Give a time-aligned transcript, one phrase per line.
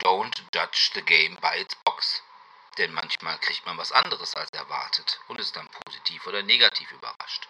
[0.00, 2.22] don't judge the game by its box.
[2.78, 7.48] Denn manchmal kriegt man was anderes als erwartet und ist dann positiv oder negativ überrascht.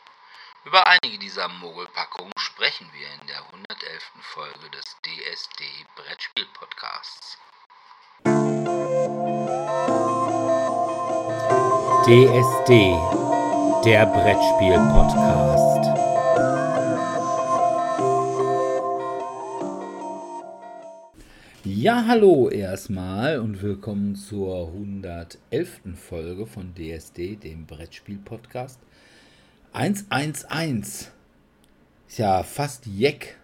[0.64, 4.12] Über einige dieser Mogelpackungen sprechen wir in der 111.
[4.20, 7.38] Folge des DSD Brettspiel Podcasts.
[12.04, 12.98] DSD,
[13.84, 15.69] der Brettspiel Podcast.
[21.82, 25.80] Ja, hallo erstmal und willkommen zur 111.
[25.94, 28.78] Folge von DSD, dem Brettspiel Podcast.
[29.72, 31.10] 111.
[32.06, 33.38] Ist ja fast Jeck.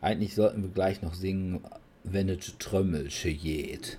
[0.00, 1.60] Eigentlich sollten wir gleich noch singen,
[2.02, 3.98] wenn es Trömmelsche geht.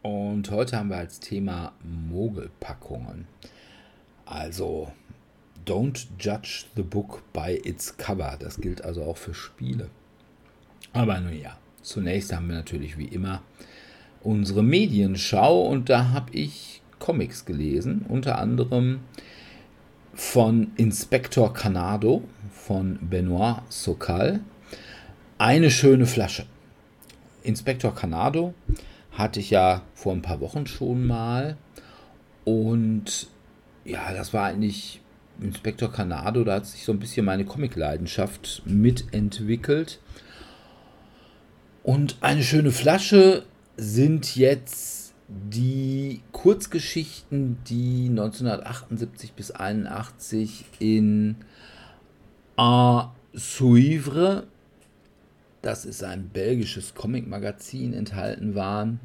[0.00, 3.26] Und heute haben wir als Thema Mogelpackungen.
[4.24, 4.90] Also,
[5.64, 8.36] don't judge the book by its cover.
[8.38, 9.88] Das gilt also auch für Spiele.
[10.92, 13.42] Aber nun ja, zunächst haben wir natürlich wie immer
[14.22, 19.00] unsere Medienschau und da habe ich Comics gelesen, unter anderem
[20.14, 24.40] von Inspektor Canado von Benoit Sokal.
[25.38, 26.46] Eine schöne Flasche.
[27.42, 28.54] Inspektor Canado
[29.10, 31.56] hatte ich ja vor ein paar Wochen schon mal
[32.44, 33.28] und
[33.84, 35.01] ja, das war eigentlich
[35.42, 40.00] Inspektor Canado, da hat sich so ein bisschen meine Comic-Leidenschaft mitentwickelt.
[41.82, 43.44] Und eine schöne Flasche
[43.76, 51.36] sind jetzt die Kurzgeschichten, die 1978 bis 81 in
[52.56, 54.46] A Suivre,
[55.62, 59.00] das ist ein belgisches Comic-Magazin, enthalten waren.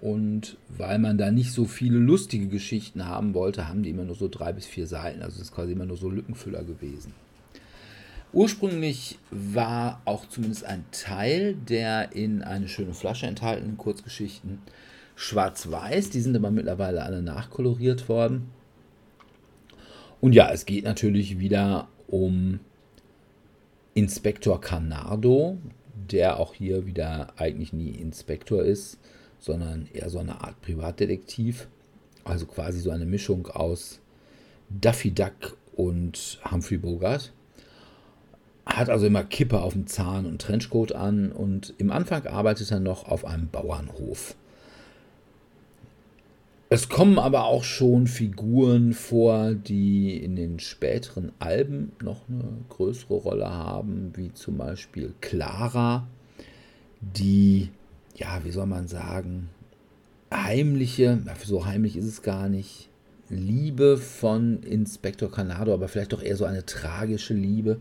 [0.00, 4.14] Und weil man da nicht so viele lustige Geschichten haben wollte, haben die immer nur
[4.14, 5.22] so drei bis vier Seiten.
[5.22, 7.12] Also es ist quasi immer nur so Lückenfüller gewesen.
[8.32, 14.58] Ursprünglich war auch zumindest ein Teil der in eine schöne Flasche enthaltenen Kurzgeschichten
[15.16, 16.10] schwarz-weiß.
[16.10, 18.50] Die sind aber mittlerweile alle nachkoloriert worden.
[20.20, 22.60] Und ja, es geht natürlich wieder um
[23.94, 25.58] Inspektor Canardo,
[26.10, 28.98] der auch hier wieder eigentlich nie Inspektor ist,
[29.38, 31.68] sondern eher so eine Art Privatdetektiv.
[32.24, 34.00] Also quasi so eine Mischung aus
[34.68, 37.32] Daffy Duck und Humphrey Bogart
[38.68, 42.80] hat also immer Kippe auf dem Zahn und Trenchcoat an und im Anfang arbeitet er
[42.80, 44.36] noch auf einem Bauernhof.
[46.70, 53.14] Es kommen aber auch schon Figuren vor, die in den späteren Alben noch eine größere
[53.14, 56.06] Rolle haben, wie zum Beispiel Clara,
[57.00, 57.70] die,
[58.18, 59.48] ja, wie soll man sagen,
[60.32, 62.88] heimliche, so heimlich ist es gar nicht,
[63.30, 67.78] Liebe von Inspektor Canado, aber vielleicht doch eher so eine tragische Liebe,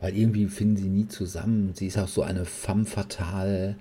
[0.00, 1.72] weil irgendwie finden sie nie zusammen.
[1.74, 3.76] Sie ist auch so eine femme fatale.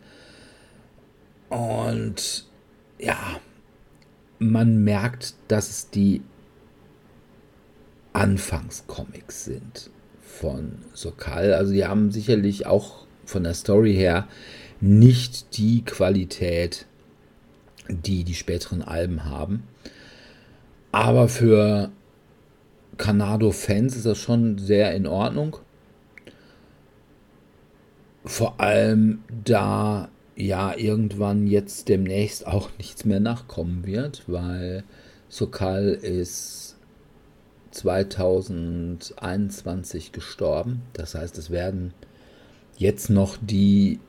[1.50, 2.46] Und
[3.00, 3.40] ja,
[4.40, 6.22] man merkt, dass es die
[8.12, 9.90] Anfangscomics sind
[10.22, 11.54] von Sokal.
[11.54, 14.28] Also die haben sicherlich auch von der Story her
[14.80, 16.86] nicht die Qualität,
[17.90, 19.64] die die späteren Alben haben.
[20.92, 21.92] Aber für
[22.98, 25.58] Canado-Fans ist das schon sehr in Ordnung.
[28.26, 34.84] Vor allem, da ja irgendwann jetzt demnächst auch nichts mehr nachkommen wird, weil
[35.30, 36.76] Sokal ist
[37.72, 40.82] 2021 gestorben.
[40.94, 41.94] Das heißt, es werden
[42.78, 44.00] jetzt noch die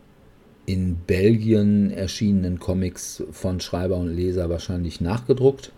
[0.69, 5.73] in Belgien erschienenen Comics von Schreiber und Leser wahrscheinlich nachgedruckt.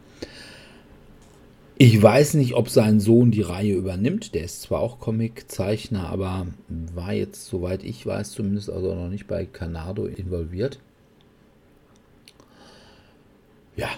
[1.79, 4.35] Ich weiß nicht, ob sein Sohn die Reihe übernimmt.
[4.35, 6.49] Der ist zwar auch Comiczeichner, aber
[6.93, 10.81] war jetzt, soweit ich weiß, zumindest also noch nicht bei Canado involviert.
[13.77, 13.91] Ja,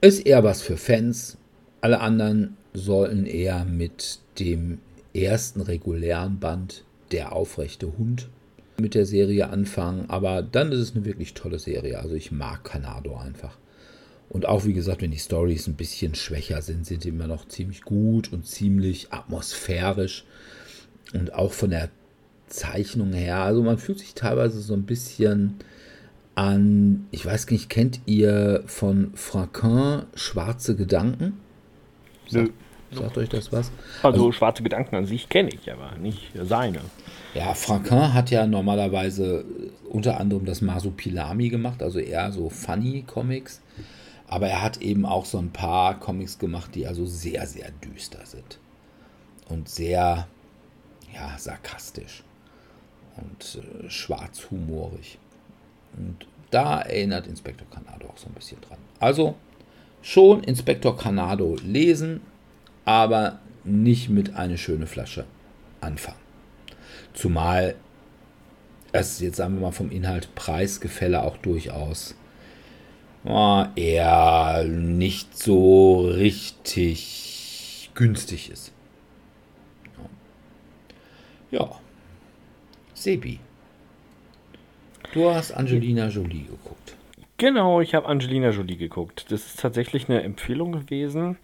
[0.00, 1.36] ist eher was für Fans.
[1.82, 4.78] Alle anderen sollten eher mit dem
[5.12, 8.30] ersten regulären Band Der aufrechte Hund
[8.80, 10.06] mit der Serie anfangen.
[10.08, 11.98] Aber dann ist es eine wirklich tolle Serie.
[11.98, 13.56] Also ich mag Canado einfach.
[14.28, 17.46] Und auch wie gesagt, wenn die Stories ein bisschen schwächer sind, sind die immer noch
[17.48, 20.24] ziemlich gut und ziemlich atmosphärisch.
[21.12, 21.90] Und auch von der
[22.48, 23.38] Zeichnung her.
[23.38, 25.56] Also man fühlt sich teilweise so ein bisschen
[26.34, 31.40] an, ich weiß nicht, kennt ihr von Franquin Schwarze Gedanken?
[32.28, 32.52] Sagt,
[32.92, 33.70] sagt euch das was?
[34.02, 36.80] Also, also Schwarze Gedanken an sich kenne ich, aber nicht seine.
[37.34, 39.44] Ja, Franquin hat ja normalerweise
[39.90, 43.60] unter anderem das Masupilami gemacht, also eher so Funny Comics.
[44.28, 48.24] Aber er hat eben auch so ein paar Comics gemacht, die also sehr, sehr düster
[48.26, 48.58] sind.
[49.48, 50.26] Und sehr,
[51.14, 52.24] ja, sarkastisch.
[53.16, 55.18] und äh, schwarzhumorig.
[55.96, 58.78] Und da erinnert Inspektor Canado auch so ein bisschen dran.
[59.00, 59.36] Also
[60.02, 62.20] schon Inspektor Canado lesen,
[62.84, 65.24] aber nicht mit einer schönen Flasche
[65.80, 66.25] anfangen.
[67.16, 67.74] Zumal
[68.92, 72.14] es jetzt sagen wir mal vom Inhalt Preisgefälle auch durchaus
[73.24, 78.72] oh, eher nicht so richtig günstig ist.
[81.50, 81.70] Ja.
[82.94, 83.40] Sebi.
[85.14, 86.96] Du hast Angelina Jolie geguckt.
[87.38, 89.26] Genau, ich habe Angelina Jolie geguckt.
[89.30, 91.38] Das ist tatsächlich eine Empfehlung gewesen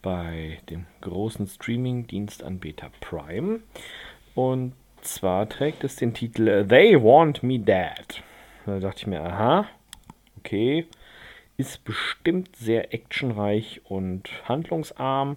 [0.00, 3.60] bei dem großen Streaming-Dienstanbieter Prime.
[4.34, 8.22] Und zwar trägt es den Titel They Want Me Dead.
[8.66, 9.66] Da dachte ich mir, aha,
[10.38, 10.86] okay,
[11.56, 15.36] ist bestimmt sehr actionreich und handlungsarm.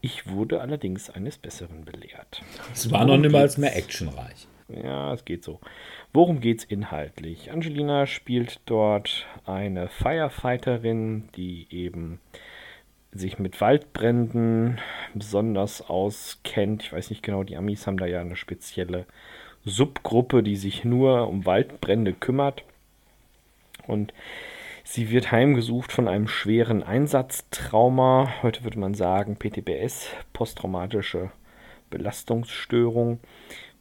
[0.00, 2.42] Ich wurde allerdings eines Besseren belehrt.
[2.72, 4.46] Es war noch niemals mehr actionreich.
[4.68, 5.60] Ja, es geht so.
[6.12, 7.50] Worum geht es inhaltlich?
[7.50, 12.20] Angelina spielt dort eine Firefighterin, die eben
[13.14, 14.78] sich mit Waldbränden
[15.14, 16.82] besonders auskennt.
[16.82, 19.06] Ich weiß nicht genau, die Amis haben da ja eine spezielle
[19.64, 22.64] Subgruppe, die sich nur um Waldbrände kümmert.
[23.86, 24.12] Und
[24.86, 28.28] Sie wird heimgesucht von einem schweren Einsatztrauma.
[28.42, 31.30] Heute würde man sagen PTBS, posttraumatische
[31.88, 33.18] Belastungsstörung,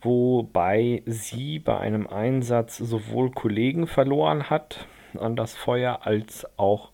[0.01, 4.87] wobei sie bei einem Einsatz sowohl Kollegen verloren hat
[5.19, 6.92] an das Feuer als auch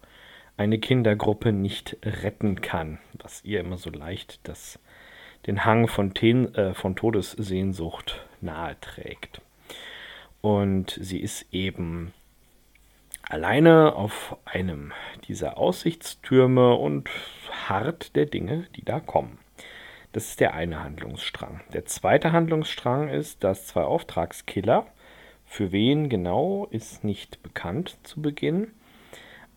[0.60, 4.78] eine Kindergruppe nicht retten kann, was ihr immer so leicht das,
[5.48, 9.42] den Hang von, Ten, äh, von Todessehnsucht nahe trägt.
[10.42, 12.14] Und sie ist eben
[13.24, 14.92] alleine auf einem
[15.30, 17.10] dieser Aussichtstürme und
[17.70, 19.40] hart der Dinge, die da kommen.
[20.12, 21.62] Das ist der eine Handlungsstrang.
[21.72, 24.88] Der zweite Handlungsstrang ist, dass zwei Auftragskiller,
[25.46, 28.74] für wen genau ist nicht bekannt zu Beginn,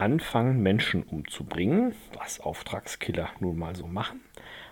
[0.03, 4.21] anfangen Menschen umzubringen, was Auftragskiller nun mal so machen.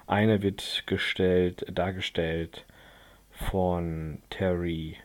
[0.09, 2.67] Einer wird gestellt, dargestellt
[3.31, 4.97] von Terry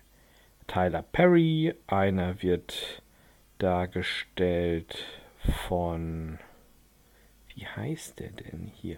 [0.68, 3.04] Tyler Perry, einer wird
[3.60, 5.06] dargestellt
[5.68, 6.40] von,
[7.54, 8.98] wie heißt der denn hier?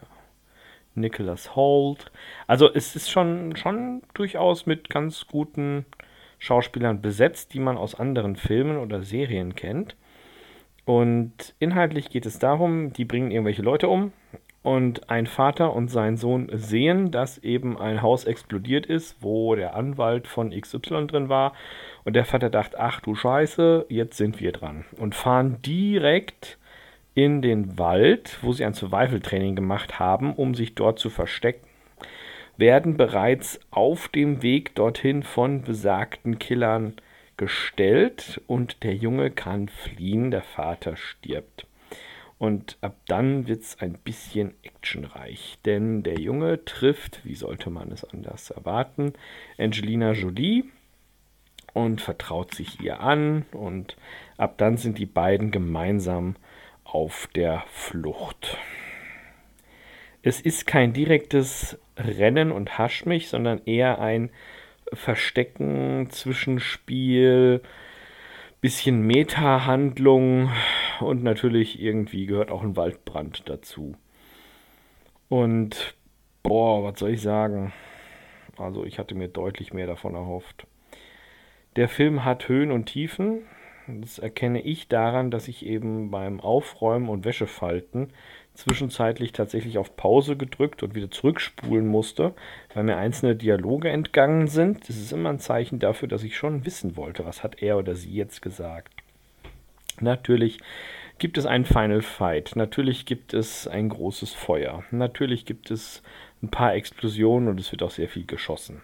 [0.96, 2.10] Nicholas Holt.
[2.48, 5.86] Also es ist schon, schon durchaus mit ganz guten
[6.40, 9.96] Schauspielern besetzt, die man aus anderen Filmen oder Serien kennt.
[10.88, 14.14] Und inhaltlich geht es darum, die bringen irgendwelche Leute um
[14.64, 19.76] und ein Vater und sein Sohn sehen, dass eben ein Haus explodiert ist, wo der
[19.76, 21.52] Anwalt von XY drin war
[22.06, 24.86] und der Vater dachte, ach du Scheiße, jetzt sind wir dran.
[24.98, 26.58] Und fahren direkt
[27.16, 31.68] in den Wald, wo sie ein Survival-Training gemacht haben, um sich dort zu verstecken.
[32.56, 36.94] Werden bereits auf dem Weg dorthin von besagten Killern
[37.38, 41.68] gestellt und der Junge kann fliehen, der Vater stirbt.
[42.40, 47.92] Und ab dann wird es ein bisschen actionreich, denn der Junge trifft, wie sollte man
[47.92, 49.14] es anders erwarten,
[49.58, 50.66] Angelina Jolie,
[51.74, 53.98] und vertraut sich ihr an und
[54.38, 56.36] ab dann sind die beiden gemeinsam
[56.84, 58.58] auf der Flucht.
[60.24, 64.32] Es ist kein direktes Rennen und Haschmich, sondern eher ein
[64.94, 67.62] Verstecken, Zwischenspiel,
[68.62, 70.50] bisschen Meta-Handlung
[71.00, 73.96] und natürlich irgendwie gehört auch ein Waldbrand dazu.
[75.30, 75.96] Und
[76.44, 77.74] boah, was soll ich sagen?
[78.58, 80.66] Also ich hatte mir deutlich mehr davon erhofft.
[81.76, 83.42] Der Film hat Höhen und Tiefen.
[83.88, 88.12] Das erkenne ich daran, dass ich eben beim Aufräumen und Wäschefalten
[88.58, 92.34] zwischenzeitlich tatsächlich auf Pause gedrückt und wieder zurückspulen musste,
[92.74, 94.90] weil mir einzelne Dialoge entgangen sind.
[94.90, 97.96] Das ist immer ein Zeichen dafür, dass ich schon wissen wollte, was hat er oder
[97.96, 98.94] sie jetzt gesagt.
[100.00, 100.60] Natürlich
[101.20, 106.04] gibt es einen Final Fight, natürlich gibt es ein großes Feuer, natürlich gibt es
[106.44, 108.82] ein paar Explosionen und es wird auch sehr viel geschossen.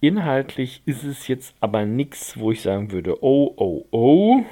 [0.00, 4.44] Inhaltlich ist es jetzt aber nichts, wo ich sagen würde, oh, oh, oh,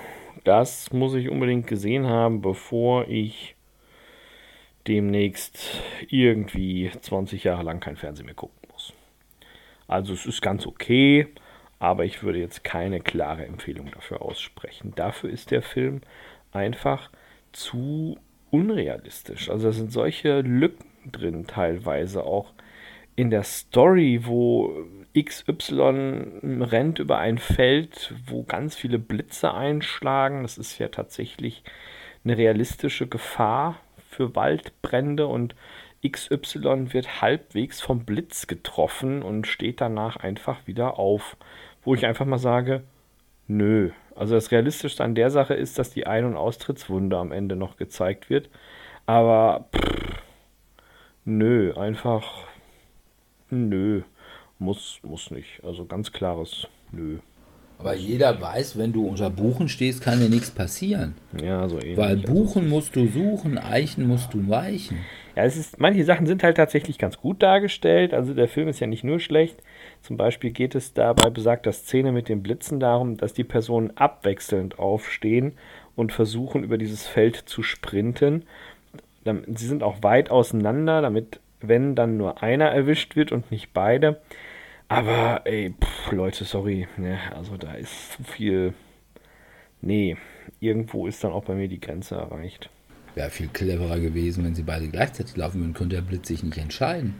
[0.42, 3.53] das muss ich unbedingt gesehen haben, bevor ich
[4.86, 8.92] demnächst irgendwie 20 Jahre lang kein Fernsehen mehr gucken muss.
[9.86, 11.28] Also es ist ganz okay,
[11.78, 14.92] aber ich würde jetzt keine klare Empfehlung dafür aussprechen.
[14.94, 16.00] Dafür ist der Film
[16.52, 17.10] einfach
[17.52, 18.18] zu
[18.50, 19.50] unrealistisch.
[19.50, 22.52] Also da sind solche Lücken drin teilweise auch
[23.16, 24.86] in der Story, wo
[25.16, 30.42] XY rennt über ein Feld, wo ganz viele Blitze einschlagen.
[30.42, 31.62] Das ist ja tatsächlich
[32.24, 33.78] eine realistische Gefahr
[34.14, 35.54] für Waldbrände und
[36.06, 41.36] XY wird halbwegs vom Blitz getroffen und steht danach einfach wieder auf.
[41.82, 42.82] Wo ich einfach mal sage,
[43.46, 43.90] nö.
[44.14, 47.76] Also das Realistischste an der Sache ist, dass die Ein- und Austrittswunde am Ende noch
[47.76, 48.48] gezeigt wird.
[49.06, 50.22] Aber pff,
[51.24, 52.44] nö, einfach
[53.50, 54.02] nö.
[54.58, 55.62] Muss, muss nicht.
[55.64, 57.18] Also ganz klares Nö.
[57.84, 61.16] Aber jeder weiß, wenn du unter Buchen stehst, kann dir nichts passieren.
[61.38, 61.98] Ja, so ähnlich.
[61.98, 65.00] Weil Buchen musst du suchen, Eichen musst du weichen.
[65.36, 68.14] Ja, es ist, manche Sachen sind halt tatsächlich ganz gut dargestellt.
[68.14, 69.58] Also der Film ist ja nicht nur schlecht.
[70.00, 73.92] Zum Beispiel geht es da bei besagter Szene mit den Blitzen darum, dass die Personen
[73.96, 75.52] abwechselnd aufstehen
[75.94, 78.44] und versuchen, über dieses Feld zu sprinten.
[79.26, 84.22] Sie sind auch weit auseinander, damit, wenn dann nur einer erwischt wird und nicht beide.
[84.88, 86.86] Aber, ey, pff, Leute, sorry.
[86.96, 88.74] Ne, also da ist zu viel.
[89.80, 90.16] Nee,
[90.60, 92.70] irgendwo ist dann auch bei mir die Grenze erreicht.
[93.14, 96.58] Wäre viel cleverer gewesen, wenn sie beide gleichzeitig laufen würden, könnte der Blitz sich nicht
[96.58, 97.14] entscheiden.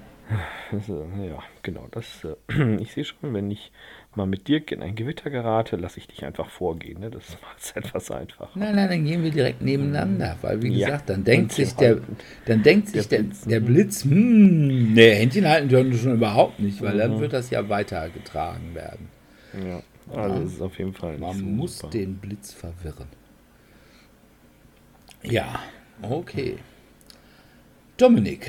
[0.73, 1.89] Also, ja, genau.
[1.91, 3.73] Das, äh, ich sehe schon, wenn ich
[4.17, 7.01] mal mit Dirk in ein Gewitter gerate, lasse ich dich einfach vorgehen.
[7.01, 7.11] Ne?
[7.11, 8.51] Das macht es etwas einfacher.
[8.55, 10.87] Nein, nein, dann gehen wir direkt nebeneinander, weil wie Ja.
[10.89, 11.99] gesagt, dann denkt sich der,
[12.47, 13.65] dann denkt sich Der der, Blitz, der mhm.
[13.67, 16.99] Blitz, hm, nee, Händchen halten können wir schon überhaupt nicht, weil Mhm.
[16.99, 19.09] dann wird das ja weitergetragen werden.
[19.53, 19.83] Ja,
[20.17, 21.91] also es ist auf jeden Fall Man so muss super.
[21.93, 23.09] den Blitz verwirren.
[25.23, 25.61] Ja,
[26.03, 26.59] okay.
[27.97, 28.49] Dominik,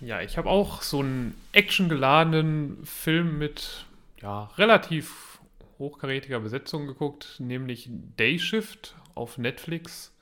[0.00, 3.85] Ja, ich habe auch so einen actiongeladenen Film mit
[4.26, 5.38] ja, relativ
[5.78, 10.12] hochkarätiger Besetzung geguckt, nämlich Day Shift auf Netflix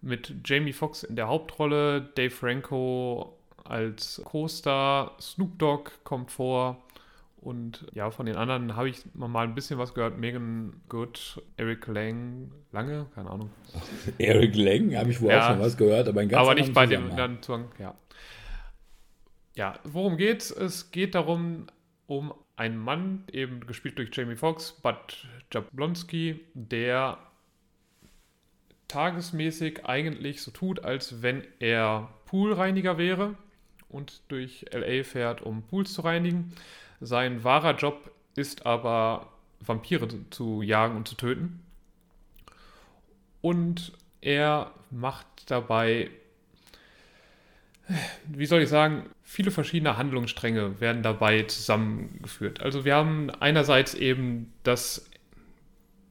[0.00, 6.82] mit Jamie Foxx in der Hauptrolle, Dave Franco als Co-Star, Snoop Dogg kommt vor
[7.36, 10.18] und ja, von den anderen habe ich mal ein bisschen was gehört.
[10.18, 13.50] Megan Good, Eric Lang, Lange, keine Ahnung.
[14.18, 15.42] Eric Lang, habe ich wohl Ja.
[15.42, 17.94] auch schon was gehört, aber, in ganz aber nicht bei dem dann Zugang, ja.
[19.56, 20.50] Ja, worum geht's?
[20.50, 21.66] Es geht darum,
[22.06, 27.18] um einen Mann, eben gespielt durch Jamie Foxx, Bud Jablonski, der
[28.88, 33.34] tagesmäßig eigentlich so tut, als wenn er Poolreiniger wäre
[33.88, 36.54] und durch LA fährt, um Pools zu reinigen.
[37.00, 41.62] Sein wahrer Job ist aber, Vampire zu jagen und zu töten.
[43.40, 46.10] Und er macht dabei,
[48.28, 52.60] wie soll ich sagen, viele verschiedene Handlungsstränge werden dabei zusammengeführt.
[52.60, 55.08] Also wir haben einerseits eben, dass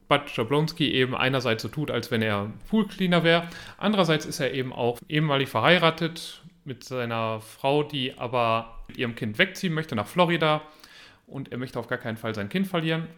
[0.08, 3.48] Bud Jablonski eben einerseits so tut, als wenn er Poolcleaner wäre.
[3.76, 9.38] Andererseits ist er eben auch ehemalig verheiratet mit seiner Frau, die aber mit ihrem Kind
[9.38, 10.62] wegziehen möchte nach Florida.
[11.26, 13.08] Und er möchte auf gar keinen Fall sein Kind verlieren.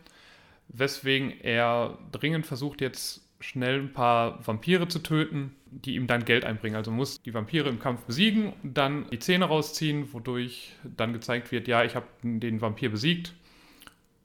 [0.68, 6.45] Weswegen er dringend versucht, jetzt schnell ein paar Vampire zu töten, die ihm dann Geld
[6.45, 6.76] einbringen.
[6.76, 11.68] Also muss die Vampire im Kampf besiegen, dann die Zähne rausziehen, wodurch dann gezeigt wird,
[11.68, 13.35] ja, ich habe den Vampir besiegt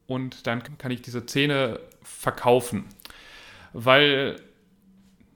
[0.07, 2.85] und dann kann ich diese Zähne verkaufen.
[3.73, 4.37] Weil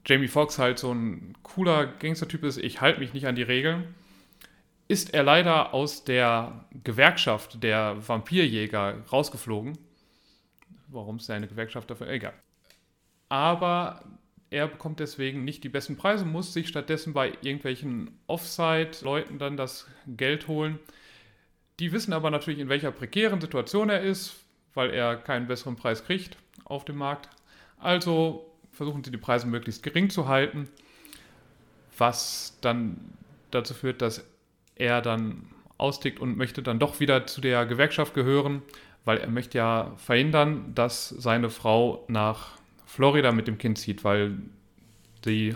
[0.06, 3.96] Jamie Foxx halt so ein cooler Gangstertyp ist, ich halte mich nicht an die Regeln,
[4.88, 9.78] ist er leider aus der Gewerkschaft der Vampirjäger rausgeflogen.
[10.88, 12.08] Warum es eine Gewerkschaft dafür?
[12.08, 12.34] Egal.
[13.30, 14.04] Aber
[14.50, 19.88] er bekommt deswegen nicht die besten Preise, muss sich stattdessen bei irgendwelchen Offside-Leuten dann das
[20.08, 20.80] Geld holen.
[21.80, 24.36] Die wissen aber natürlich, in welcher prekären Situation er ist,
[24.74, 27.30] weil er keinen besseren Preis kriegt auf dem Markt.
[27.80, 30.70] Also versuchen sie die Preise möglichst gering zu halten,
[31.98, 32.98] was dann
[33.52, 34.26] dazu führt, dass
[34.76, 38.62] er dann austickt und möchte dann doch wieder zu der Gewerkschaft gehören,
[39.06, 44.38] weil er möchte ja verhindern, dass seine Frau nach Florida mit dem Kind zieht, weil
[45.26, 45.56] die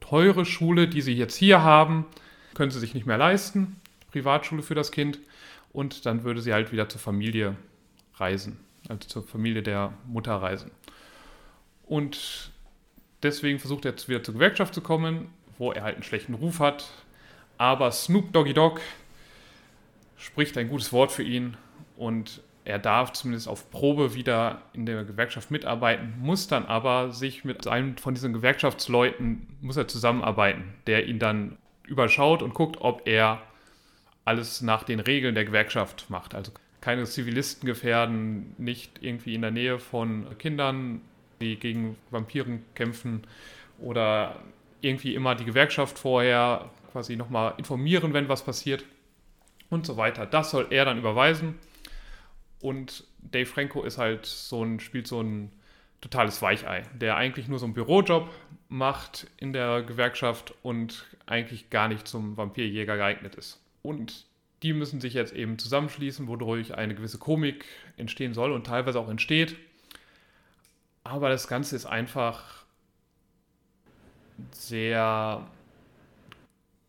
[0.00, 2.04] teure Schule, die sie jetzt hier haben,
[2.52, 3.76] können sie sich nicht mehr leisten,
[4.10, 5.18] Privatschule für das Kind,
[5.72, 7.56] und dann würde sie halt wieder zur Familie
[8.16, 10.70] reisen, also zur Familie der Mutter reisen.
[11.84, 12.52] Und
[13.22, 15.28] deswegen versucht er jetzt wieder zur Gewerkschaft zu kommen,
[15.58, 16.90] wo er halt einen schlechten Ruf hat,
[17.58, 18.80] aber Snoop Doggy Dogg
[20.16, 21.56] spricht ein gutes Wort für ihn
[21.96, 27.44] und er darf zumindest auf Probe wieder in der Gewerkschaft mitarbeiten, muss dann aber sich
[27.44, 33.06] mit einem von diesen Gewerkschaftsleuten muss er zusammenarbeiten, der ihn dann überschaut und guckt, ob
[33.06, 33.42] er
[34.24, 36.34] alles nach den Regeln der Gewerkschaft macht.
[36.34, 41.02] Also keine Zivilisten gefährden, nicht irgendwie in der Nähe von Kindern,
[41.40, 43.22] die gegen Vampiren kämpfen
[43.78, 44.36] oder
[44.80, 48.84] irgendwie immer die Gewerkschaft vorher quasi nochmal informieren, wenn was passiert
[49.68, 50.24] und so weiter.
[50.24, 51.58] Das soll er dann überweisen.
[52.64, 55.52] Und Dave Franco ist halt so ein, spielt so einen
[56.00, 58.30] totales Weichei, der eigentlich nur so einen Bürojob
[58.70, 63.60] macht in der Gewerkschaft und eigentlich gar nicht zum Vampirjäger geeignet ist.
[63.82, 64.24] Und
[64.62, 67.66] die müssen sich jetzt eben zusammenschließen, wodurch eine gewisse Komik
[67.98, 69.56] entstehen soll und teilweise auch entsteht.
[71.02, 72.64] Aber das Ganze ist einfach
[74.52, 75.46] sehr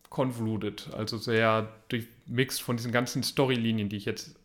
[0.08, 4.35] convoluted, also sehr durchmixt von diesen ganzen Storylinien, die ich jetzt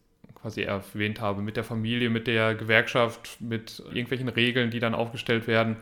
[0.41, 5.47] quasi erwähnt habe, mit der Familie, mit der Gewerkschaft, mit irgendwelchen Regeln, die dann aufgestellt
[5.47, 5.77] werden.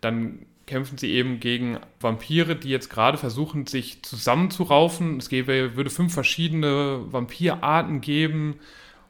[0.00, 5.18] Dann kämpfen sie eben gegen Vampire, die jetzt gerade versuchen, sich zusammenzuraufen.
[5.18, 8.56] Es gäbe, würde fünf verschiedene Vampirarten geben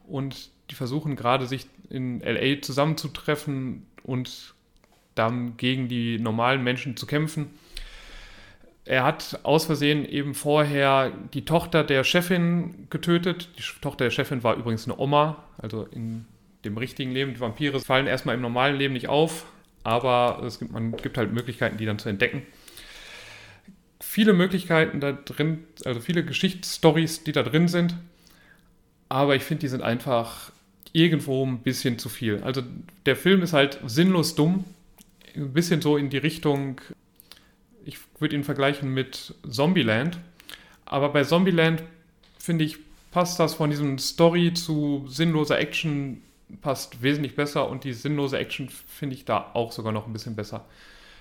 [0.07, 4.53] und die versuchen gerade, sich in LA zusammenzutreffen und
[5.15, 7.47] dann gegen die normalen Menschen zu kämpfen.
[8.91, 13.47] Er hat aus Versehen eben vorher die Tochter der Chefin getötet.
[13.57, 16.25] Die Tochter der Chefin war übrigens eine Oma, also in
[16.65, 17.33] dem richtigen Leben.
[17.33, 19.45] Die Vampire fallen erstmal im normalen Leben nicht auf,
[19.85, 22.41] aber es gibt, man gibt halt Möglichkeiten, die dann zu entdecken.
[24.01, 27.95] Viele Möglichkeiten da drin, also viele Geschichtsstories, die da drin sind,
[29.07, 30.51] aber ich finde, die sind einfach
[30.91, 32.43] irgendwo ein bisschen zu viel.
[32.43, 32.61] Also
[33.05, 34.65] der Film ist halt sinnlos dumm,
[35.33, 36.81] ein bisschen so in die Richtung,
[37.85, 40.19] ich würde ihn vergleichen mit Zombieland,
[40.85, 41.83] aber bei Zombieland
[42.37, 42.77] finde ich,
[43.11, 46.21] passt das von diesem Story zu sinnloser Action
[46.61, 50.35] passt wesentlich besser und die sinnlose Action finde ich da auch sogar noch ein bisschen
[50.35, 50.65] besser.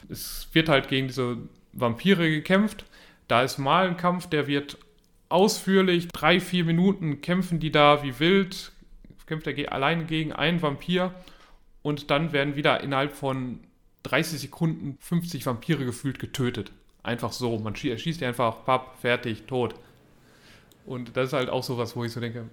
[0.08, 1.38] Es wird halt gegen diese
[1.72, 2.84] Vampire gekämpft.
[3.28, 4.78] Da ist mal ein Kampf, der wird
[5.28, 8.72] ausführlich, drei, vier Minuten kämpfen die da wie wild,
[9.26, 11.14] kämpft er allein gegen einen Vampir
[11.82, 13.60] und dann werden wieder innerhalb von
[14.02, 16.72] 30 Sekunden 50 Vampire gefühlt getötet.
[17.02, 17.58] Einfach so.
[17.58, 19.74] Man schießt die einfach, papp, fertig, tot.
[20.86, 22.46] Und das ist halt auch sowas, wo ich so denke,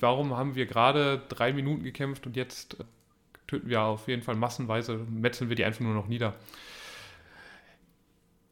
[0.00, 2.84] warum haben wir gerade drei Minuten gekämpft und jetzt äh,
[3.46, 6.34] töten wir auf jeden Fall massenweise, metzeln wir die einfach nur noch nieder.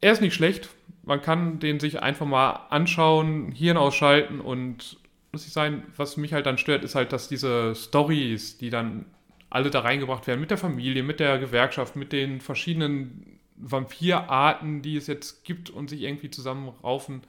[0.01, 0.69] Er ist nicht schlecht.
[1.05, 4.99] Man kann den sich einfach mal anschauen, Hirn ausschalten und
[5.33, 9.07] muss ich sagen, was mich halt dann stört, ist halt, dass diese Stories, die dann
[9.53, 14.97] alle da reingebracht werden, mit der Familie, mit der Gewerkschaft, mit den verschiedenen Vampirarten, die
[14.97, 17.23] es jetzt gibt und sich irgendwie zusammenraufen,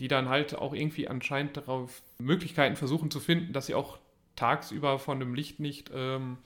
[0.00, 3.98] die dann halt auch irgendwie anscheinend darauf Möglichkeiten versuchen zu finden, dass sie auch
[4.34, 6.38] tagsüber von dem Licht nicht, ähm,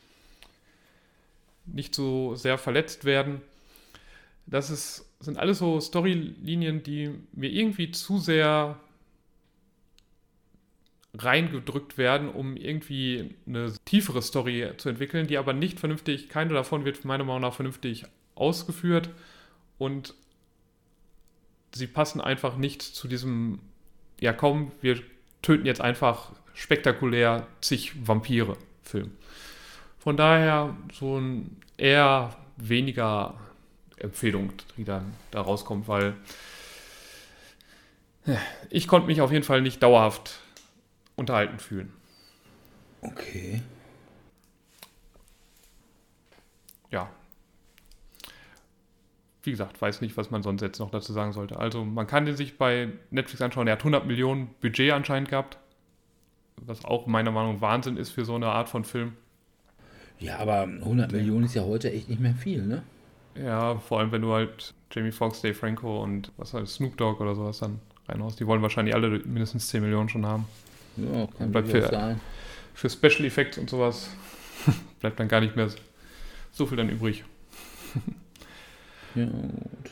[1.66, 3.42] nicht so sehr verletzt werden.
[4.46, 8.76] Das ist, sind alles so Storylinien, die mir irgendwie zu sehr
[11.14, 16.84] reingedrückt werden, um irgendwie eine tiefere Story zu entwickeln, die aber nicht vernünftig, keine davon
[16.84, 19.10] wird meiner Meinung nach vernünftig ausgeführt
[19.78, 20.14] und
[21.74, 23.60] sie passen einfach nicht zu diesem,
[24.20, 25.00] ja komm, wir
[25.42, 29.12] töten jetzt einfach spektakulär zig Vampire Film.
[29.98, 33.38] Von daher so ein eher weniger
[33.96, 36.14] Empfehlung, die dann da rauskommt, weil
[38.70, 40.40] ich konnte mich auf jeden Fall nicht dauerhaft
[41.16, 41.92] unterhalten fühlen.
[43.00, 43.62] Okay.
[46.90, 47.08] Ja,
[49.42, 51.58] wie gesagt, weiß nicht, was man sonst jetzt noch dazu sagen sollte.
[51.58, 53.66] Also man kann den sich bei Netflix anschauen.
[53.66, 55.58] Er hat 100 Millionen Budget anscheinend gehabt,
[56.56, 59.14] was auch meiner Meinung nach Wahnsinn ist für so eine Art von Film.
[60.20, 62.82] Ja, aber 100 Millionen ist ja heute echt nicht mehr viel, ne?
[63.34, 67.20] Ja, vor allem wenn du halt Jamie Foxx, Dave Franco und was halt Snoop Dogg
[67.20, 68.38] oder sowas dann reinhaust.
[68.38, 70.46] Die wollen wahrscheinlich alle mindestens 10 Millionen schon haben.
[70.96, 72.20] Ja, kann bleibt für, sein.
[72.74, 74.10] Für Special Effects und sowas
[75.00, 75.68] bleibt dann gar nicht mehr
[76.50, 77.24] so viel dann übrig.
[79.14, 79.90] Ja, gut.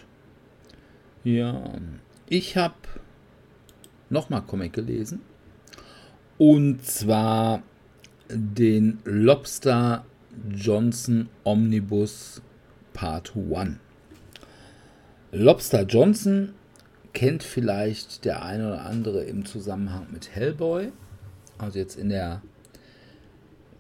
[1.25, 1.63] Ja,
[2.29, 2.75] ich habe
[4.09, 5.21] nochmal Comic gelesen.
[6.39, 7.63] Und zwar
[8.31, 10.07] den Lobster
[10.51, 12.41] Johnson Omnibus
[12.95, 13.77] Part 1.
[15.33, 16.55] Lobster Johnson
[17.12, 20.92] kennt vielleicht der eine oder andere im Zusammenhang mit Hellboy.
[21.59, 22.42] Also jetzt in der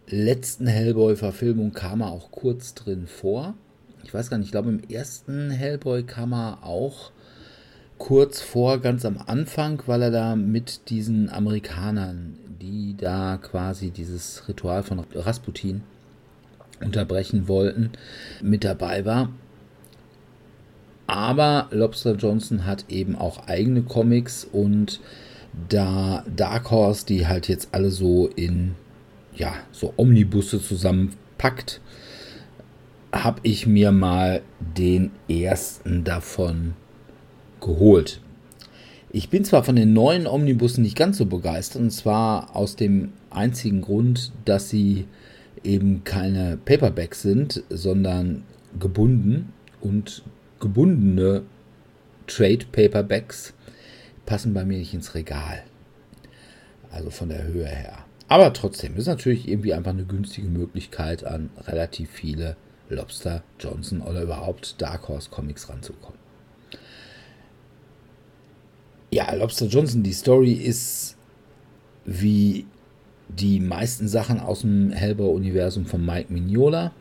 [0.08, 3.54] letzten Hellboy-Verfilmung kam er auch kurz drin vor
[4.04, 7.12] ich weiß gar nicht, ich glaube im ersten Hellboy kam er auch
[7.98, 14.48] kurz vor, ganz am Anfang, weil er da mit diesen Amerikanern, die da quasi dieses
[14.48, 15.82] Ritual von Rasputin
[16.80, 17.90] unterbrechen wollten,
[18.42, 19.30] mit dabei war.
[21.10, 25.00] Aber Lobster Johnson hat eben auch eigene Comics und
[25.68, 28.76] da Dark Horse die halt jetzt alle so in
[29.34, 31.80] ja, so Omnibusse zusammenpackt,
[33.12, 36.74] habe ich mir mal den ersten davon
[37.60, 38.20] geholt.
[39.10, 43.14] Ich bin zwar von den neuen Omnibussen nicht ganz so begeistert, und zwar aus dem
[43.30, 45.06] einzigen Grund, dass sie
[45.64, 48.44] eben keine Paperbacks sind, sondern
[48.78, 50.22] gebunden und
[50.60, 51.42] gebundene
[52.26, 53.54] Trade Paperbacks
[54.26, 55.62] passen bei mir nicht ins Regal.
[56.92, 58.04] Also von der Höhe her.
[58.28, 62.56] Aber trotzdem ist natürlich irgendwie einfach eine günstige Möglichkeit, an relativ viele
[62.88, 66.18] Lobster, Johnson oder überhaupt Dark Horse Comics ranzukommen.
[69.12, 71.16] Ja, Lobster Johnson, die Story ist
[72.04, 72.66] wie
[73.28, 76.92] die meisten Sachen aus dem Hellboy-Universum von Mike Mignola.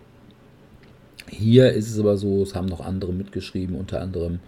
[1.30, 4.40] Hier ist es aber so, es haben noch andere mitgeschrieben, unter anderem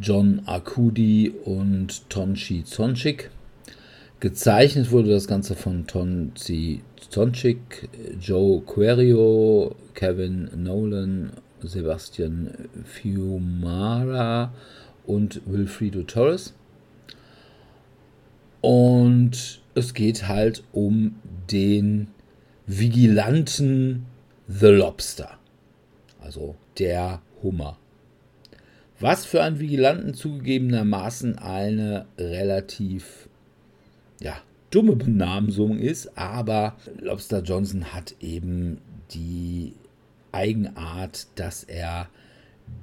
[0.00, 3.30] John Arcudi und Tonchi Zonchik.
[4.20, 7.88] Gezeichnet wurde das Ganze von Tonchi Zonchik,
[8.20, 11.32] Joe Querio, Kevin Nolan,
[11.62, 12.50] Sebastian
[12.84, 14.52] Fiumara
[15.06, 16.54] und Wilfrido Torres.
[18.62, 21.16] Und es geht halt um
[21.50, 22.08] den
[22.66, 24.06] Vigilanten
[24.48, 25.38] The Lobster.
[26.24, 27.78] Also der Hummer.
[28.98, 33.28] Was für einen Vigilanten zugegebenermaßen eine relativ
[34.20, 34.36] ja,
[34.70, 38.78] dumme Benamsung ist, aber Lobster Johnson hat eben
[39.10, 39.74] die
[40.32, 42.08] Eigenart, dass er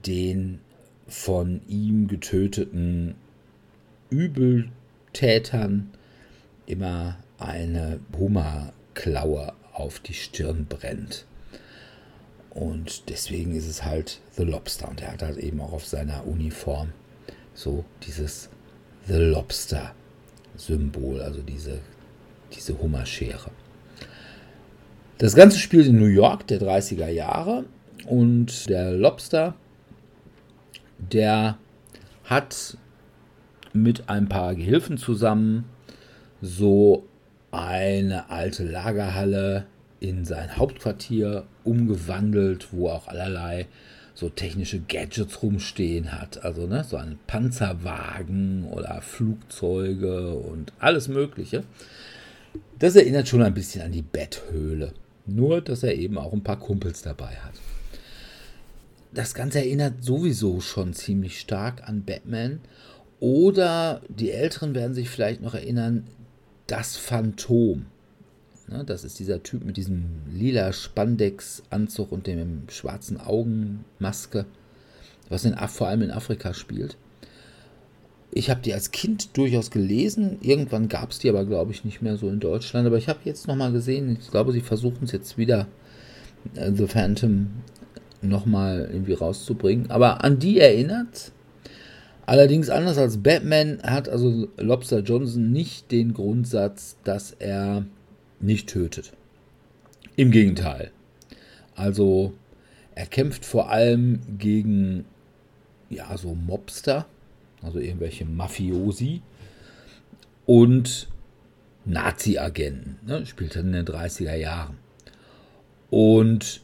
[0.05, 0.59] den
[1.07, 3.15] von ihm getöteten
[4.11, 5.89] Übeltätern
[6.67, 11.25] immer eine Hummerklaue auf die Stirn brennt.
[12.51, 14.89] Und deswegen ist es halt The Lobster.
[14.89, 16.89] Und er hat halt eben auch auf seiner Uniform
[17.53, 18.49] so dieses
[19.07, 19.93] The Lobster
[20.57, 21.79] Symbol, also diese,
[22.53, 23.51] diese Hummerschere.
[25.17, 27.65] Das Ganze spielt in New York der 30er Jahre
[28.07, 29.55] und der Lobster,
[30.97, 31.57] der
[32.25, 32.77] hat
[33.73, 35.65] mit ein paar Gehilfen zusammen
[36.41, 37.05] so
[37.51, 39.65] eine alte Lagerhalle
[40.01, 43.67] in sein Hauptquartier umgewandelt, wo auch allerlei
[44.13, 46.43] so technische Gadgets rumstehen hat.
[46.43, 51.63] Also ne, so ein Panzerwagen oder Flugzeuge und alles Mögliche.
[52.79, 54.93] Das erinnert schon ein bisschen an die Betthöhle.
[55.27, 57.53] Nur, dass er eben auch ein paar Kumpels dabei hat.
[59.13, 62.59] Das Ganze erinnert sowieso schon ziemlich stark an Batman.
[63.19, 66.07] Oder die Älteren werden sich vielleicht noch erinnern,
[66.65, 67.85] das Phantom.
[68.71, 74.45] Ne, das ist dieser Typ mit diesem lila Spandex-Anzug und dem schwarzen Augenmaske,
[75.29, 76.95] was in, vor allem in Afrika spielt.
[78.31, 80.37] Ich habe die als Kind durchaus gelesen.
[80.41, 82.87] Irgendwann gab es die aber, glaube ich, nicht mehr so in Deutschland.
[82.87, 85.67] Aber ich habe jetzt nochmal gesehen, ich glaube, sie versuchen es jetzt wieder,
[86.55, 87.47] äh, The Phantom
[88.21, 89.91] nochmal irgendwie rauszubringen.
[89.91, 91.33] Aber an die erinnert
[92.25, 97.85] Allerdings anders als Batman hat also Lobster Johnson nicht den Grundsatz, dass er
[98.43, 99.13] nicht tötet.
[100.15, 100.91] Im Gegenteil.
[101.75, 102.33] Also
[102.95, 105.05] er kämpft vor allem gegen
[105.89, 107.05] ja so Mobster,
[107.61, 109.21] also irgendwelche Mafiosi
[110.45, 111.07] und
[111.85, 112.99] Nazi-Agenten.
[113.05, 113.25] Ne?
[113.25, 114.77] Spielt er in den 30er Jahren.
[115.89, 116.61] Und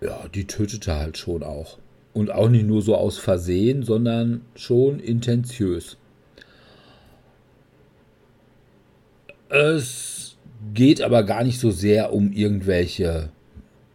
[0.00, 1.78] ja, die tötete halt schon auch.
[2.12, 5.96] Und auch nicht nur so aus Versehen, sondern schon intensiös.
[9.48, 10.21] Es
[10.74, 13.30] geht aber gar nicht so sehr um irgendwelche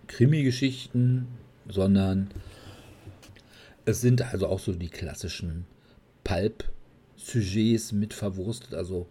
[0.08, 1.28] Krimi-Geschichten,
[1.70, 2.30] sondern
[3.86, 5.66] es sind also auch so die klassischen
[6.24, 9.08] Pulp-Sujets mit verwurstet, also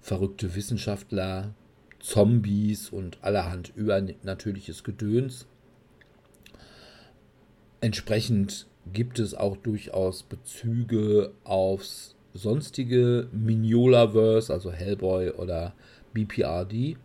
[0.00, 1.54] verrückte Wissenschaftler,
[2.00, 5.46] Zombies und allerhand übernatürliches Gedöns.
[7.80, 15.74] Entsprechend gibt es auch durchaus Bezüge aufs sonstige Mignola-Verse, also Hellboy oder
[16.26, 16.96] BPRD.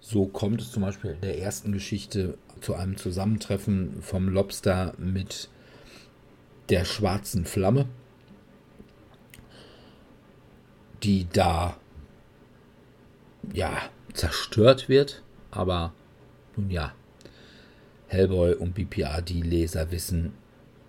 [0.00, 5.48] So kommt es zum Beispiel in der ersten Geschichte zu einem Zusammentreffen vom Lobster mit
[6.68, 7.86] der schwarzen Flamme,
[11.02, 11.76] die da
[13.52, 13.70] ja
[14.12, 15.92] zerstört wird, aber
[16.56, 16.92] nun ja,
[18.08, 20.34] Hellboy und BPRD-Leser wissen,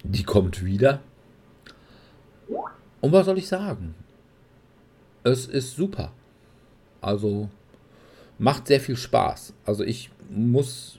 [0.04, 1.02] die kommt wieder.
[3.02, 3.96] Und was soll ich sagen?
[5.24, 6.12] Es ist super.
[7.06, 7.50] Also
[8.39, 9.54] macht sehr viel Spaß.
[9.63, 10.98] Also ich muss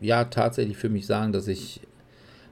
[0.00, 1.82] ja tatsächlich für mich sagen, dass ich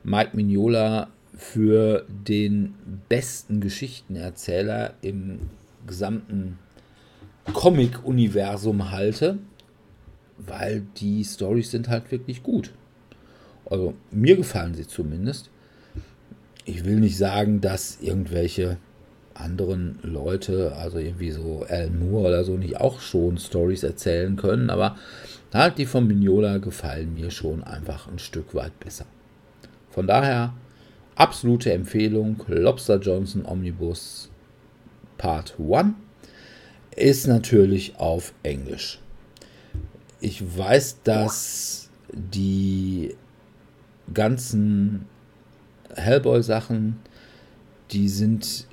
[0.05, 2.75] Mike Mignola für den
[3.09, 5.49] besten Geschichtenerzähler im
[5.87, 6.59] gesamten
[7.51, 9.39] Comic-Universum halte,
[10.37, 12.75] weil die Stories sind halt wirklich gut.
[13.65, 15.49] Also mir gefallen sie zumindest.
[16.67, 18.77] Ich will nicht sagen, dass irgendwelche
[19.41, 24.71] anderen Leute, also irgendwie so Alan Moore oder so, nicht auch schon Stories erzählen können,
[24.71, 24.97] aber
[25.53, 29.07] halt die von Mignola gefallen mir schon einfach ein Stück weit besser.
[29.91, 30.53] Von daher
[31.15, 34.31] absolute Empfehlung, Lobster Johnson Omnibus
[35.17, 35.95] Part 1
[36.95, 39.01] ist natürlich auf Englisch.
[40.21, 43.15] Ich weiß, dass die
[44.13, 45.07] ganzen
[45.95, 46.99] Hellboy-Sachen,
[47.91, 48.67] die sind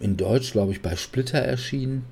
[0.00, 2.04] in Deutsch, glaube ich, bei Splitter erschienen.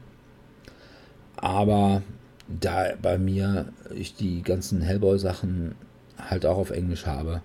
[1.37, 2.03] Aber
[2.49, 5.75] da bei mir ich die ganzen Hellboy-Sachen
[6.19, 7.43] halt auch auf Englisch habe,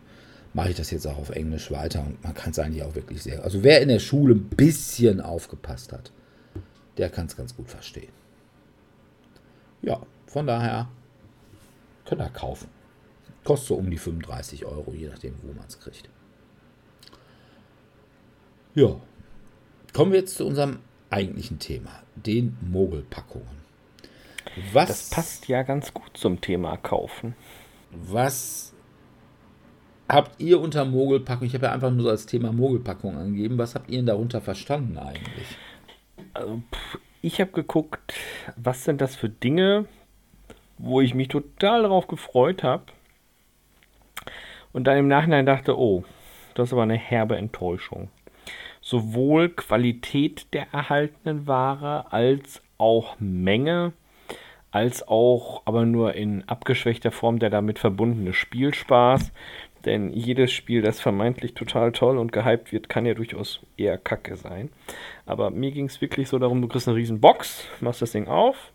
[0.54, 3.22] mache ich das jetzt auch auf Englisch weiter und man kann es eigentlich auch wirklich
[3.22, 3.44] sehr.
[3.44, 6.12] Also wer in der Schule ein bisschen aufgepasst hat,
[6.98, 8.12] der kann es ganz gut verstehen.
[9.82, 10.88] Ja, von daher
[12.06, 12.70] könnt ihr kaufen.
[13.44, 16.10] Kostet so um die 35 Euro, je nachdem, wo man es kriegt.
[18.74, 18.96] Ja,
[19.96, 20.80] kommen wir jetzt zu unserem
[21.10, 23.48] eigentlichen Thema, den Mogelpackungen.
[24.74, 27.34] Was, das passt ja ganz gut zum Thema Kaufen.
[27.92, 28.74] Was
[30.10, 33.74] habt ihr unter Mogelpackung, ich habe ja einfach nur so als Thema Mogelpackung angegeben, was
[33.74, 35.48] habt ihr denn darunter verstanden eigentlich?
[36.34, 36.62] Also,
[37.22, 38.16] ich habe geguckt,
[38.58, 39.86] was sind das für Dinge,
[40.78, 42.84] wo ich mich total darauf gefreut habe.
[44.74, 46.04] Und dann im Nachhinein dachte, oh,
[46.54, 48.10] das ist aber eine herbe Enttäuschung.
[48.88, 53.94] Sowohl Qualität der erhaltenen Ware als auch Menge,
[54.70, 59.32] als auch aber nur in abgeschwächter Form der damit verbundene Spielspaß.
[59.86, 64.36] Denn jedes Spiel, das vermeintlich total toll und gehypt wird, kann ja durchaus eher kacke
[64.36, 64.70] sein.
[65.26, 68.28] Aber mir ging es wirklich so darum, du kriegst eine riesen Box, machst das Ding
[68.28, 68.72] auf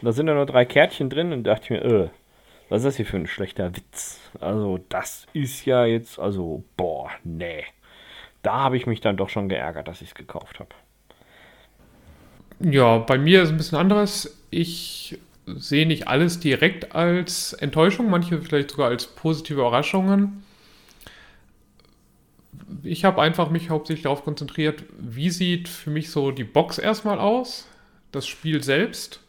[0.00, 2.08] und da sind da nur drei Kärtchen drin und dachte ich mir, äh,
[2.68, 4.20] was ist das hier für ein schlechter Witz?
[4.38, 7.64] Also das ist ja jetzt, also, boah, nee.
[8.42, 10.70] Da habe ich mich dann doch schon geärgert, dass ich es gekauft habe.
[12.60, 14.44] Ja, bei mir ist es ein bisschen anderes.
[14.50, 20.44] Ich sehe nicht alles direkt als Enttäuschung, manche vielleicht sogar als positive Überraschungen
[22.82, 27.18] ich habe einfach mich hauptsächlich darauf konzentriert, wie sieht für mich so die Box erstmal
[27.18, 27.68] aus,
[28.12, 29.20] das Spiel selbst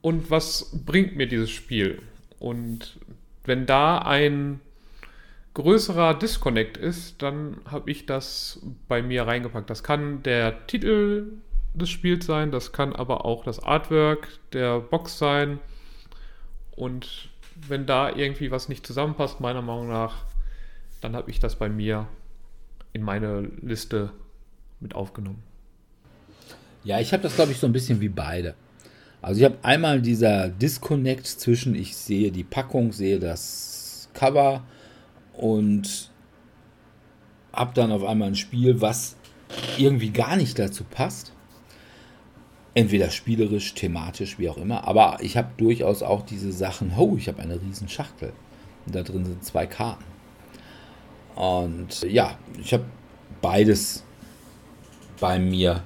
[0.00, 2.02] und was bringt mir dieses Spiel.
[2.38, 2.98] Und
[3.44, 4.60] wenn da ein
[5.58, 9.68] größerer Disconnect ist, dann habe ich das bei mir reingepackt.
[9.68, 11.32] Das kann der Titel
[11.74, 15.58] des Spiels sein, das kann aber auch das Artwork der Box sein.
[16.76, 17.28] Und
[17.68, 20.24] wenn da irgendwie was nicht zusammenpasst, meiner Meinung nach,
[21.00, 22.06] dann habe ich das bei mir
[22.92, 24.10] in meine Liste
[24.80, 25.42] mit aufgenommen.
[26.84, 28.54] Ja, ich habe das, glaube ich, so ein bisschen wie beide.
[29.20, 34.62] Also ich habe einmal dieser Disconnect zwischen, ich sehe die Packung, sehe das Cover
[35.38, 36.10] und
[37.52, 39.16] habe dann auf einmal ein Spiel, was
[39.78, 41.32] irgendwie gar nicht dazu passt.
[42.74, 44.86] Entweder spielerisch, thematisch, wie auch immer.
[44.86, 48.32] Aber ich habe durchaus auch diese Sachen, oh, ich habe eine riesen Schachtel.
[48.84, 50.04] Und da drin sind zwei Karten.
[51.34, 52.84] Und ja, ich habe
[53.40, 54.04] beides
[55.20, 55.82] bei mir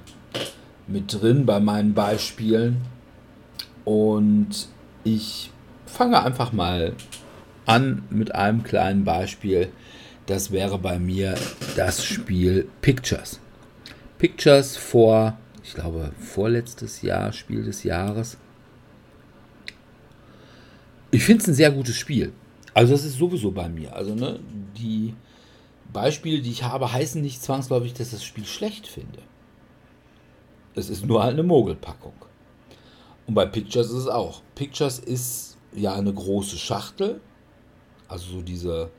[0.87, 2.81] mit drin, bei meinen Beispielen.
[3.85, 4.67] Und
[5.03, 5.51] ich
[5.85, 6.95] fange einfach mal
[7.65, 9.71] an mit einem kleinen Beispiel.
[10.25, 11.35] Das wäre bei mir
[11.75, 13.39] das Spiel Pictures.
[14.17, 18.37] Pictures vor, ich glaube, vorletztes Jahr, Spiel des Jahres.
[21.11, 22.33] Ich finde es ein sehr gutes Spiel.
[22.73, 23.95] Also das ist sowieso bei mir.
[23.95, 24.39] Also ne,
[24.77, 25.13] die
[25.91, 29.19] Beispiele, die ich habe, heißen nicht zwangsläufig, dass ich das Spiel schlecht finde.
[30.75, 32.15] Es ist nur halt eine Mogelpackung.
[33.27, 34.41] Und bei Pictures ist es auch.
[34.55, 37.21] Pictures ist ja eine große Schachtel.
[38.13, 38.91] Also so diese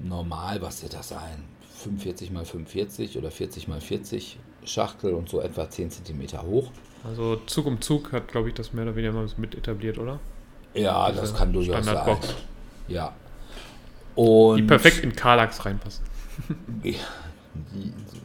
[0.00, 1.44] normal, was wird das sein?
[1.84, 6.72] 45 x 45 oder 40 x 40 Schachtel und so etwa 10 cm hoch.
[7.04, 10.18] Also Zug um Zug hat, glaube ich, das mehr oder weniger mal mit etabliert, oder?
[10.74, 12.18] Ja, Diese das kann durchaus sein.
[12.88, 13.14] Ja.
[14.16, 16.04] Und die perfekt in Karlax reinpassen
[16.84, 16.96] die,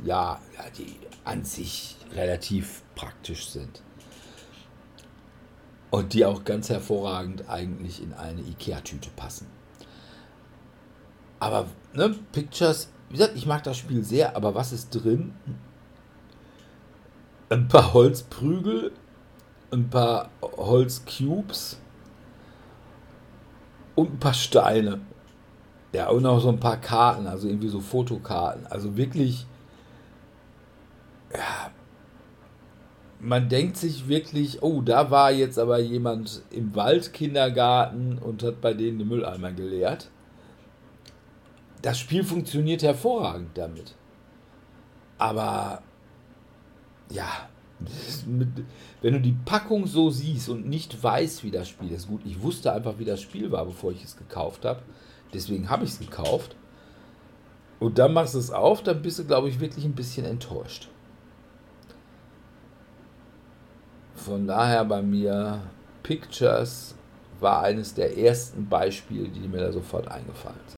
[0.03, 0.39] ja,
[0.75, 3.83] die an sich relativ praktisch sind.
[5.91, 9.47] Und die auch ganz hervorragend eigentlich in eine Ikea-Tüte passen.
[11.45, 15.31] Aber, ne, Pictures, wie gesagt, ich mag das Spiel sehr, aber was ist drin?
[17.49, 18.91] Ein paar Holzprügel,
[19.71, 21.77] ein paar Holzcubes
[23.93, 25.01] und ein paar Steine.
[25.93, 28.65] Ja, und auch so ein paar Karten, also irgendwie so Fotokarten.
[28.65, 29.45] Also wirklich,
[31.31, 31.69] ja,
[33.19, 38.73] man denkt sich wirklich, oh, da war jetzt aber jemand im Waldkindergarten und hat bei
[38.73, 40.09] denen den Mülleimer geleert.
[41.85, 43.93] Das Spiel funktioniert hervorragend damit.
[45.19, 45.83] Aber
[47.11, 47.47] ja,
[49.03, 52.41] wenn du die Packung so siehst und nicht weißt, wie das Spiel ist, gut, ich
[52.41, 54.81] wusste einfach, wie das Spiel war, bevor ich es gekauft habe.
[55.31, 56.55] Deswegen habe ich es gekauft.
[57.79, 60.89] Und dann machst du es auf, dann bist du, glaube ich, wirklich ein bisschen enttäuscht.
[64.15, 65.61] Von daher bei mir
[66.01, 66.95] Pictures
[67.39, 70.74] war eines der ersten Beispiele, die mir da sofort eingefallen sind.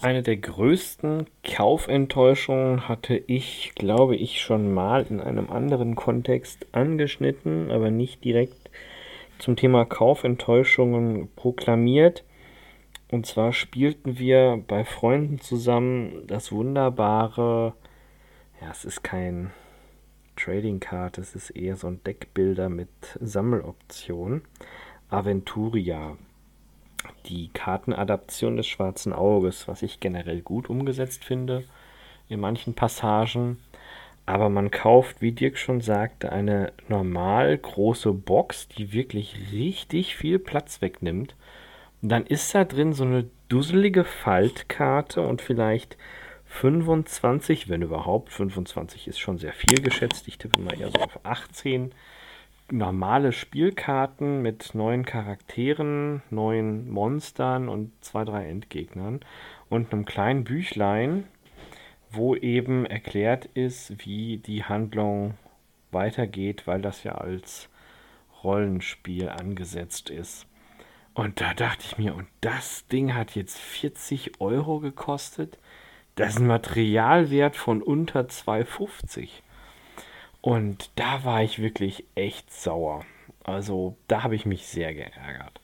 [0.00, 7.72] Eine der größten Kaufenttäuschungen hatte ich, glaube ich, schon mal in einem anderen Kontext angeschnitten,
[7.72, 8.70] aber nicht direkt
[9.40, 12.22] zum Thema Kaufenttäuschungen proklamiert.
[13.10, 17.74] Und zwar spielten wir bei Freunden zusammen das wunderbare,
[18.62, 19.50] ja, es ist kein
[20.36, 22.88] Trading Card, es ist eher so ein Deckbilder mit
[23.20, 24.42] Sammeloption.
[25.08, 26.16] Aventuria
[27.26, 31.64] die Kartenadaption des Schwarzen Auges, was ich generell gut umgesetzt finde
[32.28, 33.58] in manchen Passagen.
[34.26, 40.38] Aber man kauft, wie Dirk schon sagte, eine normal große Box, die wirklich richtig viel
[40.38, 41.34] Platz wegnimmt.
[42.02, 45.96] Und dann ist da drin so eine dusselige Faltkarte und vielleicht
[46.44, 48.32] 25, wenn überhaupt.
[48.32, 50.28] 25 ist schon sehr viel geschätzt.
[50.28, 51.92] Ich tippe mal eher so auf 18
[52.72, 59.20] normale Spielkarten mit neuen Charakteren, neuen Monstern und zwei, drei Endgegnern
[59.68, 61.24] und einem kleinen Büchlein,
[62.10, 65.34] wo eben erklärt ist, wie die Handlung
[65.90, 67.68] weitergeht, weil das ja als
[68.42, 70.46] Rollenspiel angesetzt ist.
[71.14, 75.58] Und da dachte ich mir, und das Ding hat jetzt 40 Euro gekostet?
[76.14, 79.28] Das ist ein Materialwert von unter 2,50.
[80.40, 83.04] Und da war ich wirklich echt sauer.
[83.44, 85.60] Also da habe ich mich sehr geärgert.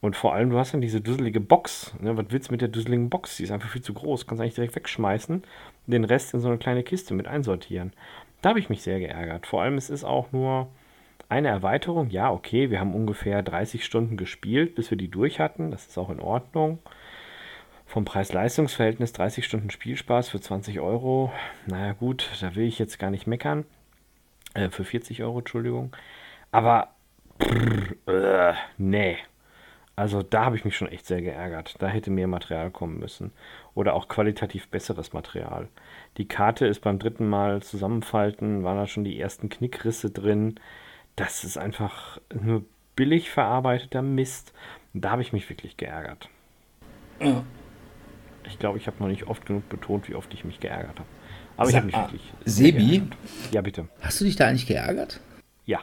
[0.00, 1.94] Und vor allem, du hast dann diese dusselige Box.
[2.00, 2.16] Ne?
[2.16, 3.36] Was willst du mit der dusseligen Box?
[3.36, 4.26] Die ist einfach viel zu groß.
[4.26, 7.92] Kannst eigentlich direkt wegschmeißen und den Rest in so eine kleine Kiste mit einsortieren.
[8.40, 9.46] Da habe ich mich sehr geärgert.
[9.46, 10.66] Vor allem, es ist auch nur
[11.28, 12.10] eine Erweiterung.
[12.10, 15.70] Ja, okay, wir haben ungefähr 30 Stunden gespielt, bis wir die durch hatten.
[15.70, 16.80] Das ist auch in Ordnung.
[17.86, 21.32] Vom Preis-Leistungs-Verhältnis 30 Stunden Spielspaß für 20 Euro.
[21.66, 23.64] Naja, gut, da will ich jetzt gar nicht meckern.
[24.54, 25.94] Äh, für 40 Euro, Entschuldigung.
[26.50, 26.88] Aber,
[27.38, 29.18] brr, äh, nee.
[29.94, 31.76] Also da habe ich mich schon echt sehr geärgert.
[31.78, 33.32] Da hätte mehr Material kommen müssen.
[33.74, 35.68] Oder auch qualitativ besseres Material.
[36.16, 40.58] Die Karte ist beim dritten Mal zusammenfalten, waren da schon die ersten Knickrisse drin.
[41.16, 42.64] Das ist einfach nur
[42.96, 44.52] billig verarbeiteter Mist.
[44.94, 46.28] Da habe ich mich wirklich geärgert.
[47.20, 47.44] Ja.
[48.44, 51.08] Ich glaube, ich habe noch nicht oft genug betont, wie oft ich mich geärgert habe.
[51.56, 52.22] Aber ich habe mich wirklich.
[52.44, 53.02] Sebi?
[53.50, 53.88] Ja, bitte.
[54.00, 55.20] Hast du dich da eigentlich geärgert?
[55.64, 55.80] Ja.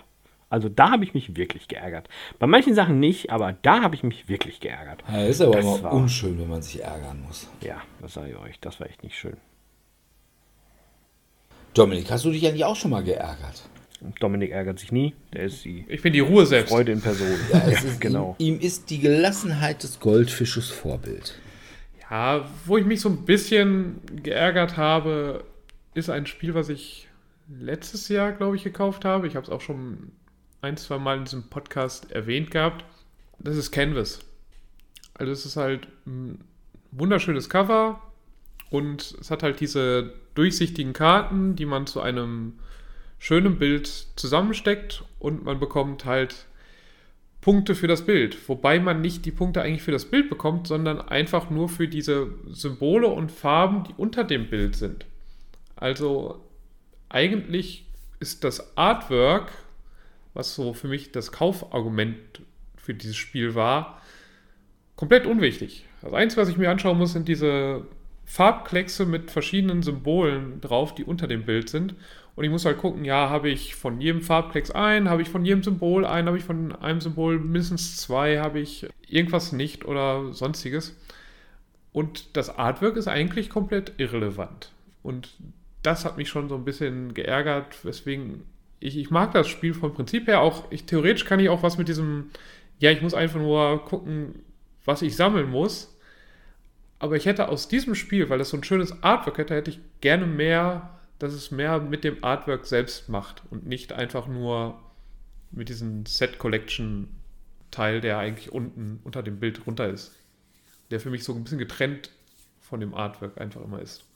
[0.50, 2.10] Also da habe ich mich wirklich geärgert.
[2.40, 5.04] Bei manchen Sachen nicht, aber da habe ich mich wirklich geärgert.
[5.08, 7.48] Ja, ist aber das immer unschön, wenn man sich ärgern muss.
[7.62, 8.60] Ja, das sage ich euch.
[8.60, 9.38] Das war echt nicht schön.
[11.74, 13.64] Dominik, hast du dich eigentlich auch schon mal geärgert?
[14.20, 15.14] Dominik ärgert sich nie.
[15.34, 15.86] Der ist die.
[15.88, 16.72] Ich bin die Ruhe selbst.
[16.72, 17.28] Freude in Person.
[17.52, 18.36] Ja, ja genau.
[18.38, 21.38] Ihm, ihm, ist die Gelassenheit des Goldfisches Vorbild.
[22.10, 25.44] Ja, wo ich mich so ein bisschen geärgert habe,
[25.94, 27.08] ist ein Spiel, was ich
[27.48, 29.28] letztes Jahr, glaube ich, gekauft habe.
[29.28, 30.12] Ich habe es auch schon
[30.62, 32.86] ein, zwei Mal in diesem Podcast erwähnt gehabt.
[33.40, 34.20] Das ist Canvas.
[35.14, 36.44] Also es ist halt ein
[36.92, 38.02] wunderschönes Cover
[38.70, 42.54] und es hat halt diese durchsichtigen Karten, die man zu einem
[43.18, 46.46] schönen Bild zusammensteckt und man bekommt halt
[47.42, 48.38] Punkte für das Bild.
[48.48, 52.30] Wobei man nicht die Punkte eigentlich für das Bild bekommt, sondern einfach nur für diese
[52.50, 55.06] Symbole und Farben, die unter dem Bild sind.
[55.80, 56.44] Also
[57.08, 57.86] eigentlich
[58.20, 59.52] ist das Artwork,
[60.34, 62.42] was so für mich das Kaufargument
[62.76, 64.02] für dieses Spiel war,
[64.98, 65.86] komplett unwichtig.
[66.02, 67.86] Das Einzige, was ich mir anschauen muss, sind diese
[68.26, 71.96] Farbkleckse mit verschiedenen Symbolen drauf, die unter dem Bild sind.
[72.36, 75.46] Und ich muss halt gucken, ja, habe ich von jedem Farbklecks ein, habe ich von
[75.46, 80.34] jedem Symbol ein, habe ich von einem Symbol mindestens zwei, habe ich irgendwas nicht oder
[80.34, 80.98] sonstiges.
[81.94, 84.74] Und das Artwork ist eigentlich komplett irrelevant.
[85.04, 85.30] Und
[85.84, 88.44] das hat mich schon so ein bisschen geärgert, weswegen
[88.80, 90.72] ich, ich mag das Spiel vom Prinzip her auch.
[90.72, 92.32] Ich, theoretisch kann ich auch was mit diesem,
[92.80, 94.44] ja, ich muss einfach nur gucken,
[94.86, 95.96] was ich sammeln muss.
[96.98, 99.80] Aber ich hätte aus diesem Spiel, weil das so ein schönes Artwork hätte, hätte ich
[100.02, 104.80] gerne mehr, dass es mehr mit dem Artwork selbst macht und nicht einfach nur
[105.52, 107.10] mit diesem Set Collection
[107.72, 110.14] Teil, der eigentlich unten unter dem Bild runter ist.
[110.92, 112.10] Der für mich so ein bisschen getrennt
[112.60, 114.09] von dem Artwork einfach immer ist.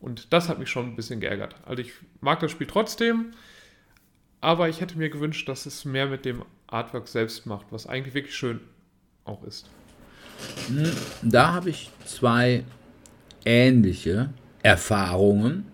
[0.00, 1.56] Und das hat mich schon ein bisschen geärgert.
[1.66, 3.32] Also ich mag das Spiel trotzdem,
[4.40, 8.14] aber ich hätte mir gewünscht, dass es mehr mit dem Artwork selbst macht, was eigentlich
[8.14, 8.60] wirklich schön
[9.24, 9.68] auch ist.
[10.68, 10.92] Hm,
[11.22, 12.64] da habe ich zwei
[13.44, 14.30] ähnliche
[14.62, 15.66] Erfahrungen.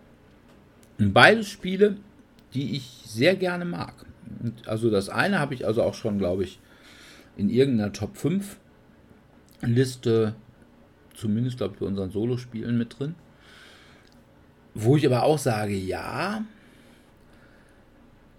[0.99, 1.97] Beides Spiele,
[2.55, 4.07] die ich sehr gerne mag.
[4.43, 6.61] Und also das eine habe ich also auch schon, glaube ich,
[7.37, 8.59] in irgendeiner Top 5
[9.63, 10.35] Liste,
[11.15, 13.15] zumindest glaube ich bei unseren Solospielen mit drin.
[14.75, 16.45] Wo ich aber auch sage, ja,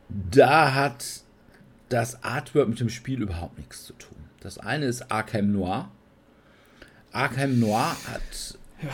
[0.10, 1.06] da hat
[1.90, 4.18] das Artwork mit dem Spiel überhaupt nichts zu tun.
[4.42, 5.90] Das eine ist Arkham Noir.
[7.12, 8.90] Arkham Noir hat ja.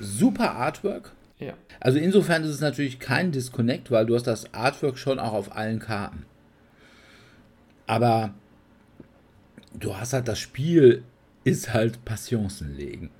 [0.00, 1.12] super Artwork.
[1.38, 1.54] Ja.
[1.80, 5.54] Also insofern ist es natürlich kein Disconnect, weil du hast das Artwork schon auch auf
[5.54, 6.24] allen Karten.
[7.86, 8.32] Aber
[9.74, 11.04] du hast halt das Spiel
[11.44, 13.10] ist halt Passionsen legen.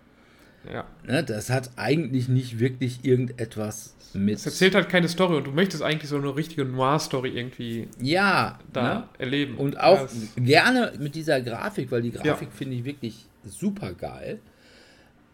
[0.71, 0.87] Ja.
[1.07, 4.37] Ne, das hat eigentlich nicht wirklich irgendetwas mit.
[4.37, 8.59] Es erzählt halt keine Story und du möchtest eigentlich so eine richtige Noir-Story irgendwie ja,
[8.73, 9.09] da ne?
[9.19, 9.57] erleben.
[9.57, 12.55] Und auch das gerne mit dieser Grafik, weil die Grafik ja.
[12.55, 14.41] finde ich wirklich super geil.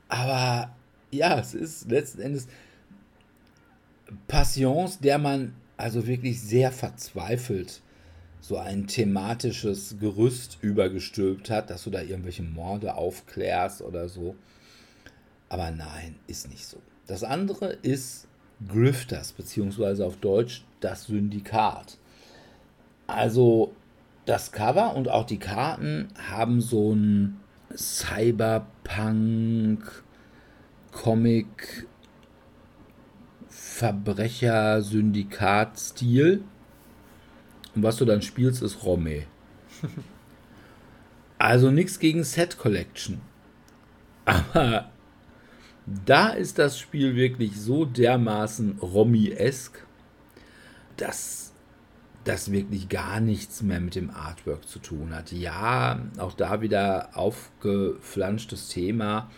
[0.08, 0.74] Aber
[1.10, 2.48] ja, es ist letzten Endes
[4.26, 7.82] Passions, der man also wirklich sehr verzweifelt
[8.40, 14.36] so ein thematisches Gerüst übergestülpt hat, dass du da irgendwelche Morde aufklärst oder so.
[15.48, 16.76] Aber nein, ist nicht so.
[17.06, 18.28] Das andere ist
[18.66, 21.96] Grifters, beziehungsweise auf Deutsch das Syndikat.
[23.06, 23.72] Also
[24.26, 27.40] das Cover und auch die Karten haben so ein
[27.74, 28.60] Cyberpunk
[30.92, 31.86] Comic
[33.48, 36.44] Verbrecher-Syndikat-Stil.
[37.74, 39.24] Und was du dann spielst, ist Romme.
[41.38, 43.22] also nichts gegen Set Collection.
[44.24, 44.90] Aber
[46.04, 49.86] da ist das Spiel wirklich so dermaßen Romy-esk,
[50.96, 51.52] dass
[52.24, 55.32] das wirklich gar nichts mehr mit dem Artwork zu tun hat.
[55.32, 59.30] Ja, auch da wieder aufgeflanschtes Thema.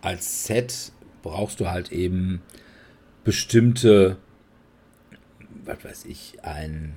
[0.00, 0.92] Als Set
[1.22, 2.40] brauchst du halt eben
[3.24, 4.16] bestimmte,
[5.64, 6.94] was weiß ich, ein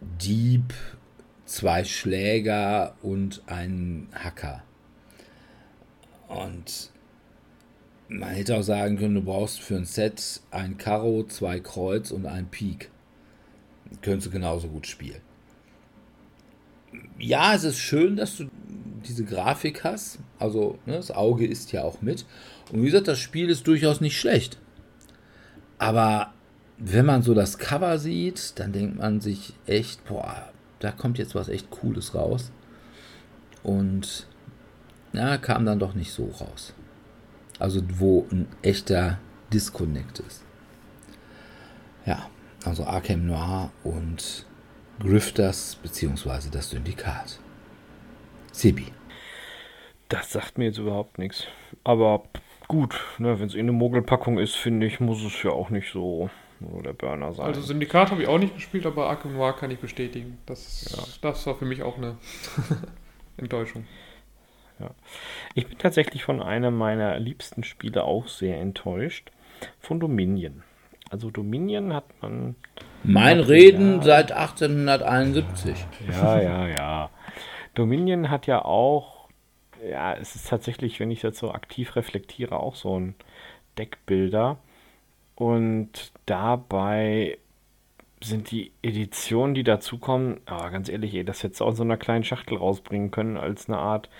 [0.00, 0.74] Dieb,
[1.46, 4.62] zwei Schläger und ein Hacker.
[6.28, 6.90] Und
[8.08, 12.26] man hätte auch sagen können, du brauchst für ein Set ein Karo, zwei Kreuz und
[12.26, 12.90] ein Pik.
[14.02, 15.20] Könntest du genauso gut spielen.
[17.18, 18.48] Ja, es ist schön, dass du
[19.06, 20.18] diese Grafik hast.
[20.38, 22.24] Also ne, das Auge ist ja auch mit.
[22.72, 24.58] Und wie gesagt, das Spiel ist durchaus nicht schlecht.
[25.78, 26.32] Aber
[26.78, 31.34] wenn man so das Cover sieht, dann denkt man sich echt, boah, da kommt jetzt
[31.34, 32.52] was echt Cooles raus.
[33.62, 34.26] Und
[35.12, 36.74] ja, kam dann doch nicht so raus.
[37.58, 39.18] Also wo ein echter
[39.52, 40.44] Disconnect ist.
[42.06, 42.28] Ja,
[42.64, 44.46] also Arkham Noir und
[45.00, 47.38] Grifters beziehungsweise das Syndikat.
[48.52, 48.86] Sibi.
[50.08, 51.44] Das sagt mir jetzt überhaupt nichts.
[51.84, 52.22] Aber
[52.66, 55.92] gut, ne, wenn es eh eine Mogelpackung ist, finde ich, muss es ja auch nicht
[55.92, 56.30] so
[56.60, 57.46] nur der Burner sein.
[57.46, 60.38] Also Syndikat habe ich auch nicht gespielt, aber Arkham Noir kann ich bestätigen.
[60.46, 61.04] Das, ja.
[61.22, 62.16] das war für mich auch eine
[63.36, 63.86] Enttäuschung.
[64.80, 64.90] Ja.
[65.54, 69.30] Ich bin tatsächlich von einem meiner liebsten Spiele auch sehr enttäuscht.
[69.80, 70.62] Von Dominion.
[71.10, 72.54] Also Dominion hat man.
[73.02, 75.86] Mein Reden ja, seit 1871.
[76.10, 77.10] Ja, ja, ja.
[77.74, 79.28] Dominion hat ja auch,
[79.88, 83.14] ja, es ist tatsächlich, wenn ich das so aktiv reflektiere, auch so ein
[83.78, 84.58] Deckbilder.
[85.36, 87.38] Und dabei
[88.20, 91.96] sind die Editionen, die dazukommen, aber ganz ehrlich, ey, das hättest du aus so einer
[91.96, 94.10] kleinen Schachtel rausbringen können, als eine Art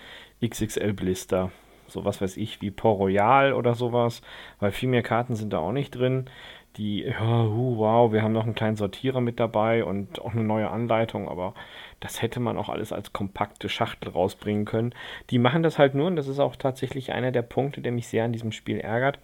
[0.43, 1.51] XXL-Blister.
[1.87, 4.21] So was weiß ich, wie Port Royal oder sowas,
[4.59, 6.29] weil viel mehr Karten sind da auch nicht drin.
[6.77, 10.69] Die, ja, wow, wir haben noch einen kleinen Sortierer mit dabei und auch eine neue
[10.69, 11.55] Anleitung, aber
[11.99, 14.93] das hätte man auch alles als kompakte Schachtel rausbringen können.
[15.31, 18.07] Die machen das halt nur, und das ist auch tatsächlich einer der Punkte, der mich
[18.07, 19.19] sehr an diesem Spiel ärgert,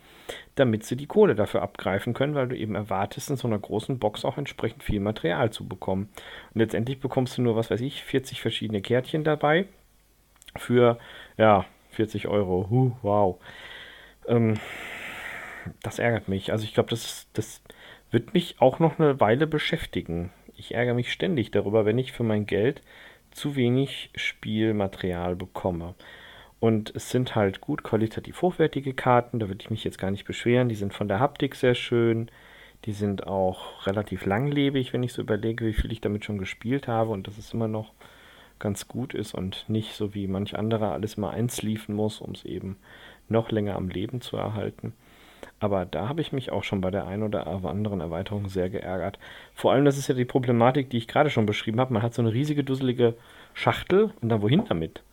[0.56, 4.00] damit sie die Kohle dafür abgreifen können, weil du eben erwartest, in so einer großen
[4.00, 6.10] Box auch entsprechend viel Material zu bekommen.
[6.54, 9.68] Und letztendlich bekommst du nur, was weiß ich, 40 verschiedene Kärtchen dabei
[10.58, 10.98] für,
[11.38, 12.68] ja, 40 Euro.
[12.70, 13.38] Huh, wow.
[14.28, 14.56] Ähm,
[15.82, 16.52] das ärgert mich.
[16.52, 17.62] Also ich glaube, das, das
[18.12, 20.32] wird mich auch noch eine Weile beschäftigen.
[20.58, 22.82] Ich ärgere mich ständig darüber, wenn ich für mein Geld
[23.32, 25.96] zu wenig Spielmaterial bekomme.
[26.60, 30.26] Und es sind halt gut qualitativ hochwertige Karten, da würde ich mich jetzt gar nicht
[30.26, 30.70] beschweren.
[30.70, 32.32] Die sind von der Haptik sehr schön.
[32.86, 36.88] Die sind auch relativ langlebig, wenn ich so überlege, wie viel ich damit schon gespielt
[36.88, 37.94] habe und dass es immer noch
[38.66, 42.46] ganz gut ist und nicht so wie manch anderer alles mal einsliefen muss, um es
[42.46, 42.78] eben
[43.30, 44.94] noch länger am Leben zu erhalten.
[45.60, 49.20] Aber da habe ich mich auch schon bei der einen oder anderen Erweiterung sehr geärgert.
[49.54, 51.94] Vor allem, das ist ja die Problematik, die ich gerade schon beschrieben habe.
[51.94, 53.14] Man hat so eine riesige, dusselige
[53.54, 55.04] Schachtel und dann wohin damit?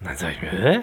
[0.00, 0.80] Und dann sage ich mir, hä?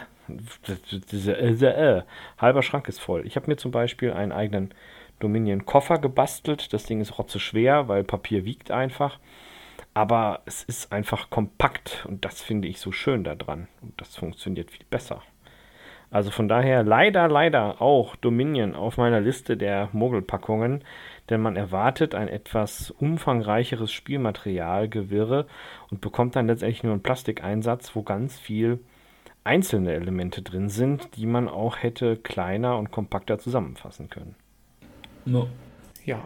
[1.67, 2.01] Äh,
[2.39, 3.27] halber Schrank ist voll.
[3.27, 4.73] Ich habe mir zum Beispiel einen eigenen
[5.19, 6.73] Dominion-Koffer gebastelt.
[6.73, 9.19] Das Ding ist rotze schwer, weil Papier wiegt einfach.
[9.95, 13.67] Aber es ist einfach kompakt und das finde ich so schön daran.
[13.81, 15.23] Und das funktioniert viel besser.
[16.11, 20.83] Also von daher leider, leider auch Dominion auf meiner Liste der Mogelpackungen,
[21.29, 25.47] denn man erwartet ein etwas umfangreicheres Spielmaterialgewirre
[25.89, 28.79] und bekommt dann letztendlich nur einen Plastikeinsatz, wo ganz viel
[29.45, 34.35] einzelne Elemente drin sind, die man auch hätte kleiner und kompakter zusammenfassen können.
[35.25, 35.47] No.
[36.03, 36.19] Ja.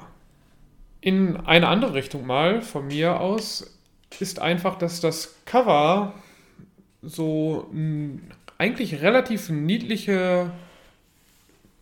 [1.01, 3.77] In eine andere Richtung mal von mir aus
[4.19, 6.13] ist einfach, dass das Cover
[7.01, 7.69] so
[8.57, 10.51] eigentlich relativ niedliche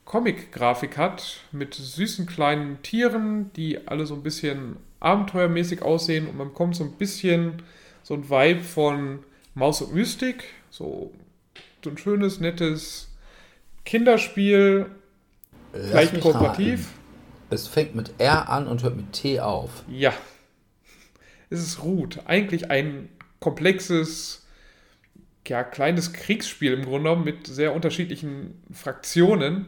[0.05, 6.49] Comic-Grafik hat mit süßen kleinen Tieren, die alle so ein bisschen abenteuermäßig aussehen und man
[6.49, 7.63] bekommt so ein bisschen
[8.03, 9.19] so ein Vibe von
[9.55, 11.11] Maus und Mystik, so
[11.83, 13.09] so ein schönes, nettes
[13.85, 14.87] Kinderspiel.
[15.73, 16.87] Lass vielleicht kooperativ.
[16.87, 17.06] Raten.
[17.49, 19.83] Es fängt mit R an und hört mit T auf.
[19.87, 20.13] Ja.
[21.49, 22.19] Es ist Root.
[22.25, 24.45] Eigentlich ein komplexes,
[25.47, 29.67] ja, kleines Kriegsspiel im Grunde genommen mit sehr unterschiedlichen Fraktionen.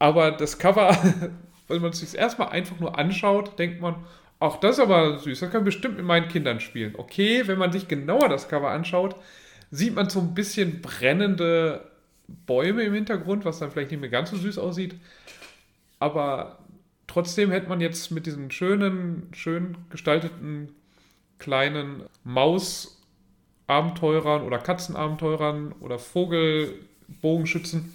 [0.00, 0.96] Aber das Cover,
[1.68, 4.04] wenn man es sich erstmal einfach nur anschaut, denkt man,
[4.40, 6.94] ach, das ist aber süß, das kann bestimmt mit meinen Kindern spielen.
[6.96, 9.16] Okay, wenn man sich genauer das Cover anschaut,
[9.70, 11.88] sieht man so ein bisschen brennende
[12.46, 14.94] Bäume im Hintergrund, was dann vielleicht nicht mehr ganz so süß aussieht.
[15.98, 16.58] Aber
[17.06, 20.74] trotzdem hätte man jetzt mit diesen schönen, schön gestalteten
[21.38, 27.92] kleinen Maus-Abenteurern oder Katzenabenteurern oder Vogelbogenschützen,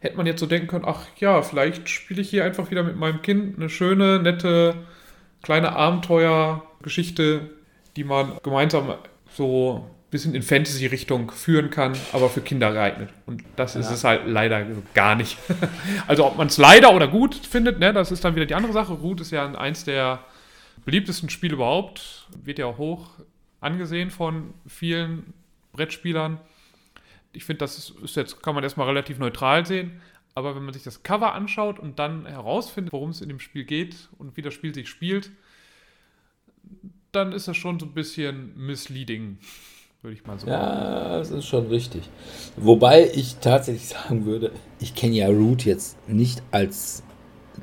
[0.00, 2.96] hätte man jetzt so denken können, ach ja, vielleicht spiele ich hier einfach wieder mit
[2.96, 4.74] meinem Kind eine schöne, nette,
[5.42, 7.50] kleine Abenteuergeschichte,
[7.96, 8.94] die man gemeinsam
[9.30, 13.10] so bisschen in Fantasy-Richtung führen kann, aber für Kinder geeignet.
[13.26, 13.80] Und das ja.
[13.80, 15.38] ist es halt leider gar nicht.
[16.08, 18.72] also ob man es leider oder gut findet, ne, das ist dann wieder die andere
[18.72, 18.92] Sache.
[18.94, 20.24] Root ist ja eins der
[20.84, 23.10] beliebtesten Spiele überhaupt, wird ja auch hoch
[23.60, 25.32] angesehen von vielen
[25.72, 26.40] Brettspielern.
[27.32, 30.00] Ich finde, das ist jetzt, kann man erstmal relativ neutral sehen.
[30.34, 33.64] Aber wenn man sich das Cover anschaut und dann herausfindet, worum es in dem Spiel
[33.64, 35.30] geht und wie das Spiel sich spielt,
[37.12, 39.38] dann ist das schon so ein bisschen misleading
[40.02, 42.08] würde ich mal so Ja, das ist schon richtig.
[42.56, 47.02] Wobei ich tatsächlich sagen würde, ich kenne ja Root jetzt nicht als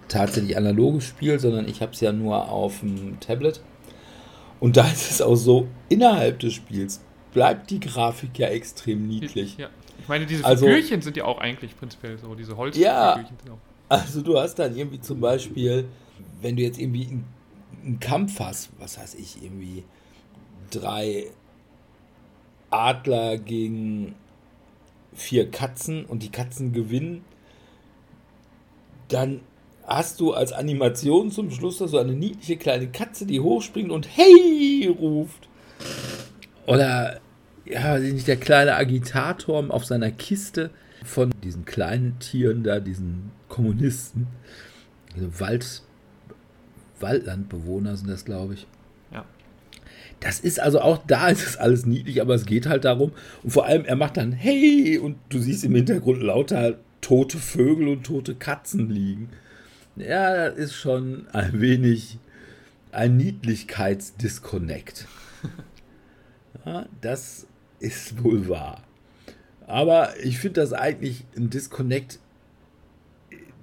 [0.08, 3.62] tatsächlich analoges Spiel, sondern ich habe es ja nur auf dem Tablet.
[4.60, 7.02] Und da ist es auch so, innerhalb des Spiels
[7.34, 9.58] bleibt die Grafik ja extrem niedlich.
[9.58, 9.70] Ja.
[10.00, 13.52] Ich meine, diese also, Figürchen sind ja auch eigentlich prinzipiell so, diese Holzfigürchen ja, sind
[13.52, 13.58] auch.
[13.90, 15.86] Also du hast dann irgendwie zum Beispiel,
[16.42, 17.26] wenn du jetzt irgendwie einen,
[17.84, 19.84] einen Kampf hast, was weiß ich, irgendwie
[20.72, 21.28] drei
[22.70, 24.16] Adler gegen
[25.14, 27.24] vier Katzen und die Katzen gewinnen,
[29.08, 29.42] dann
[29.86, 34.94] hast du als Animation zum Schluss so eine niedliche kleine Katze, die hochspringt und Hey
[35.00, 35.48] ruft.
[36.66, 37.22] Oder
[37.66, 40.70] ja, nicht der kleine Agitator auf seiner Kiste
[41.04, 44.28] von diesen kleinen Tieren da, diesen Kommunisten,
[45.14, 45.82] also Wald,
[47.00, 48.68] Waldlandbewohner sind das, glaube ich.
[50.20, 53.12] Das ist also auch da ist es alles niedlich, aber es geht halt darum.
[53.44, 57.88] Und vor allem, er macht dann Hey und du siehst im Hintergrund lauter tote Vögel
[57.88, 59.30] und tote Katzen liegen.
[59.96, 62.18] Ja, das ist schon ein wenig
[62.92, 65.08] ein Niedlichkeitsdisconnect.
[66.66, 67.48] Ja, das
[67.80, 68.82] ist wohl wahr.
[69.68, 72.20] Aber ich finde das eigentlich ein Disconnect,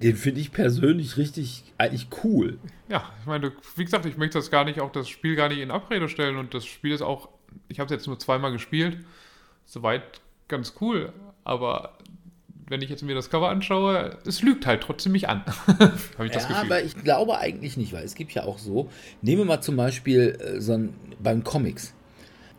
[0.01, 2.59] den finde ich persönlich richtig, eigentlich cool.
[2.89, 5.59] Ja, ich meine, wie gesagt, ich möchte das gar nicht, auch das Spiel gar nicht
[5.59, 7.29] in Abrede stellen und das Spiel ist auch,
[7.69, 8.97] ich habe es jetzt nur zweimal gespielt,
[9.65, 11.97] soweit ganz cool, aber
[12.67, 15.43] wenn ich jetzt mir das Cover anschaue, es lügt halt trotzdem mich an.
[16.17, 16.65] habe ich das ja, Gefühl.
[16.65, 18.89] aber ich glaube eigentlich nicht, weil es gibt ja auch so,
[19.21, 21.93] nehmen wir mal zum Beispiel äh, so ein, beim Comics,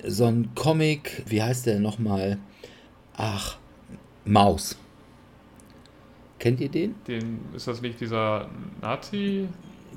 [0.05, 2.39] so ein Comic, wie heißt der nochmal?
[3.17, 3.57] Ach,
[4.25, 4.77] Maus.
[6.39, 6.95] Kennt ihr den?
[7.07, 8.49] Den ist das nicht dieser
[8.83, 9.49] Nazi?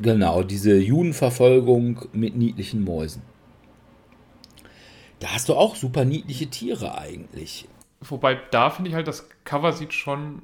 [0.01, 3.21] Genau, diese Judenverfolgung mit niedlichen Mäusen.
[5.19, 7.67] Da hast du auch super niedliche Tiere eigentlich.
[8.01, 10.41] Wobei da finde ich halt, das Cover sieht schon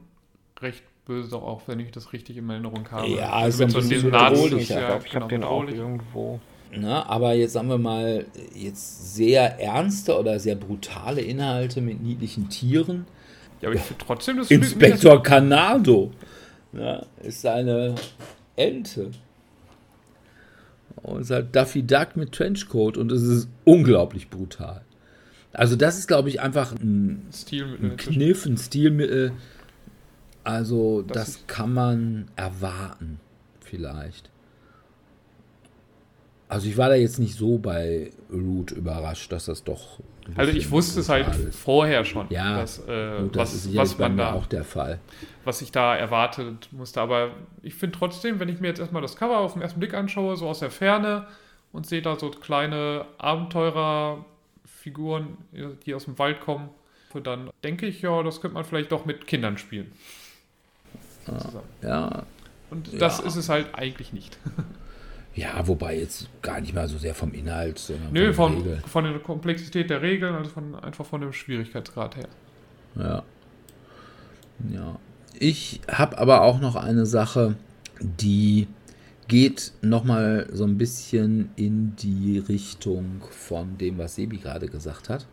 [0.59, 3.07] recht böse auch, wenn ich das richtig in Erinnerung habe.
[3.07, 4.51] Ja, also mit so diesen Nazis.
[4.51, 6.41] Ich glaube, ich habe den auch irgendwo.
[6.77, 12.49] Na, aber jetzt sagen wir mal, jetzt sehr ernste oder sehr brutale Inhalte mit niedlichen
[12.49, 13.05] Tieren.
[13.65, 16.11] Ja, aber ich finde trotzdem das Inspektor Canado
[16.71, 17.95] ja, ist eine
[18.55, 19.09] Ente.
[21.01, 24.81] Und ist halt Duffy Duck mit Trenchcoat und es ist unglaublich brutal.
[25.51, 29.31] Also das ist, glaube ich, einfach ein, ein Kniff, ein Stilmittel,
[30.43, 33.19] Also Das das, kann man erwarten,
[33.61, 34.29] vielleicht.
[36.49, 40.01] Also ich war da jetzt nicht so bei Root überrascht, dass das doch.
[40.35, 43.97] Also ich wusste es halt vorher schon, Ja, dass, äh, Gut, das was, ist was
[43.97, 44.99] man da, auch der Fall.
[45.43, 47.01] was ich da erwartet musste.
[47.01, 49.93] Aber ich finde trotzdem, wenn ich mir jetzt erstmal das Cover auf den ersten Blick
[49.93, 51.27] anschaue, so aus der Ferne
[51.71, 55.37] und sehe da so kleine Abenteurerfiguren,
[55.85, 56.69] die aus dem Wald kommen,
[57.23, 59.91] dann denke ich, ja, das könnte man vielleicht doch mit Kindern spielen.
[61.25, 61.61] Zusammen.
[61.81, 62.23] Ja,
[62.71, 63.25] Und das Ja.
[63.25, 64.37] ist es halt eigentlich nicht.
[65.35, 69.03] ja, wobei jetzt gar nicht mal so sehr vom Inhalt, sondern Nö, von von, von
[69.03, 72.27] der Komplexität der Regeln, also von, einfach von dem Schwierigkeitsgrad her.
[72.95, 73.23] Ja.
[74.71, 74.99] Ja.
[75.37, 77.55] Ich habe aber auch noch eine Sache,
[77.99, 78.67] die
[79.27, 85.25] geht nochmal so ein bisschen in die Richtung von dem, was Sebi gerade gesagt hat.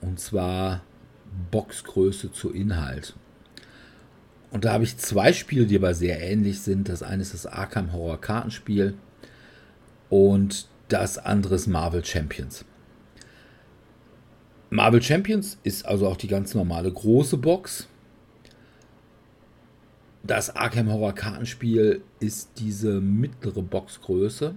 [0.00, 0.82] Und zwar
[1.50, 3.14] Boxgröße zu Inhalt.
[4.50, 6.88] Und da habe ich zwei Spiele, die aber sehr ähnlich sind.
[6.88, 8.94] Das eine ist das Arkham Horror Kartenspiel
[10.08, 12.64] und das andere ist Marvel Champions.
[14.70, 17.88] Marvel Champions ist also auch die ganz normale große Box.
[20.22, 24.54] Das Arkham Horror Kartenspiel ist diese mittlere Boxgröße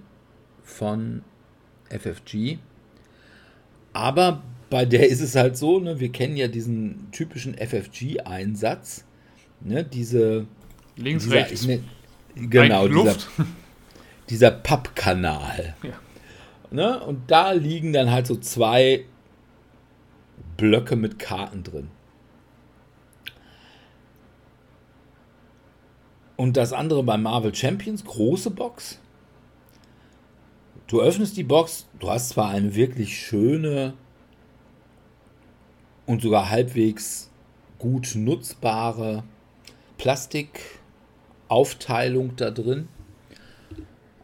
[0.62, 1.22] von
[1.90, 2.58] FFG.
[3.92, 9.04] Aber bei der ist es halt so, ne, wir kennen ja diesen typischen FFG-Einsatz.
[9.60, 10.46] Ne, diese.
[10.96, 11.84] Links, dieser, rechts, nenn-
[12.34, 13.16] genau, dieser,
[14.28, 15.74] dieser Pappkanal.
[15.82, 15.92] Ja.
[16.70, 17.00] Ne?
[17.00, 19.04] Und da liegen dann halt so zwei
[20.56, 21.88] Blöcke mit Karten drin.
[26.36, 28.98] Und das andere bei Marvel Champions, große Box.
[30.86, 33.94] Du öffnest die Box, du hast zwar eine wirklich schöne
[36.06, 37.30] und sogar halbwegs
[37.78, 39.22] gut nutzbare
[40.00, 42.88] Plastikaufteilung da drin.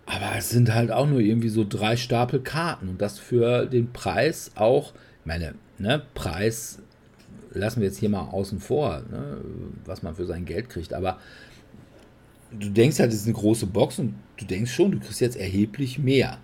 [0.06, 3.92] Aber es sind halt auch nur irgendwie so drei Stapel Karten und das für den
[3.92, 6.78] Preis auch, ich meine, ne, Preis
[7.52, 9.36] lassen wir jetzt hier mal außen vor, ne,
[9.84, 11.18] was man für sein Geld kriegt, aber
[12.52, 15.36] du denkst halt, es ist eine große Box und du denkst schon, du kriegst jetzt
[15.36, 16.38] erheblich mehr.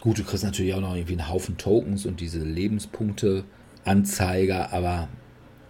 [0.00, 5.08] Gut, du kriegst natürlich auch noch irgendwie einen Haufen Tokens und diese Lebenspunkte-Anzeiger, aber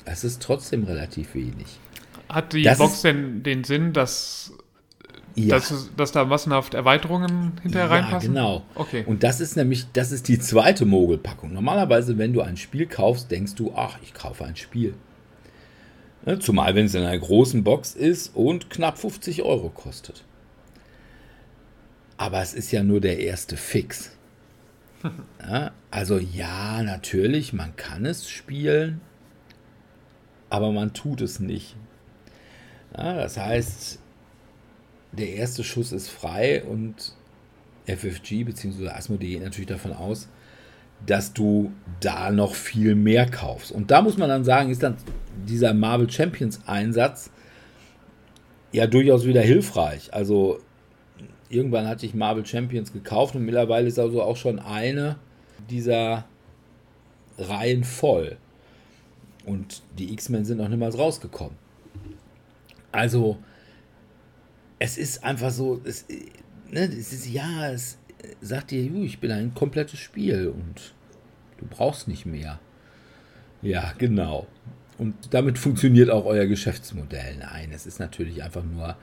[0.07, 1.82] es ist trotzdem relativ wenig.
[2.33, 4.53] Hat die Das Box denn den Sinn, dass,
[5.35, 5.57] Ja.
[5.57, 8.31] dass, dass da massenhaft Erweiterungen hinterher Ja, reinpassen?
[8.35, 8.65] genau.
[8.75, 9.05] Okay.
[9.07, 11.53] Und das ist nämlich, das ist die zweite Mogelpackung.
[11.53, 14.95] Normalerweise, wenn du ein Spiel kaufst, denkst du, ach, ich kaufe ein Spiel.
[16.25, 20.25] Ne, Zumal, wenn es in einer großen Box ist und knapp 50 Euro kostet.
[22.17, 24.11] Aber es ist ja nur der erste Fix.
[25.45, 29.01] Ja, also ja, natürlich, man kann es spielen,
[30.49, 31.75] aber man tut es nicht.
[32.97, 33.99] Ja, das heißt,
[35.13, 37.15] der erste Schuss ist frei und
[37.87, 38.89] FFG bzw.
[38.89, 40.29] Asmodee geht natürlich davon aus,
[41.07, 43.73] dass du da noch viel mehr kaufst.
[43.73, 44.97] Und da muss man dann sagen, ist dann
[45.47, 47.31] dieser Marvel Champions Einsatz
[48.73, 50.13] ja durchaus wieder hilfreich.
[50.13, 50.61] Also
[51.49, 55.17] irgendwann hatte ich Marvel Champions gekauft und mittlerweile ist also auch schon eine
[55.69, 56.25] dieser
[57.39, 58.37] Reihen voll.
[59.45, 61.57] Und die X-Men sind noch niemals rausgekommen.
[62.93, 63.39] Also,
[64.79, 66.07] es ist einfach so, es,
[66.71, 67.99] ne, es ist, ja, es
[68.41, 70.93] sagt dir, "Ju, ich bin ein komplettes Spiel und
[71.59, 72.59] du brauchst nicht mehr.
[73.63, 74.47] Ja, genau.
[74.99, 77.37] Und damit funktioniert auch euer Geschäftsmodell.
[77.39, 78.97] Nein, es ist natürlich einfach nur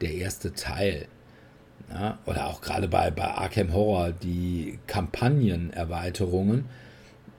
[0.00, 1.06] der erste Teil.
[1.90, 6.64] Ja, oder auch gerade bei, bei Arkham Horror, die Kampagnenerweiterungen,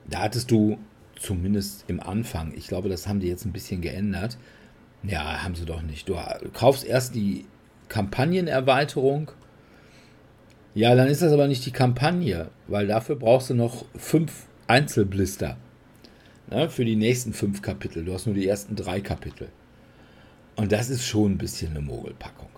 [0.08, 0.78] da hattest du
[1.16, 4.38] zumindest im Anfang, ich glaube, das haben die jetzt ein bisschen geändert.
[5.02, 6.08] Ja, haben sie doch nicht.
[6.08, 6.16] Du
[6.52, 7.46] kaufst erst die
[7.88, 9.30] Kampagnenerweiterung.
[10.74, 15.56] Ja, dann ist das aber nicht die Kampagne, weil dafür brauchst du noch fünf Einzelblister
[16.50, 18.04] ne, für die nächsten fünf Kapitel.
[18.04, 19.48] Du hast nur die ersten drei Kapitel.
[20.56, 22.48] Und das ist schon ein bisschen eine Mogelpackung.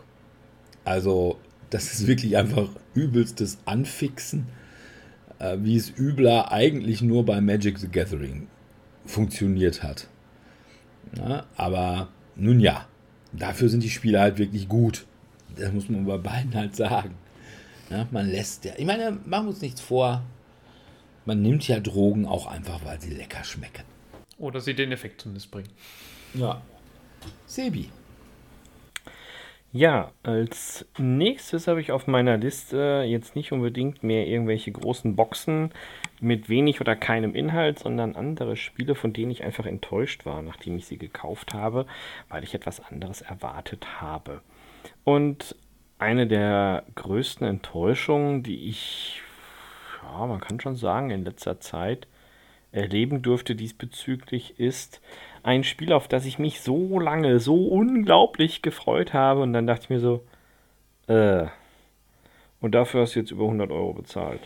[0.85, 1.39] Also,
[1.69, 4.47] das ist wirklich einfach übelstes Anfixen,
[5.39, 8.49] äh, wie es übler eigentlich nur bei Magic the Gathering
[9.05, 10.09] funktioniert hat.
[11.17, 12.09] Ja, aber
[12.41, 12.87] nun ja,
[13.33, 15.07] dafür sind die Spiele halt wirklich gut.
[15.57, 17.15] Das muss man bei beiden halt sagen.
[17.91, 20.23] Ja, man lässt ja, ich meine, machen wir uns nichts vor.
[21.27, 23.85] Man nimmt ja Drogen auch einfach, weil sie lecker schmecken.
[24.39, 25.69] Oder sie den Effekt zumindest bringen.
[26.35, 26.63] Ja.
[27.47, 27.91] Sebi.
[29.73, 35.71] Ja, als nächstes habe ich auf meiner Liste jetzt nicht unbedingt mehr irgendwelche großen Boxen
[36.21, 40.77] mit wenig oder keinem Inhalt, sondern andere Spiele, von denen ich einfach enttäuscht war, nachdem
[40.77, 41.87] ich sie gekauft habe,
[42.29, 44.41] weil ich etwas anderes erwartet habe.
[45.05, 45.55] Und
[46.01, 49.23] eine der größten Enttäuschungen, die ich,
[50.03, 52.09] ja, man kann schon sagen, in letzter Zeit
[52.73, 55.01] erleben durfte diesbezüglich, ist
[55.43, 59.41] ein Spiel, auf das ich mich so lange, so unglaublich gefreut habe.
[59.43, 60.25] Und dann dachte ich mir so,
[61.07, 61.47] äh,
[62.61, 64.41] und dafür hast du jetzt über 100 Euro bezahlt.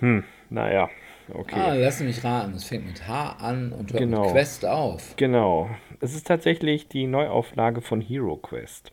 [0.00, 0.88] Hm, naja,
[1.34, 1.60] okay.
[1.60, 2.54] Ah, lass mich raten.
[2.54, 4.22] Es fängt mit H an und hört Genau.
[4.22, 5.14] mit Quest auf.
[5.16, 5.68] Genau.
[6.00, 8.92] Es ist tatsächlich die Neuauflage von Hero Quest.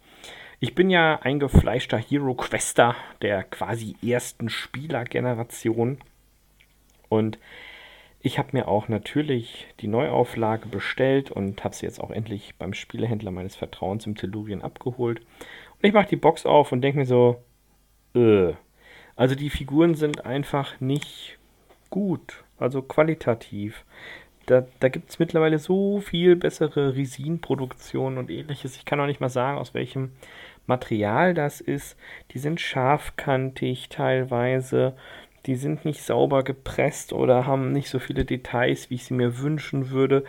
[0.59, 5.99] Ich bin ja eingefleischter Hero Quester der quasi ersten Spielergeneration.
[7.07, 7.37] Und
[8.25, 12.73] ich habe mir auch natürlich die Neuauflage bestellt und habe sie jetzt auch endlich beim
[12.73, 15.19] Spielehändler meines Vertrauens im Tellurien abgeholt.
[15.19, 17.43] Und ich mache die Box auf und denke mir so,
[18.15, 18.53] äh.
[19.15, 21.37] Also die Figuren sind einfach nicht
[21.91, 23.85] gut, also qualitativ.
[24.47, 28.75] Da, da gibt es mittlerweile so viel bessere Resin-Produktionen und ähnliches.
[28.75, 30.13] Ich kann auch nicht mal sagen, aus welchem
[30.65, 31.95] Material das ist.
[32.31, 34.95] Die sind scharfkantig teilweise.
[35.45, 39.39] Die sind nicht sauber gepresst oder haben nicht so viele Details, wie ich sie mir
[39.39, 40.23] wünschen würde.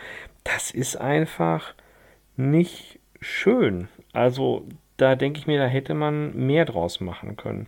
[0.44, 1.74] Das ist einfach
[2.36, 3.88] nicht schön.
[4.12, 7.66] Also da denke ich mir, da hätte man mehr draus machen können.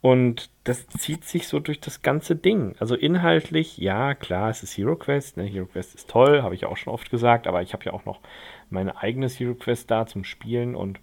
[0.00, 2.74] Und das zieht sich so durch das ganze Ding.
[2.78, 5.38] Also inhaltlich, ja, klar, es ist Hero Quest.
[5.38, 5.44] Ne?
[5.44, 8.04] Hero Quest ist toll, habe ich auch schon oft gesagt, aber ich habe ja auch
[8.04, 8.20] noch
[8.68, 11.00] meine eigenes Hero Quest da zum Spielen und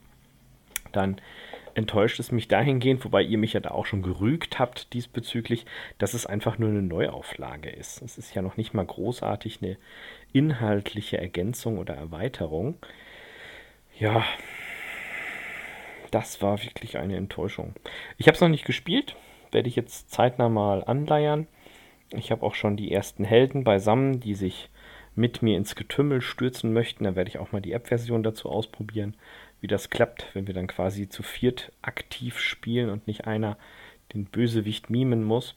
[0.91, 1.19] dann
[1.75, 5.65] enttäuscht es mich dahingehend, wobei ihr mich ja da auch schon gerügt habt diesbezüglich,
[5.97, 8.01] dass es einfach nur eine Neuauflage ist.
[8.01, 9.77] Es ist ja noch nicht mal großartig eine
[10.33, 12.75] inhaltliche Ergänzung oder Erweiterung.
[13.99, 14.25] Ja,
[16.11, 17.73] das war wirklich eine Enttäuschung.
[18.17, 19.15] Ich habe es noch nicht gespielt,
[19.51, 21.47] werde ich jetzt zeitnah mal anleiern.
[22.11, 24.69] Ich habe auch schon die ersten Helden beisammen, die sich
[25.15, 27.05] mit mir ins Getümmel stürzen möchten.
[27.05, 29.15] Da werde ich auch mal die App-Version dazu ausprobieren,
[29.61, 33.57] wie das klappt, wenn wir dann quasi zu viert aktiv spielen und nicht einer
[34.13, 35.55] den Bösewicht mimen muss.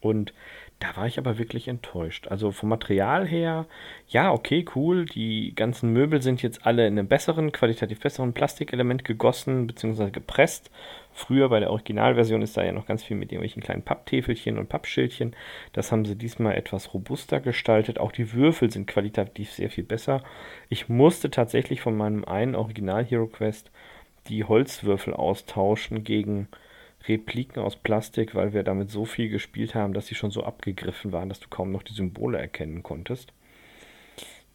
[0.00, 0.32] Und
[0.78, 2.28] da war ich aber wirklich enttäuscht.
[2.28, 3.66] Also vom Material her,
[4.08, 5.06] ja, okay, cool.
[5.06, 10.10] Die ganzen Möbel sind jetzt alle in einem besseren, qualitativ besseren Plastikelement gegossen bzw.
[10.10, 10.70] gepresst.
[11.14, 14.68] Früher bei der Originalversion ist da ja noch ganz viel mit irgendwelchen kleinen Papptäfelchen und
[14.68, 15.34] Pappschildchen.
[15.72, 17.98] Das haben sie diesmal etwas robuster gestaltet.
[17.98, 20.22] Auch die Würfel sind qualitativ sehr viel besser.
[20.68, 23.70] Ich musste tatsächlich von meinem einen Original Hero Quest
[24.28, 26.48] die Holzwürfel austauschen gegen
[27.08, 31.12] Repliken aus Plastik, weil wir damit so viel gespielt haben, dass sie schon so abgegriffen
[31.12, 33.32] waren, dass du kaum noch die Symbole erkennen konntest.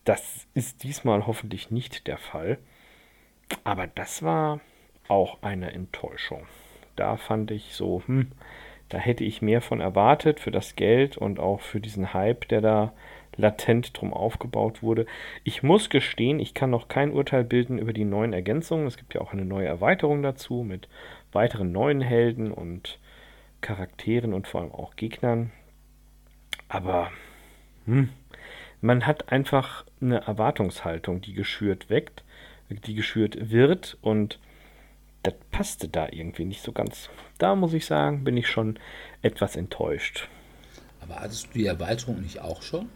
[0.04, 2.58] Das ist diesmal hoffentlich nicht der Fall.
[3.64, 4.60] Aber das war
[5.08, 6.48] auch eine Enttäuschung.
[6.96, 8.32] Da fand ich so, hm,
[8.90, 12.62] da hätte ich mehr von erwartet für das Geld und auch für diesen Hype, der
[12.62, 12.94] da
[13.38, 15.06] latent drum aufgebaut wurde.
[15.44, 18.88] Ich muss gestehen, ich kann noch kein Urteil bilden über die neuen Ergänzungen.
[18.88, 20.90] Es gibt ja auch eine neue Erweiterung dazu mit
[21.32, 23.00] weiteren neuen Helden und
[23.62, 25.52] Charakteren und vor allem auch Gegnern.
[26.68, 27.12] Aber
[27.86, 28.10] hm,
[28.82, 32.24] man hat einfach eine Erwartungshaltung, die geschürt weckt,
[32.70, 34.40] die geschürt wird und
[35.24, 37.10] das passte da irgendwie nicht so ganz.
[37.38, 38.80] Da muss ich sagen, bin ich schon
[39.22, 40.28] etwas enttäuscht.
[41.02, 42.90] Aber hattest du die Erweiterung nicht auch schon?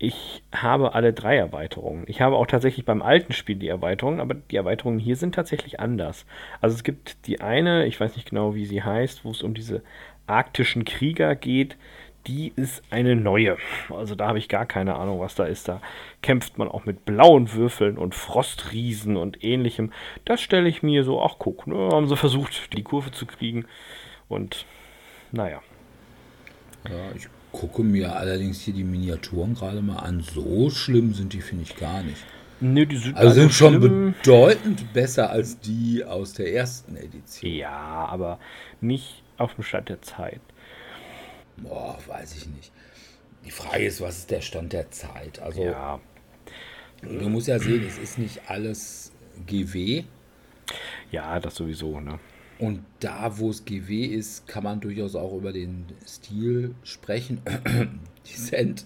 [0.00, 2.04] Ich habe alle drei Erweiterungen.
[2.06, 5.80] Ich habe auch tatsächlich beim alten Spiel die Erweiterungen, aber die Erweiterungen hier sind tatsächlich
[5.80, 6.24] anders.
[6.60, 9.54] Also es gibt die eine, ich weiß nicht genau, wie sie heißt, wo es um
[9.54, 9.82] diese
[10.28, 11.76] arktischen Krieger geht.
[12.28, 13.56] Die ist eine neue.
[13.90, 15.66] Also da habe ich gar keine Ahnung, was da ist.
[15.66, 15.80] Da
[16.22, 19.92] kämpft man auch mit blauen Würfeln und Frostriesen und ähnlichem.
[20.24, 23.66] Das stelle ich mir so, ach guck, ne, haben sie versucht, die Kurve zu kriegen.
[24.28, 24.64] Und
[25.32, 25.60] naja.
[26.88, 30.20] Ja, ich gucke mir allerdings hier die Miniaturen gerade mal an.
[30.20, 32.22] So schlimm sind die, finde ich gar nicht.
[32.60, 34.14] Nö, die sind Also sind schon schlimm.
[34.22, 37.52] bedeutend besser als die aus der ersten Edition.
[37.52, 38.38] Ja, aber
[38.80, 40.40] nicht auf dem Stand der Zeit.
[41.56, 42.72] Boah, weiß ich nicht.
[43.44, 45.38] Die Frage ist, was ist der Stand der Zeit?
[45.40, 46.00] Also, Ja,
[47.02, 49.12] du musst ja sehen, es ist nicht alles
[49.46, 50.04] GW.
[51.12, 52.18] ja, das sowieso, ne?
[52.58, 57.40] Und da, wo es GW ist, kann man durchaus auch über den Stil sprechen.
[58.26, 58.84] Dissent.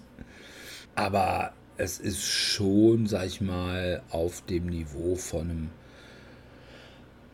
[0.95, 5.71] Aber es ist schon, sag ich mal, auf dem Niveau von einem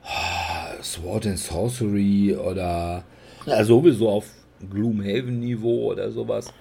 [0.04, 3.04] ah, Sword and Sorcery oder
[3.46, 4.30] ja, sowieso auf
[4.70, 6.52] Gloomhaven-Niveau oder sowas.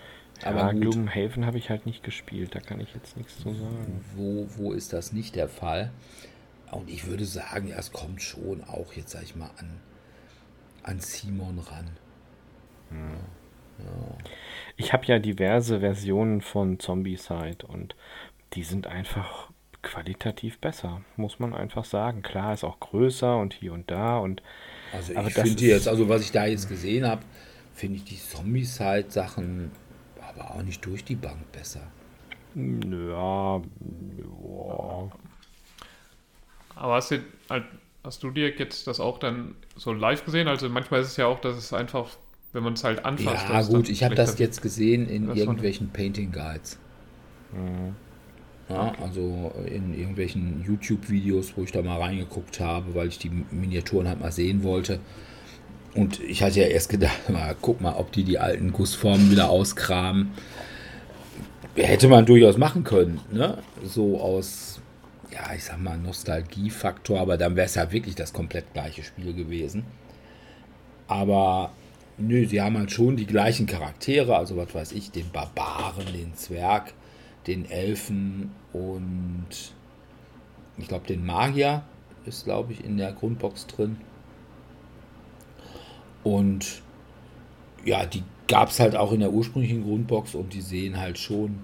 [0.44, 3.54] Aber ja, gut, Gloomhaven habe ich halt nicht gespielt, da kann ich jetzt nichts zu
[3.54, 4.02] sagen.
[4.16, 5.92] wo, wo ist das nicht der Fall?
[6.72, 9.80] Und ich würde sagen, ja, es kommt schon auch jetzt, sag ich mal, an,
[10.84, 11.90] an Simon ran.
[14.76, 17.96] Ich habe ja diverse Versionen von Zombicide und
[18.54, 19.52] die sind einfach
[19.82, 22.22] qualitativ besser, muss man einfach sagen.
[22.22, 24.42] Klar, ist auch größer und hier und da und
[24.92, 27.22] Also ich finde jetzt, also was ich da jetzt gesehen habe,
[27.74, 29.72] finde ich die Zombie-Side-Sachen
[30.28, 31.82] aber auch nicht durch die Bank besser.
[32.56, 35.10] ja, ja,
[36.80, 37.20] Aber hast du,
[37.50, 37.66] halt-
[38.04, 40.48] hast du dir jetzt das auch dann so live gesehen?
[40.48, 42.10] Also manchmal ist es ja auch, dass es einfach,
[42.54, 43.46] wenn man es halt anfasst.
[43.50, 46.78] Ja, gut, dann ich habe das jetzt gesehen in irgendwelchen Painting Guides.
[48.70, 54.08] Ja, also in irgendwelchen YouTube-Videos, wo ich da mal reingeguckt habe, weil ich die Miniaturen
[54.10, 55.00] halt mal sehen wollte.
[55.96, 59.50] Und ich hatte ja erst gedacht, mal, guck mal, ob die die alten Gussformen wieder
[59.50, 60.32] auskramen.
[61.76, 63.60] Hätte man durchaus machen können, ne?
[63.84, 64.82] So aus,
[65.32, 69.34] ja, ich sag mal, Nostalgiefaktor, aber dann wäre es ja wirklich das komplett gleiche Spiel
[69.34, 69.86] gewesen.
[71.08, 71.72] Aber
[72.18, 76.34] nö, sie haben halt schon die gleichen Charaktere, also was weiß ich, den Barbaren, den
[76.36, 76.94] Zwerg,
[77.46, 79.48] den Elfen und
[80.78, 81.84] ich glaube den Magier
[82.26, 83.98] ist, glaube ich, in der Grundbox drin.
[86.24, 86.82] Und
[87.86, 91.60] ja, die gab es halt auch in der ursprünglichen Grundbox und die sehen halt schon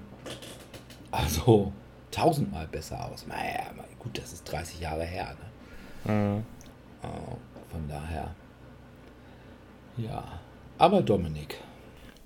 [1.12, 1.72] also
[2.14, 3.26] tausendmal besser aus.
[3.28, 3.66] Naja,
[4.00, 5.36] gut, das ist 30 Jahre her.
[6.06, 6.44] Ne?
[7.04, 7.38] Oh,
[7.72, 8.34] von daher.
[9.98, 10.24] Ja.
[10.78, 11.58] Aber Dominik.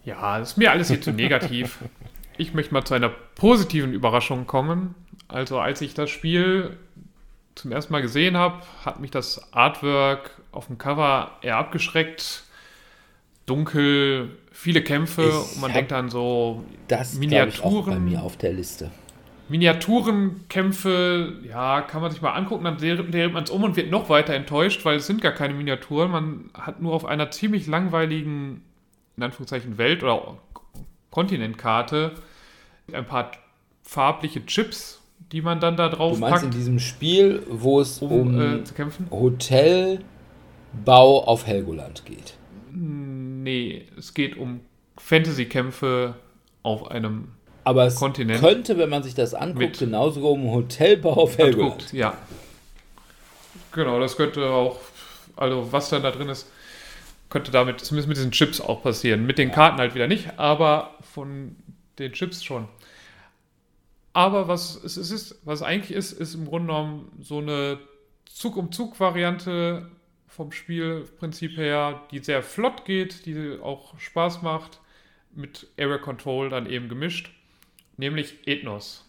[0.04, 1.80] Ja, das ist mir alles hier zu negativ.
[2.38, 4.96] Ich möchte mal zu einer positiven Überraschung kommen.
[5.28, 6.78] Also als ich das Spiel
[7.56, 12.44] zum ersten Mal gesehen habe, hat mich das Artwork auf dem Cover eher abgeschreckt.
[13.46, 18.06] Dunkel, viele Kämpfe Ich und man denkt dann so Das glaube ich auch bei Miniaturen.
[18.06, 18.92] mir auf der Liste.
[19.50, 24.10] Miniaturenkämpfe, ja, kann man sich mal angucken, dann dreht man es um und wird noch
[24.10, 26.12] weiter enttäuscht, weil es sind gar keine Miniaturen.
[26.12, 28.62] Man hat nur auf einer ziemlich langweiligen,
[29.16, 30.38] in Anführungszeichen, Welt- oder
[31.12, 32.12] Kontinentkarte
[32.94, 33.32] ein paar
[33.84, 38.00] farbliche Chips, die man dann da Du drauf meinst in packt, diesem Spiel, wo es
[38.00, 39.08] um um äh, zu kämpfen?
[39.10, 40.04] Hotelbau
[41.26, 42.36] auf Helgoland geht.
[42.72, 44.60] Nee, es geht um
[44.98, 46.16] Fantasy-Kämpfe
[46.64, 47.30] auf einem
[47.68, 48.40] Aber es Kontinent.
[48.40, 51.80] könnte, wenn man sich das anguckt, genauso um Hotelbau auf Helgoland.
[51.80, 52.18] Guckt, ja.
[53.74, 54.80] Genau, das könnte auch,
[55.36, 56.50] also was dann da drin ist,
[57.30, 59.26] könnte damit, zumindest mit diesen Chips auch passieren.
[59.26, 61.58] Mit den Karten halt wieder nicht, aber von
[62.00, 62.70] den Chips schon.
[64.14, 67.80] Aber was es ist, was es eigentlich ist, ist im Grunde genommen so eine
[68.28, 69.92] Zug-um-Zug-Variante
[70.30, 74.80] vom Spielprinzip her, die sehr flott geht, die auch Spaß macht,
[75.36, 77.32] mit Area Control dann eben gemischt,
[77.98, 79.06] nämlich Ethnos.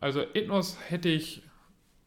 [0.00, 1.42] Also Ethnos hätte ich,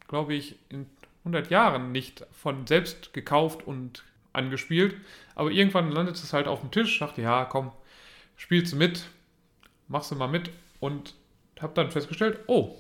[0.08, 0.86] glaube ich, in
[1.20, 4.96] 100 Jahren nicht von selbst gekauft und angespielt,
[5.34, 7.72] aber irgendwann landet es halt auf dem Tisch, dachte, ja, komm,
[8.36, 9.06] spielst du mit,
[9.88, 11.16] machst du mal mit und
[11.60, 12.76] habe dann festgestellt, oh,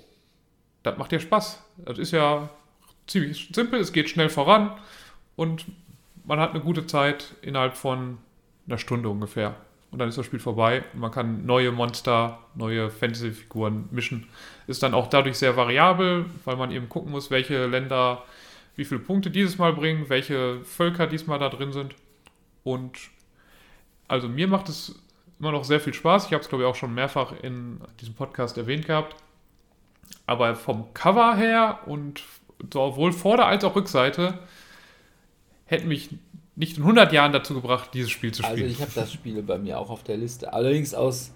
[0.83, 1.63] das macht ja Spaß.
[1.77, 2.49] Das ist ja
[3.07, 4.77] ziemlich simpel, es geht schnell voran
[5.35, 5.65] und
[6.25, 8.17] man hat eine gute Zeit innerhalb von
[8.67, 9.55] einer Stunde ungefähr.
[9.95, 14.27] Und dann ist das Spiel vorbei man kann neue Monster, neue Fantasy-Figuren mischen.
[14.67, 18.21] Ist dann auch dadurch sehr variabel, weil man eben gucken muss, welche Länder
[18.75, 21.95] wie viele Punkte dieses Mal bringen, welche Völker diesmal da drin sind.
[22.65, 22.97] Und
[24.09, 24.99] also mir macht es
[25.39, 26.25] immer noch sehr viel Spaß.
[26.25, 29.15] Ich habe es, glaube ich, auch schon mehrfach in diesem Podcast erwähnt gehabt.
[30.25, 32.21] Aber vom Cover her und
[32.73, 34.39] sowohl Vorder- als auch Rückseite
[35.67, 36.09] hätten mich
[36.55, 38.71] nicht in 100 Jahren dazu gebracht, dieses Spiel zu Also spielen.
[38.71, 40.53] ich habe das Spiel bei mir auch auf der Liste.
[40.53, 41.31] Allerdings aus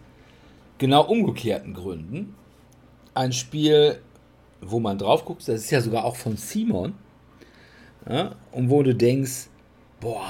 [0.77, 2.35] genau umgekehrten Gründen.
[3.13, 3.99] Ein Spiel,
[4.61, 6.93] wo man drauf guckt, das ist ja sogar auch von Simon.
[8.09, 9.47] Ja, und wo du denkst,
[9.99, 10.23] boah,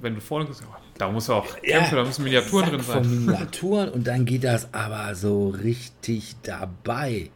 [0.00, 0.62] Wenn du vorne guckst,
[0.96, 3.24] da muss auch Ja, Kämpfe, da müssen Miniaturen drin Von sein.
[3.26, 7.30] Miniaturen und dann geht das aber so richtig dabei.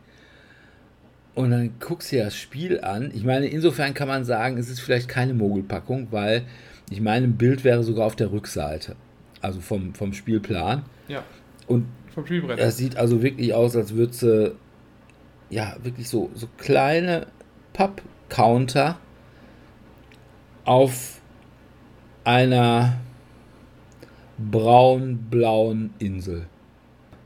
[1.35, 3.11] Und dann guckst du dir das Spiel an.
[3.15, 6.43] Ich meine, insofern kann man sagen, es ist vielleicht keine Mogelpackung, weil
[6.91, 8.95] ich meine, ein Bild wäre sogar auf der Rückseite.
[9.41, 10.85] Also vom, vom Spielplan.
[11.09, 11.25] Ja,
[11.67, 12.59] Und vom Spielbrett.
[12.59, 14.55] das sieht also wirklich aus, als würde sie
[15.51, 17.27] ja wirklich so, so kleine
[17.73, 18.99] Pappcounter
[20.65, 21.21] auf
[22.23, 22.97] einer
[24.39, 26.47] braun-blauen Insel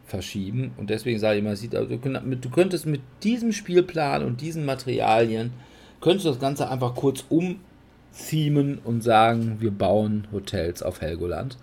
[0.09, 0.73] verschieben.
[0.77, 5.53] Und deswegen sage ich mal, sieht du könntest mit diesem Spielplan und diesen Materialien,
[6.01, 11.59] könntest du das Ganze einfach kurz umthemen und sagen, wir bauen Hotels auf Helgoland.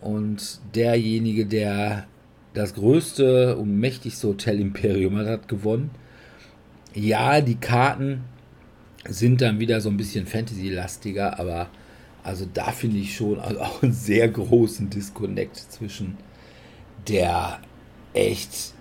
[0.00, 2.06] Und derjenige, der
[2.54, 5.90] das größte und mächtigste Hotel-Imperium hat, hat gewonnen.
[6.94, 8.24] ja, die Karten
[9.08, 11.68] sind dann wieder so ein bisschen Fantasy-lastiger, aber
[12.22, 16.16] also da finde ich schon also auch einen sehr großen Disconnect zwischen
[17.08, 17.60] der
[18.12, 18.74] echt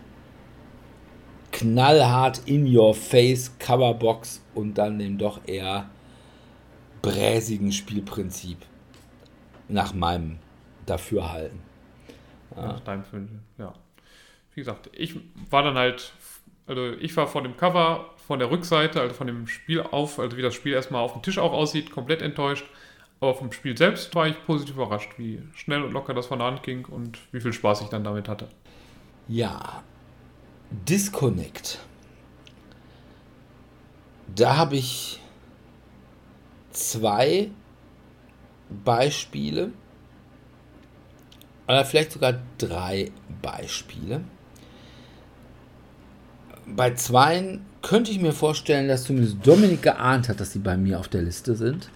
[1.52, 5.90] knallhart in your face Coverbox und dann dem doch eher
[7.02, 8.58] bräsigen Spielprinzip
[9.68, 10.40] nach meinem
[10.86, 11.60] Dafürhalten.
[12.56, 12.68] Ja.
[12.68, 13.74] Nach deinem Finden, ja.
[14.54, 15.16] Wie gesagt, ich
[15.50, 16.14] war dann halt,
[16.66, 20.36] also ich war von dem Cover, von der Rückseite, also von dem Spiel auf, also
[20.38, 22.66] wie das Spiel erstmal auf dem Tisch auch aussieht, komplett enttäuscht.
[23.20, 26.48] Aber vom Spiel selbst war ich positiv überrascht, wie schnell und locker das von der
[26.48, 28.48] Hand ging und wie viel Spaß ich dann damit hatte.
[29.28, 29.84] Ja,
[30.70, 31.80] Disconnect.
[34.36, 35.20] Da habe ich
[36.72, 37.50] zwei
[38.84, 39.72] Beispiele,
[41.68, 43.12] oder vielleicht sogar drei
[43.42, 44.22] Beispiele.
[46.66, 51.00] Bei zweien könnte ich mir vorstellen, dass zumindest Dominik geahnt hat, dass sie bei mir
[51.00, 51.90] auf der Liste sind.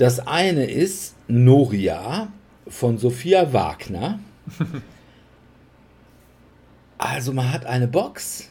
[0.00, 2.32] Das eine ist Noria
[2.66, 4.18] von Sophia Wagner.
[6.96, 8.48] also man hat eine Box,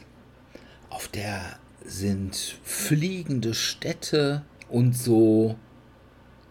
[0.90, 1.40] auf der
[1.84, 5.56] sind fliegende Städte und so,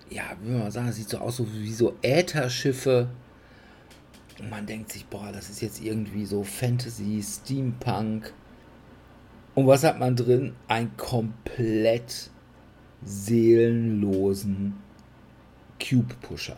[0.10, 3.08] ja, wie man sagen, sieht so aus wie so Ätherschiffe.
[4.38, 8.34] Und man denkt sich, boah, das ist jetzt irgendwie so Fantasy, Steampunk.
[9.56, 10.58] Und was hat man drin?
[10.68, 12.32] Ein komplett
[13.02, 14.88] seelenlosen
[15.80, 16.57] Cube Pusher.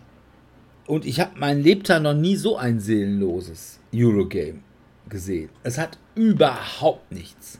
[0.88, 4.60] Und ich habe mein Lebtag noch nie so ein seelenloses Eurogame
[5.08, 5.50] gesehen.
[5.64, 7.60] Es hat überhaupt nichts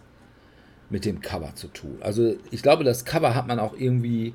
[0.90, 1.98] mit dem Cover zu tun.
[2.02, 4.34] Also ich glaube, das Cover hat man auch irgendwie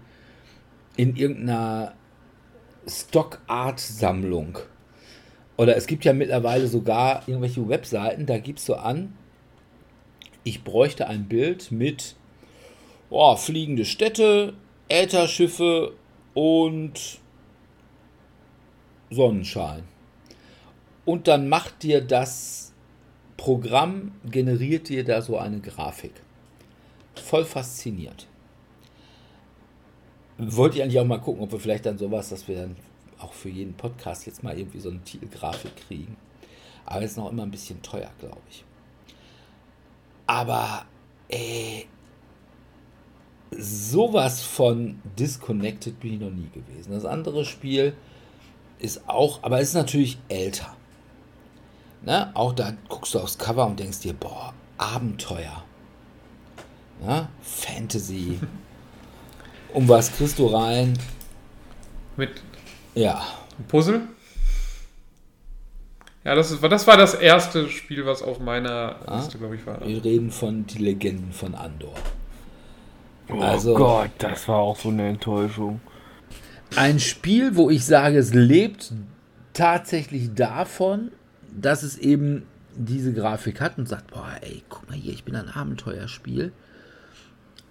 [0.96, 1.94] in irgendeiner
[2.86, 4.58] Stock-Art-Sammlung.
[5.56, 9.14] Oder es gibt ja mittlerweile sogar irgendwelche Webseiten, da gibst du an,
[10.44, 12.14] ich bräuchte ein Bild mit
[13.10, 14.54] oh, fliegende Städte,
[14.88, 15.92] Ätherschiffe
[16.36, 17.18] und
[19.10, 19.84] Sonnenschein.
[21.06, 22.74] Und dann macht dir das
[23.38, 26.12] Programm, generiert dir da so eine Grafik.
[27.14, 28.26] Voll fasziniert.
[30.36, 32.76] Wollte ich eigentlich auch mal gucken, ob wir vielleicht dann sowas, dass wir dann
[33.18, 36.18] auch für jeden Podcast jetzt mal irgendwie so eine Titelgrafik kriegen.
[36.84, 38.62] Aber ist noch immer ein bisschen teuer, glaube ich.
[40.26, 40.84] Aber
[41.30, 41.84] äh,
[43.50, 46.92] sowas von disconnected bin ich noch nie gewesen.
[46.92, 47.94] Das andere Spiel
[48.78, 50.76] ist auch, aber ist natürlich älter.
[52.02, 52.30] Ne?
[52.34, 55.64] Auch da guckst du aufs Cover und denkst dir, boah, Abenteuer.
[57.00, 57.28] Ne?
[57.42, 58.38] Fantasy.
[59.72, 60.98] um was kriegst du rein?
[62.16, 62.42] Mit
[62.94, 63.22] ja.
[63.68, 64.02] Puzzle?
[66.24, 69.16] Ja, das, ist, das war das erste Spiel, was auf meiner ja?
[69.16, 69.80] Liste, glaube ich, war.
[69.86, 71.94] Wir reden von Die Legenden von Andor.
[73.28, 75.80] Oh also, Gott, das war auch so eine Enttäuschung.
[76.76, 78.92] Ein Spiel, wo ich sage, es lebt
[79.52, 81.12] tatsächlich davon,
[81.54, 82.46] dass es eben
[82.76, 86.52] diese Grafik hat und sagt, boah, ey, guck mal hier, ich bin ein Abenteuerspiel.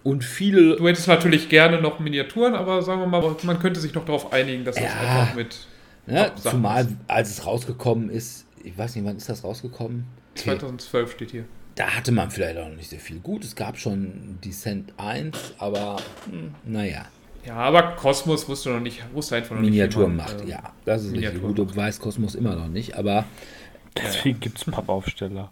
[0.02, 0.76] Und viele.
[0.76, 4.32] Du hättest natürlich gerne noch Miniaturen, aber sagen wir mal, man könnte sich noch darauf
[4.32, 5.66] einigen, dass das ja, einfach mit.
[6.06, 10.06] Ja, zumal, als es rausgekommen ist, ich weiß nicht, wann ist das rausgekommen?
[10.32, 10.50] Okay.
[10.50, 11.44] 2012 steht hier
[11.76, 13.20] da hatte man vielleicht auch noch nicht so viel.
[13.20, 15.98] Gut, es gab schon Descent 1, aber
[16.28, 17.04] hm, naja.
[17.46, 20.16] Ja, aber Kosmos wusste noch nicht, wusste einfach noch Miniatur nicht.
[20.16, 20.72] Miniaturmacht, äh, ja.
[20.84, 21.58] Das ist richtig gut.
[21.58, 23.24] Du weißt Kosmos immer noch nicht, aber.
[23.96, 25.50] Deswegen gibt es Pappaufsteller.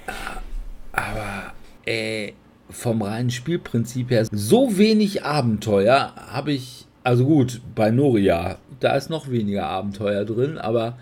[0.93, 1.53] Aber,
[1.87, 2.33] äh,
[2.71, 6.87] vom reinen Spielprinzip her, so wenig Abenteuer habe ich.
[7.05, 10.97] Also gut, bei Noria, da ist noch weniger Abenteuer drin, aber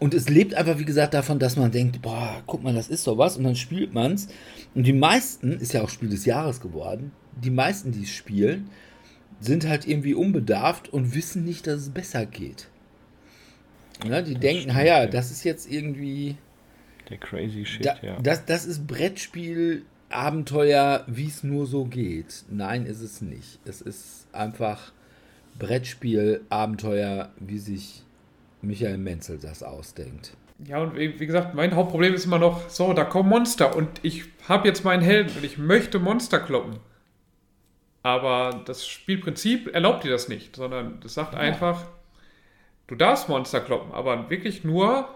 [0.00, 3.06] und es lebt einfach, wie gesagt, davon, dass man denkt, boah, guck mal, das ist
[3.06, 3.36] doch was.
[3.36, 4.28] Und dann spielt man es.
[4.74, 8.70] Und die meisten, ist ja auch Spiel des Jahres geworden, die meisten, die es spielen,
[9.40, 12.68] sind halt irgendwie unbedarft und wissen nicht, dass es besser geht.
[14.08, 15.06] Ja, die das denken, stimmt, naja, ja.
[15.06, 16.36] das ist jetzt irgendwie.
[17.10, 18.18] Der crazy Shit, da, ja.
[18.22, 22.44] Das, das ist Brettspiel, Abenteuer, wie es nur so geht.
[22.48, 23.58] Nein, ist es nicht.
[23.66, 24.92] Es ist einfach
[25.58, 28.02] Brettspiel, Abenteuer, wie sich
[28.62, 30.36] Michael Menzel das ausdenkt.
[30.66, 34.24] Ja, und wie, gesagt, mein Hauptproblem ist immer noch, so, da kommen Monster und ich
[34.46, 36.78] habe jetzt meinen Helden und ich möchte Monster kloppen.
[38.02, 41.40] Aber das Spielprinzip erlaubt dir das nicht, sondern es sagt ja.
[41.40, 41.84] einfach,
[42.86, 45.08] du darfst Monster kloppen, aber wirklich nur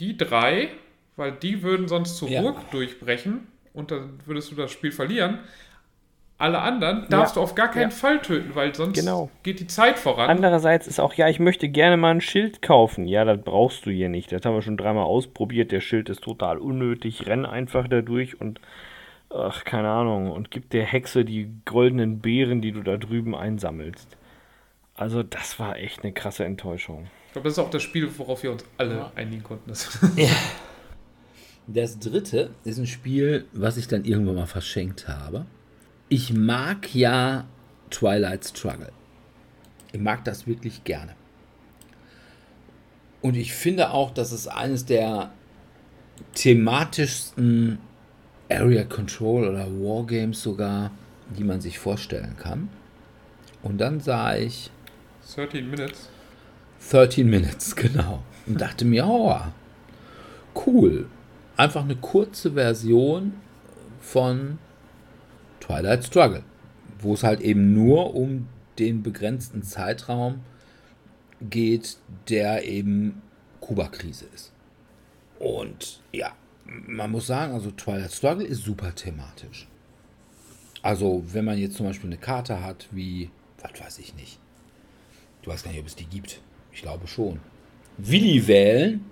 [0.00, 0.68] die drei,
[1.16, 2.42] weil die würden sonst zur ja.
[2.42, 5.40] Burg durchbrechen und dann würdest du das Spiel verlieren.
[6.40, 7.40] Alle anderen darfst ja.
[7.40, 7.96] du auf gar keinen ja.
[7.96, 9.28] Fall töten, weil sonst genau.
[9.42, 10.30] geht die Zeit voran.
[10.30, 13.06] Andererseits ist auch, ja, ich möchte gerne mal ein Schild kaufen.
[13.08, 14.30] Ja, das brauchst du hier nicht.
[14.30, 15.72] Das haben wir schon dreimal ausprobiert.
[15.72, 17.26] Der Schild ist total unnötig.
[17.26, 18.60] Renn einfach da durch und
[19.30, 24.16] ach, keine Ahnung, und gibt der Hexe die goldenen Beeren, die du da drüben einsammelst.
[24.94, 27.08] Also, das war echt eine krasse Enttäuschung.
[27.26, 29.12] Ich glaube, das ist auch das Spiel, worauf wir uns alle ja.
[29.16, 29.72] einigen konnten.
[30.16, 30.28] ja.
[31.66, 35.46] Das dritte ist ein Spiel, was ich dann irgendwann mal verschenkt habe.
[36.08, 37.44] Ich mag ja
[37.90, 38.92] Twilight Struggle.
[39.92, 41.14] Ich mag das wirklich gerne.
[43.20, 45.32] Und ich finde auch, dass es eines der
[46.34, 47.78] thematischsten
[48.48, 50.90] Area Control oder Wargames sogar,
[51.36, 52.68] die man sich vorstellen kann.
[53.62, 54.70] Und dann sah ich
[55.34, 56.08] 13 Minutes.
[56.90, 58.22] 13 Minutes, genau.
[58.46, 59.36] Und dachte mir, oh,
[60.66, 61.06] cool.
[61.56, 63.34] Einfach eine kurze Version
[64.00, 64.58] von
[65.68, 66.42] Twilight Struggle,
[67.00, 68.48] wo es halt eben nur um
[68.78, 70.40] den begrenzten Zeitraum
[71.42, 71.98] geht,
[72.30, 73.20] der eben
[73.60, 74.52] Kuba-Krise ist.
[75.38, 76.32] Und ja,
[76.64, 79.68] man muss sagen, also Twilight Struggle ist super thematisch.
[80.80, 84.38] Also, wenn man jetzt zum Beispiel eine Karte hat, wie, was weiß ich nicht.
[85.42, 86.40] Du weißt gar nicht, ob es die gibt.
[86.72, 87.40] Ich glaube schon.
[87.98, 89.04] Willi wählen,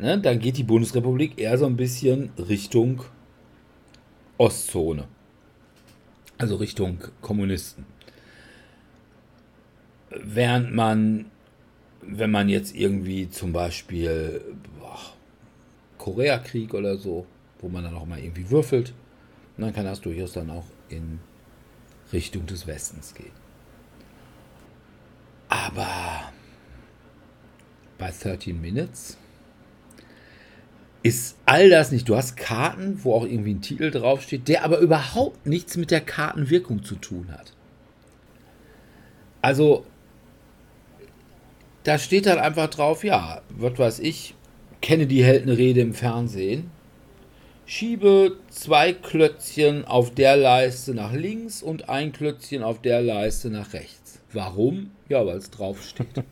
[0.00, 3.04] ne, dann geht die Bundesrepublik eher so ein bisschen Richtung
[4.38, 5.06] Ostzone.
[6.38, 7.86] Also Richtung Kommunisten.
[10.10, 11.26] Während man,
[12.02, 14.42] wenn man jetzt irgendwie zum Beispiel
[16.02, 17.26] Koreakrieg oder so,
[17.60, 18.92] wo man dann auch mal irgendwie würfelt.
[19.56, 21.20] Dann kann das durchaus dann auch in
[22.12, 23.30] Richtung des Westens gehen.
[25.48, 26.32] Aber
[27.98, 29.16] bei 13 Minutes
[31.02, 32.08] ist all das nicht.
[32.08, 36.00] Du hast Karten, wo auch irgendwie ein Titel draufsteht, der aber überhaupt nichts mit der
[36.00, 37.52] Kartenwirkung zu tun hat.
[39.40, 39.84] Also,
[41.82, 44.34] da steht dann einfach drauf, ja, was weiß ich,
[44.80, 46.70] Kennedy hält eine Rede im Fernsehen.
[47.66, 53.72] Schiebe zwei Klötzchen auf der Leiste nach links und ein Klötzchen auf der Leiste nach
[53.72, 54.20] rechts.
[54.32, 54.90] Warum?
[55.08, 56.06] Ja, weil es draufsteht.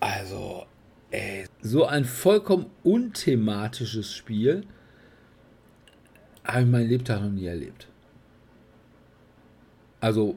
[0.00, 0.66] also,
[1.10, 4.64] ey, so ein vollkommen unthematisches Spiel
[6.44, 7.88] habe ich mein Lebtag noch nie erlebt.
[10.00, 10.36] Also,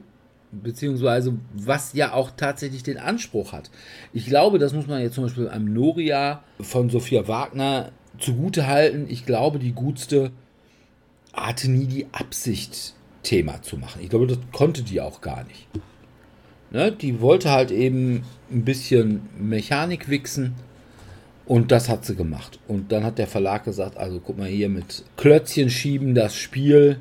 [0.50, 3.70] beziehungsweise was ja auch tatsächlich den Anspruch hat.
[4.12, 9.06] Ich glaube, das muss man jetzt zum Beispiel am Noria von Sophia Wagner zugute halten.
[9.08, 10.32] Ich glaube, die Gutste
[11.32, 14.02] hatte nie die Absicht, Thema zu machen.
[14.02, 15.68] Ich glaube, das konnte die auch gar nicht.
[16.70, 16.90] Ne?
[16.90, 20.54] Die wollte halt eben ein bisschen Mechanik wichsen
[21.50, 22.60] und das hat sie gemacht.
[22.68, 27.00] Und dann hat der Verlag gesagt, also guck mal hier mit Klötzchen schieben das Spiel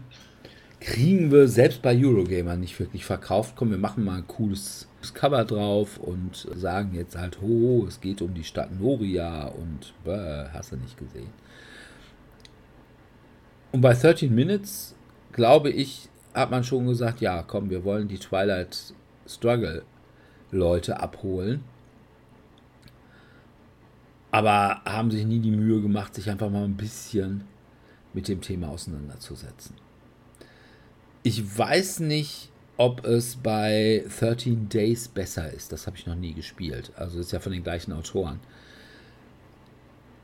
[0.80, 3.54] kriegen wir selbst bei Eurogamer nicht wirklich verkauft.
[3.56, 8.24] Komm, wir machen mal ein cooles Cover drauf und sagen jetzt halt, ho, es geht
[8.24, 11.30] um die Stadt Noria und bäh, hast du nicht gesehen.
[13.72, 14.96] Und bei 13 Minutes,
[15.32, 18.96] glaube ich, hat man schon gesagt, ja, komm, wir wollen die Twilight
[19.28, 19.84] Struggle
[20.50, 21.64] Leute abholen.
[24.32, 27.44] Aber haben sich nie die Mühe gemacht, sich einfach mal ein bisschen
[28.14, 29.76] mit dem Thema auseinanderzusetzen.
[31.24, 35.72] Ich weiß nicht, ob es bei 13 Days besser ist.
[35.72, 36.92] Das habe ich noch nie gespielt.
[36.96, 38.40] Also ist ja von den gleichen Autoren.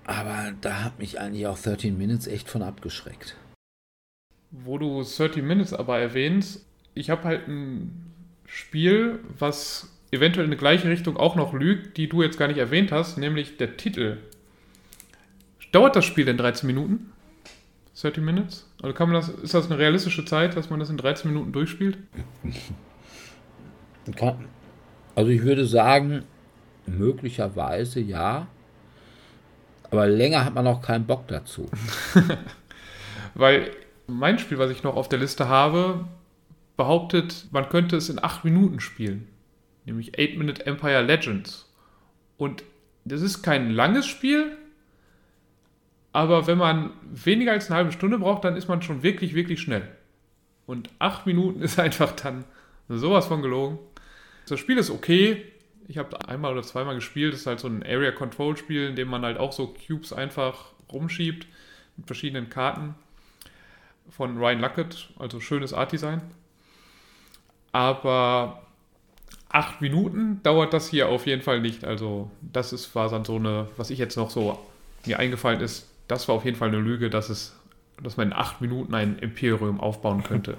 [0.06, 3.36] Aber da hat mich eigentlich auch 13 Minutes echt von abgeschreckt.
[4.52, 8.14] Wo du 13 Minutes aber erwähnst, ich habe halt ein
[8.46, 12.58] Spiel, was eventuell in die gleiche Richtung auch noch lügt, die du jetzt gar nicht
[12.58, 14.18] erwähnt hast, nämlich der Titel.
[15.72, 17.12] Dauert das Spiel denn 13 Minuten?
[18.00, 18.70] 30 Minutes?
[18.82, 21.52] Also kann man das, ist das eine realistische Zeit, dass man das in 13 Minuten
[21.52, 21.98] durchspielt?
[25.16, 26.26] Also ich würde sagen,
[26.86, 28.48] möglicherweise ja.
[29.90, 31.70] Aber länger hat man auch keinen Bock dazu.
[33.34, 33.72] Weil
[34.06, 36.06] mein Spiel, was ich noch auf der Liste habe,
[36.78, 39.28] behauptet, man könnte es in 8 Minuten spielen.
[39.86, 41.72] Nämlich 8 Minute Empire Legends.
[42.38, 42.64] Und
[43.06, 44.58] das ist kein langes Spiel,
[46.16, 49.60] aber wenn man weniger als eine halbe Stunde braucht, dann ist man schon wirklich, wirklich
[49.60, 49.86] schnell.
[50.66, 52.46] Und acht Minuten ist einfach dann
[52.88, 53.80] sowas von gelogen.
[54.48, 55.44] Das Spiel ist okay.
[55.90, 57.34] Ich habe einmal oder zweimal gespielt.
[57.34, 60.14] Das ist halt so ein Area Control Spiel, in dem man halt auch so Cubes
[60.14, 61.48] einfach rumschiebt
[61.98, 62.96] mit verschiedenen Karten
[64.10, 65.10] von Ryan Luckett.
[65.20, 66.22] Also schönes Art Design.
[67.74, 68.65] Aber
[69.50, 71.86] acht Minuten dauert das hier auf jeden Fall nicht.
[71.86, 74.60] Also das ist, war dann so eine, was ich jetzt noch so
[75.06, 77.56] mir eingefallen ist, das war auf jeden Fall eine Lüge, dass es,
[78.04, 80.56] dass man in acht Minuten ein Imperium aufbauen könnte.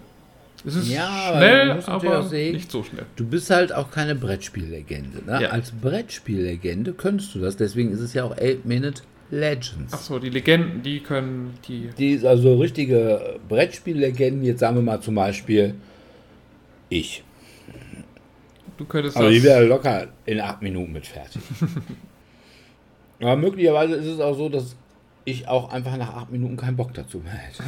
[0.64, 3.04] Es ist ja, schnell, aber sehen, nicht so schnell.
[3.14, 5.24] Du bist halt auch keine Brettspiellegende.
[5.24, 5.42] Ne?
[5.42, 5.48] Ja.
[5.50, 9.92] Als Brettspiellegende könntest du das, deswegen ist es ja auch 8 Minute Legends.
[9.92, 11.90] Achso, die Legenden, die können die.
[11.98, 14.44] Die ist also richtige Brettspiellegenden.
[14.44, 15.74] Jetzt sagen wir mal zum Beispiel
[16.88, 17.24] ich.
[18.76, 19.34] Du könntest Aber das.
[19.34, 21.42] die wäre locker in acht Minuten mit fertig.
[23.20, 24.76] Aber möglicherweise ist es auch so, dass
[25.24, 27.62] ich auch einfach nach acht Minuten keinen Bock dazu mehr hätte.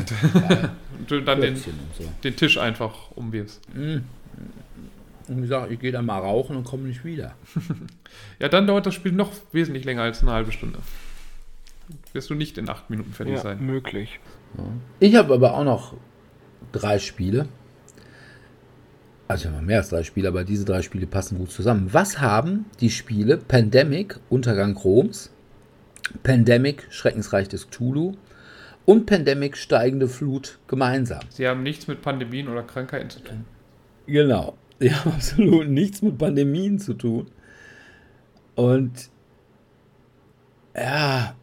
[1.09, 1.63] du dann den, und
[1.97, 2.05] so.
[2.23, 3.61] den Tisch einfach umwirfst.
[3.75, 7.35] Und ich sage, ich gehe dann mal rauchen und komme nicht wieder.
[8.39, 10.79] Ja, dann dauert das Spiel noch wesentlich länger als eine halbe Stunde.
[12.13, 13.65] Wirst du nicht in acht Minuten fertig Ja, sein.
[13.65, 14.21] möglich.
[15.01, 15.95] Ich habe aber auch noch
[16.73, 17.49] drei Spiele.
[19.29, 21.91] Also noch mehr als drei Spiele, aber diese drei Spiele passen gut zusammen.
[21.93, 25.31] Was haben die Spiele Pandemic, Untergang Chroms,
[26.23, 28.15] Pandemic, Schreckensreich des Cthulhu
[28.87, 31.21] und Pandemic, steigende Flut gemeinsam?
[31.29, 33.45] Sie haben nichts mit Pandemien oder Krankheiten zu tun.
[34.07, 34.57] Genau.
[34.81, 37.31] Die haben absolut nichts mit Pandemien zu tun.
[38.55, 39.11] Und
[40.75, 41.35] ja,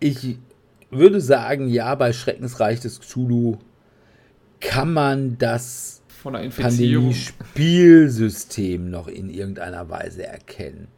[0.00, 0.38] ich
[0.90, 3.58] würde sagen, ja, bei Schreckensreich des Cthulhu
[4.60, 7.12] kann man das Von der Infizierung.
[7.12, 10.88] Pandemie-Spielsystem noch in irgendeiner Weise erkennen.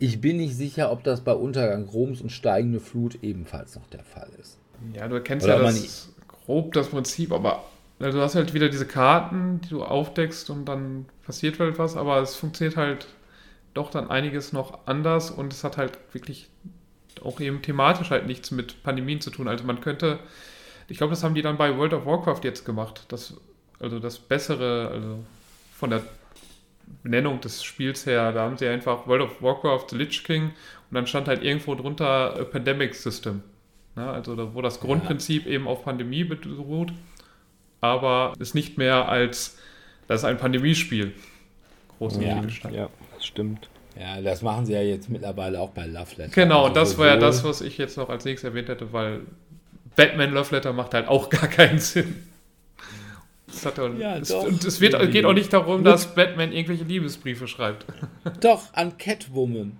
[0.00, 4.02] Ich bin nicht sicher, ob das bei Untergang Roms und steigende Flut ebenfalls noch der
[4.02, 4.58] Fall ist.
[4.92, 7.62] Ja, du erkennst Oder ja das grob das Prinzip, aber
[8.00, 12.20] du hast halt wieder diese Karten, die du aufdeckst und dann passiert halt was, aber
[12.20, 13.06] es funktioniert halt
[13.72, 16.50] doch dann einiges noch anders und es hat halt wirklich
[17.22, 19.46] auch eben thematisch halt nichts mit Pandemien zu tun.
[19.46, 20.18] Also man könnte,
[20.88, 23.34] ich glaube, das haben die dann bei World of Warcraft jetzt gemacht, das,
[23.80, 25.18] also das Bessere, also
[25.74, 26.02] von der
[27.02, 30.52] Benennung des Spiels her, da haben sie einfach World of Warcraft The Lich King
[30.90, 33.42] und dann stand halt irgendwo drunter äh, Pandemic System.
[33.96, 34.08] Ne?
[34.08, 36.92] Also da, wo das Grundprinzip eben auf Pandemie beruht,
[37.80, 39.58] aber ist nicht mehr als,
[40.06, 41.12] das ist ein Pandemiespiel.
[41.98, 42.42] Groß Ja.
[42.70, 43.68] Ja, das stimmt.
[43.98, 46.32] Ja, das machen sie ja jetzt mittlerweile auch bei Love Letter.
[46.34, 48.92] Genau, Also und das war ja das, was ich jetzt noch als nächstes erwähnt hätte,
[48.92, 49.22] weil
[49.96, 52.14] Batman Love Letter macht halt auch gar keinen Sinn.
[53.56, 54.44] Das hat ja, Ja, es, doch.
[54.44, 57.86] und es wird, geht auch nicht darum, Mit- dass Batman irgendwelche Liebesbriefe schreibt.
[58.40, 59.76] Doch, an Catwoman.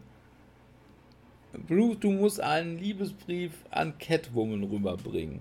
[1.68, 5.40] Bruce, du musst einen Liebesbrief an Catwoman rüberbringen.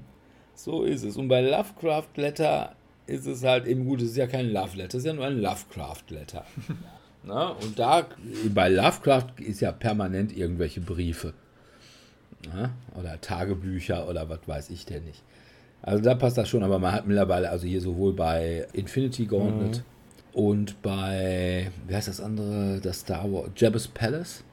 [0.54, 1.18] So ist es.
[1.18, 2.76] Und bei Lovecraft Letter
[3.08, 5.26] ist es halt eben gut, es ist ja kein Love Letter, es ist ja nur
[5.26, 6.46] ein Lovecraft Letter.
[7.24, 8.08] Na, und da,
[8.54, 11.34] bei Lovecraft ist ja permanent irgendwelche Briefe.
[12.54, 15.22] Na, oder Tagebücher oder was weiß ich denn nicht.
[15.86, 19.84] Also da passt das schon, aber man hat mittlerweile, also hier sowohl bei Infinity Gauntlet
[20.34, 24.44] und bei, wie heißt das andere, das Star Wars, Jabba's Palace,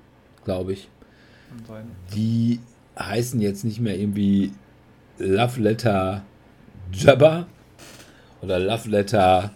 [0.45, 0.91] glaube ich.
[2.15, 2.61] Die
[2.99, 4.53] heißen jetzt nicht mehr irgendwie
[5.19, 6.23] Love Letter
[6.93, 7.47] Jabba
[8.43, 9.53] oder Love Letter,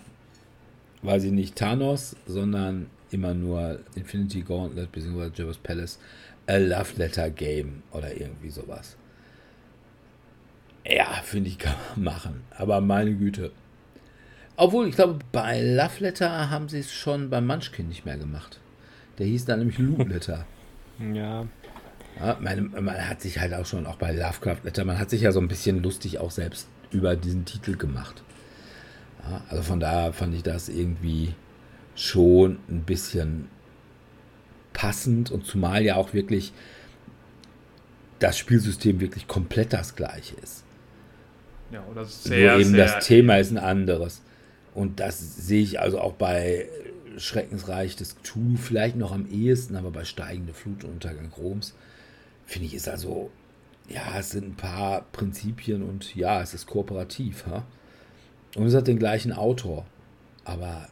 [1.02, 5.30] weiß ich nicht, Thanos, sondern immer nur Infinity Gauntlet bzw.
[5.34, 5.98] Jabba's Palace,
[6.46, 8.96] a Love Letter Game oder irgendwie sowas.
[10.88, 12.42] Ja, finde ich, kann man machen.
[12.50, 13.52] Aber meine Güte.
[14.56, 18.58] Obwohl, ich glaube, bei Love Letter haben sie es schon beim Munchkin nicht mehr gemacht.
[19.18, 20.46] Der hieß dann nämlich Loop Letter.
[21.12, 21.46] Ja,
[22.18, 25.20] Ja, meine, man hat sich halt auch schon, auch bei Lovecraft Letter, man hat sich
[25.20, 28.22] ja so ein bisschen lustig auch selbst über diesen Titel gemacht.
[29.22, 31.34] Ja, also von daher fand ich das irgendwie
[31.94, 33.48] schon ein bisschen
[34.72, 36.54] passend und zumal ja auch wirklich
[38.18, 40.64] das Spielsystem wirklich komplett das gleiche ist.
[41.70, 42.84] Ja, oder sehr, Nur eben sehr.
[42.84, 44.22] das Thema ist ein anderes.
[44.74, 46.68] Und das sehe ich also auch bei
[47.16, 51.74] Schreckensreich des Cthulhu vielleicht noch am ehesten, aber bei steigende Flut und Untergang Roms
[52.44, 53.30] finde ich ist also,
[53.88, 57.46] ja, es sind ein paar Prinzipien und ja, es ist kooperativ.
[57.46, 57.64] Ha?
[58.54, 59.86] Und es hat den gleichen Autor.
[60.44, 60.88] Aber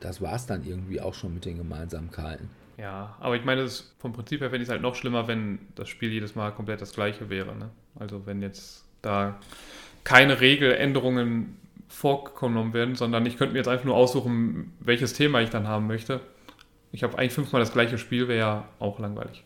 [0.00, 2.48] das war es dann irgendwie auch schon mit den Gemeinsamkeiten.
[2.76, 5.60] Ja, aber ich meine, das, vom Prinzip her fände ich es halt noch schlimmer, wenn
[5.74, 7.56] das Spiel jedes Mal komplett das gleiche wäre.
[7.56, 7.70] Ne?
[7.98, 9.38] Also wenn jetzt da
[10.04, 11.56] keine Regeländerungen
[11.88, 15.86] vorgenommen werden, sondern ich könnte mir jetzt einfach nur aussuchen, welches Thema ich dann haben
[15.86, 16.20] möchte.
[16.92, 19.44] Ich habe eigentlich fünfmal das gleiche Spiel, wäre ja auch langweilig.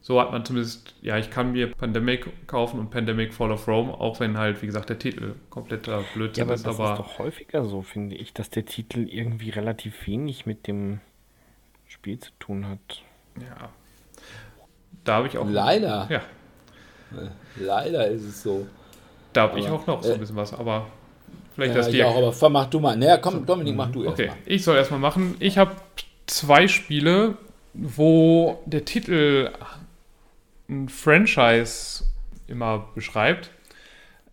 [0.00, 3.92] So hat man zumindest, ja, ich kann mir Pandemic kaufen und Pandemic Fall of Rome,
[3.92, 6.98] auch wenn halt, wie gesagt, der Titel kompletter ja Blödsinn aber ist, das aber ist
[6.98, 11.00] doch häufiger so, finde ich, dass der Titel irgendwie relativ wenig mit dem
[11.86, 13.02] Spiel zu tun hat.
[13.40, 13.70] ja.
[15.04, 15.48] Da habe ich auch.
[15.48, 16.06] Leider.
[16.10, 16.22] Ja,
[17.56, 18.66] Leider ist es so.
[19.32, 20.86] Da habe ich auch noch so äh, ein bisschen was, aber
[21.54, 22.96] vielleicht Ja, das dir auch, aber mach du mal.
[22.96, 24.36] Naja, komm, Dominik, mach du erst Okay, mal.
[24.46, 25.36] ich soll erstmal machen.
[25.38, 25.72] Ich habe
[26.26, 27.36] zwei Spiele,
[27.74, 29.50] wo der Titel
[30.68, 32.04] ein Franchise
[32.46, 33.50] immer beschreibt.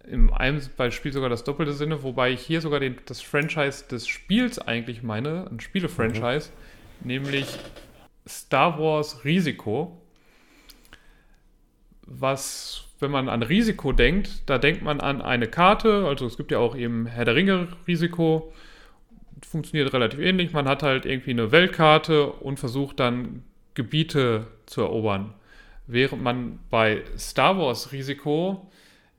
[0.10, 4.08] Im einen Beispiel sogar das doppelte Sinne, wobei ich hier sogar den, das Franchise des
[4.08, 6.50] Spiels eigentlich meine, ein Spiele-Franchise,
[7.02, 7.60] nämlich
[8.28, 10.02] Star Wars Risiko.
[12.06, 16.52] was, wenn man an Risiko denkt, da denkt man an eine Karte, also es gibt
[16.52, 18.54] ja auch eben Herr der Ringe-Risiko,
[19.48, 20.52] funktioniert relativ ähnlich.
[20.52, 23.44] Man hat halt irgendwie eine Weltkarte und versucht dann
[23.74, 25.34] Gebiete zu erobern.
[25.88, 28.70] Während man bei Star Wars Risiko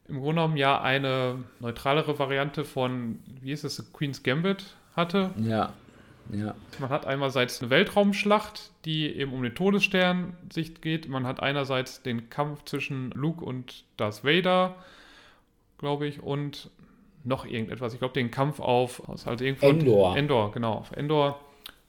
[0.08, 5.30] im Grunde genommen ja eine neutralere Variante von, wie ist es, Queen's Gambit hatte.
[5.38, 5.72] Ja.
[6.32, 6.54] Ja.
[6.78, 11.08] Man hat einerseits eine Weltraumschlacht, die eben um den Todesstern sich geht.
[11.08, 14.76] Man hat einerseits den Kampf zwischen Luke und Darth Vader,
[15.78, 16.70] glaube ich, und
[17.24, 17.92] noch irgendetwas.
[17.92, 20.16] Ich glaube, den Kampf auf also irgendwo Endor.
[20.16, 21.40] Endor, genau, auf Endor,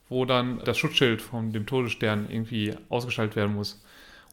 [0.09, 3.81] wo dann das Schutzschild von dem Todesstern irgendwie ausgeschaltet werden muss.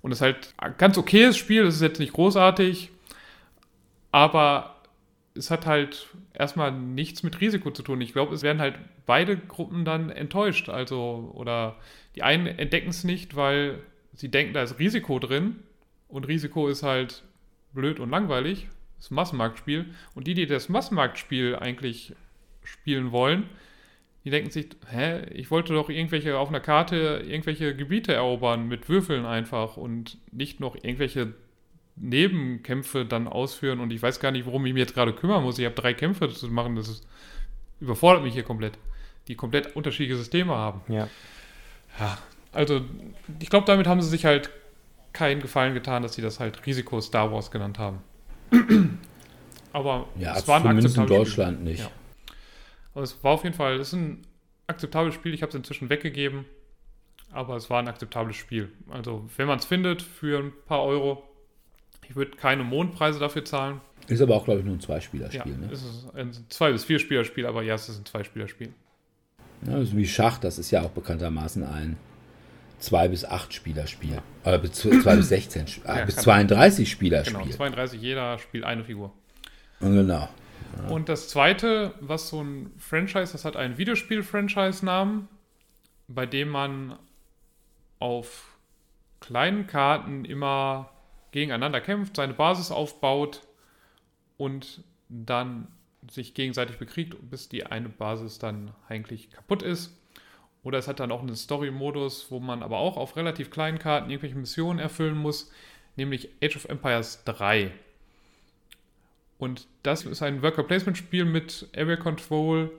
[0.03, 2.91] Und es ist halt ein ganz okayes Spiel, es ist jetzt nicht großartig,
[4.13, 4.77] aber
[5.39, 8.01] es hat halt erstmal nichts mit Risiko zu tun.
[8.01, 10.69] Ich glaube, es werden halt beide Gruppen dann enttäuscht.
[10.69, 11.77] Also, oder
[12.17, 13.79] die einen entdecken es nicht, weil
[14.15, 15.57] sie denken, da ist Risiko drin.
[16.09, 17.23] Und Risiko ist halt
[17.73, 18.69] blöd und langweilig.
[18.97, 19.87] Das Massenmarktspiel.
[20.15, 22.15] Und die, die das Massenmarktspiel eigentlich
[22.65, 23.49] spielen wollen,
[24.25, 28.89] die denken sich, hä, ich wollte doch irgendwelche auf einer Karte irgendwelche Gebiete erobern mit
[28.89, 31.35] Würfeln einfach und nicht noch irgendwelche
[32.01, 35.59] Nebenkämpfe dann ausführen und ich weiß gar nicht, worum ich mich jetzt gerade kümmern muss.
[35.59, 37.07] Ich habe drei Kämpfe zu machen, das ist,
[37.81, 38.79] überfordert mich hier komplett.
[39.29, 40.81] Die komplett unterschiedliche Systeme haben.
[40.93, 41.09] Ja.
[41.99, 42.19] Ja,
[42.53, 42.81] also
[43.41, 44.51] ich glaube, damit haben sie sich halt
[45.13, 47.99] keinen Gefallen getan, dass sie das halt Risiko Star Wars genannt haben.
[49.73, 51.71] Aber Ja, es war ein in akzeptables Deutschland Spiel.
[51.71, 51.81] nicht.
[51.81, 51.91] Ja.
[52.95, 54.23] Aber es war auf jeden Fall, es ist ein
[54.67, 55.35] akzeptables Spiel.
[55.35, 56.45] Ich habe es inzwischen weggegeben,
[57.33, 58.73] aber es war ein akzeptables Spiel.
[58.89, 61.28] Also wenn man es findet für ein paar Euro,
[62.09, 63.81] ich würde keine Mondpreise dafür zahlen.
[64.09, 65.57] Ist aber auch, glaube ich, nur ein Ja, Zweispielerspiel.
[65.59, 65.69] ne?
[65.71, 68.73] es ist ein zwei bis vier Spielerspiel, aber ja, es ist ein Zwei-Spielerspiel.
[69.67, 71.97] Ja, ist wie Schach, das ist ja auch bekanntermaßen ein
[72.79, 74.19] 2 bis 8 Spielerspiel.
[74.45, 77.37] Oder bis 2 bis 16, Sp- äh, Ja, bis kann- 32 Spielerspiel.
[77.41, 79.13] Genau, 32, jeder spielt eine Figur.
[79.81, 80.29] Genau.
[80.89, 85.27] Und das zweite, was so ein Franchise, das hat einen Videospiel-Franchise-Namen,
[86.07, 86.97] bei dem man
[87.99, 88.57] auf
[89.21, 90.89] kleinen Karten immer
[91.31, 93.43] gegeneinander kämpft, seine Basis aufbaut
[94.37, 95.69] und dann
[96.11, 99.95] sich gegenseitig bekriegt, bis die eine Basis dann eigentlich kaputt ist.
[100.63, 104.11] Oder es hat dann auch einen Story-Modus, wo man aber auch auf relativ kleinen Karten
[104.11, 105.51] irgendwelche Missionen erfüllen muss,
[105.97, 107.73] nämlich Age of Empires 3.
[109.39, 112.71] Und das ist ein Worker-Placement-Spiel mit Area Control,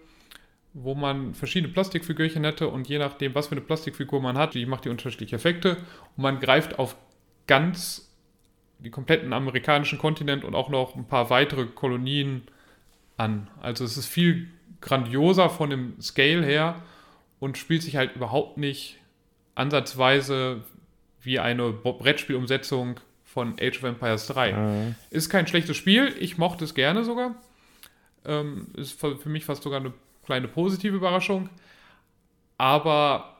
[0.74, 4.66] wo man verschiedene Plastikfigürchen hätte und je nachdem, was für eine Plastikfigur man hat, die
[4.66, 5.78] macht die unterschiedliche Effekte
[6.16, 6.96] und man greift auf
[7.48, 8.09] ganz
[8.80, 12.44] die kompletten amerikanischen Kontinent und auch noch ein paar weitere Kolonien
[13.18, 13.48] an.
[13.62, 14.50] Also es ist viel
[14.82, 16.82] grandioser von dem Scale her
[17.40, 18.98] und spielt sich halt überhaupt nicht
[19.56, 20.64] ansatzweise
[21.22, 24.54] wie eine Brettspielumsetzung von Age of Empires 3.
[24.54, 24.96] Mhm.
[25.10, 27.36] Ist kein schlechtes Spiel, ich mochte es gerne sogar.
[28.26, 29.94] Ähm, ist für mich fast sogar eine
[30.26, 31.50] kleine positive Überraschung.
[32.58, 33.39] Aber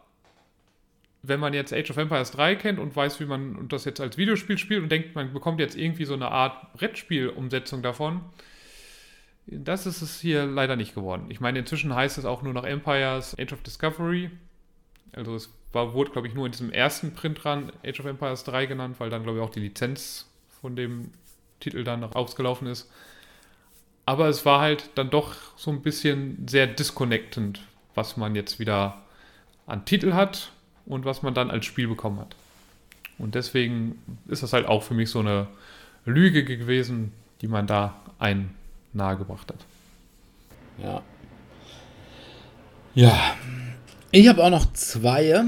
[1.22, 4.18] wenn man jetzt Age of Empires 3 kennt und weiß, wie man das jetzt als
[4.18, 8.22] Videospiel spielt und denkt, man bekommt jetzt irgendwie so eine Art Brettspielumsetzung davon,
[9.48, 11.26] das ist es hier leider nicht geworden.
[11.30, 14.30] Ich meine, inzwischen heißt es auch nur noch Empires Age of Discovery.
[15.14, 18.44] Also es war, wurde, glaube ich, nur in diesem ersten Print dran Age of Empires
[18.44, 20.30] 3 genannt, weil dann, glaube ich, auch die Lizenz
[20.62, 21.12] von dem
[21.60, 22.92] Titel dann noch ausgelaufen ist.
[24.06, 27.62] Aber es war halt dann doch so ein bisschen sehr disconnectend,
[27.96, 29.04] was man jetzt wieder
[29.66, 30.52] an Titel hat
[30.90, 32.36] und was man dann als Spiel bekommen hat.
[33.18, 35.48] Und deswegen ist das halt auch für mich so eine
[36.06, 38.52] Lüge gewesen, die man da ein
[38.92, 39.66] nahegebracht hat.
[40.84, 41.02] Ja.
[42.96, 43.36] Ja.
[44.12, 45.44] Ich habe auch noch zwei.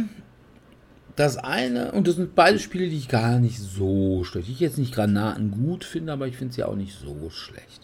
[1.16, 4.50] Das eine, und das sind beide Spiele, die ich gar nicht so schlecht.
[4.50, 7.82] Ich jetzt nicht Granaten gut finde, aber ich finde sie auch nicht so schlecht.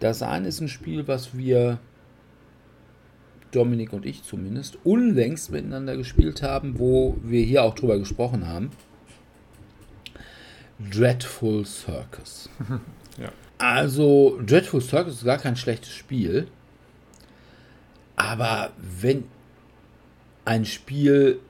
[0.00, 1.78] Das eine ist ein Spiel, was wir,
[3.52, 8.70] Dominik und ich zumindest, unlängst miteinander gespielt haben, wo wir hier auch drüber gesprochen haben.
[10.90, 12.48] Dreadful Circus.
[13.18, 13.32] Ja.
[13.56, 16.48] Also, Dreadful Circus ist gar kein schlechtes Spiel.
[18.14, 19.24] Aber wenn
[20.44, 21.40] ein Spiel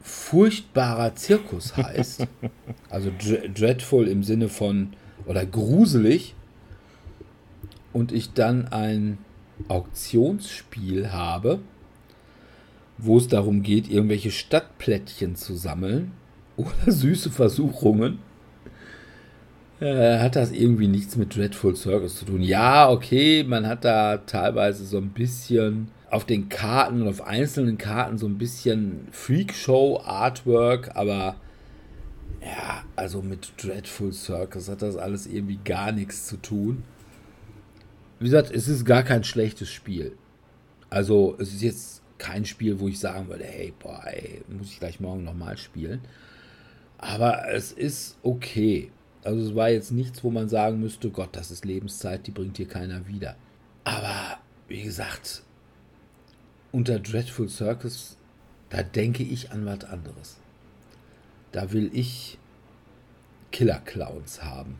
[0.00, 2.26] furchtbarer Zirkus heißt,
[2.88, 4.94] also dre- dreadful im Sinne von
[5.26, 6.34] oder gruselig,
[7.92, 9.18] und ich dann ein
[9.68, 11.60] Auktionsspiel habe,
[12.98, 16.12] wo es darum geht, irgendwelche Stadtplättchen zu sammeln
[16.56, 18.18] oder süße Versuchungen,
[19.80, 22.42] äh, hat das irgendwie nichts mit Dreadful Circus zu tun.
[22.42, 27.76] Ja, okay, man hat da teilweise so ein bisschen auf den Karten und auf einzelnen
[27.76, 31.36] Karten so ein bisschen Freakshow-Artwork, aber
[32.40, 36.84] Ja, also mit Dreadful Circus hat das alles irgendwie gar nichts zu tun.
[38.24, 40.16] Wie gesagt, es ist gar kein schlechtes Spiel.
[40.88, 44.80] Also, es ist jetzt kein Spiel, wo ich sagen würde, hey, boah, ey, muss ich
[44.80, 46.00] gleich morgen nochmal spielen.
[46.96, 48.90] Aber es ist okay.
[49.24, 52.56] Also es war jetzt nichts, wo man sagen müsste, Gott, das ist Lebenszeit, die bringt
[52.56, 53.36] hier keiner wieder.
[53.84, 54.38] Aber
[54.68, 55.42] wie gesagt,
[56.72, 58.16] unter Dreadful Circus,
[58.70, 60.38] da denke ich an was anderes.
[61.52, 62.38] Da will ich
[63.52, 64.76] Killer Clowns haben.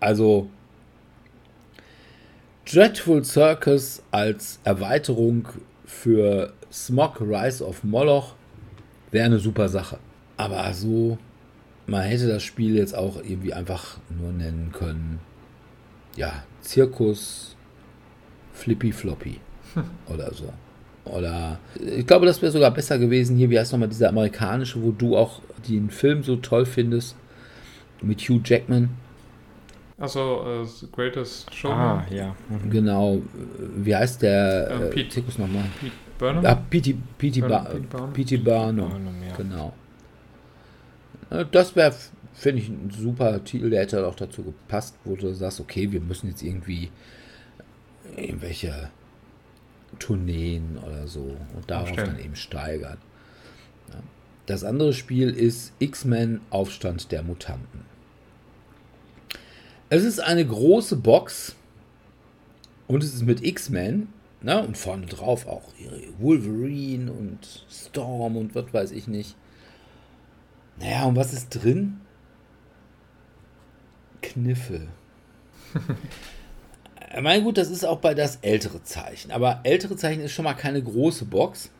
[0.00, 0.48] Also
[2.66, 5.46] Dreadful Circus als Erweiterung
[5.84, 8.34] für Smog Rise of Moloch
[9.12, 9.98] wäre eine super Sache.
[10.36, 11.16] Aber so,
[11.86, 15.20] man hätte das Spiel jetzt auch irgendwie einfach nur nennen können.
[16.16, 17.54] Ja, Zirkus
[18.52, 19.38] Flippy Floppy
[20.08, 20.52] oder so.
[21.04, 24.90] Oder ich glaube, das wäre sogar besser gewesen hier, wie heißt nochmal dieser amerikanische, wo
[24.90, 27.14] du auch den Film so toll findest,
[28.02, 28.90] mit Hugh Jackman.
[29.98, 31.78] Also uh, The Greatest Showman.
[32.00, 32.36] Ah, ja.
[32.50, 32.70] Mhm.
[32.70, 33.22] Genau.
[33.76, 35.64] Wie heißt der Ähm, äh, Pete- Zirkus nochmal?
[35.80, 36.44] Pete Burnham?
[36.44, 36.96] Ja, P.T.
[37.18, 37.40] P.T.
[37.40, 38.76] Burnham, Ba- Pete Burnham.
[38.76, 38.90] Barnum.
[38.90, 39.36] Barnum, ja.
[39.36, 39.72] Genau.
[41.30, 41.94] Äh, Das wäre,
[42.34, 46.00] finde ich, ein super Titel, der hätte auch dazu gepasst, wo du sagst, okay, wir
[46.00, 46.90] müssen jetzt irgendwie
[48.16, 48.90] irgendwelche
[49.98, 51.20] Tourneen oder so
[51.54, 52.16] und darauf Aufstellen.
[52.16, 52.98] dann eben steigern.
[54.44, 57.80] Das andere Spiel ist X-Men Aufstand der Mutanten.
[59.88, 61.54] Es ist eine große Box
[62.88, 64.08] und es ist mit X-Men
[64.40, 65.62] ne, und vorne drauf auch
[66.18, 69.36] Wolverine und Storm und was weiß ich nicht.
[70.78, 72.00] Naja, und was ist drin?
[74.22, 74.88] Kniffel.
[77.14, 79.30] Ich meine, gut, das ist auch bei das ältere Zeichen.
[79.30, 81.70] Aber ältere Zeichen ist schon mal keine große Box,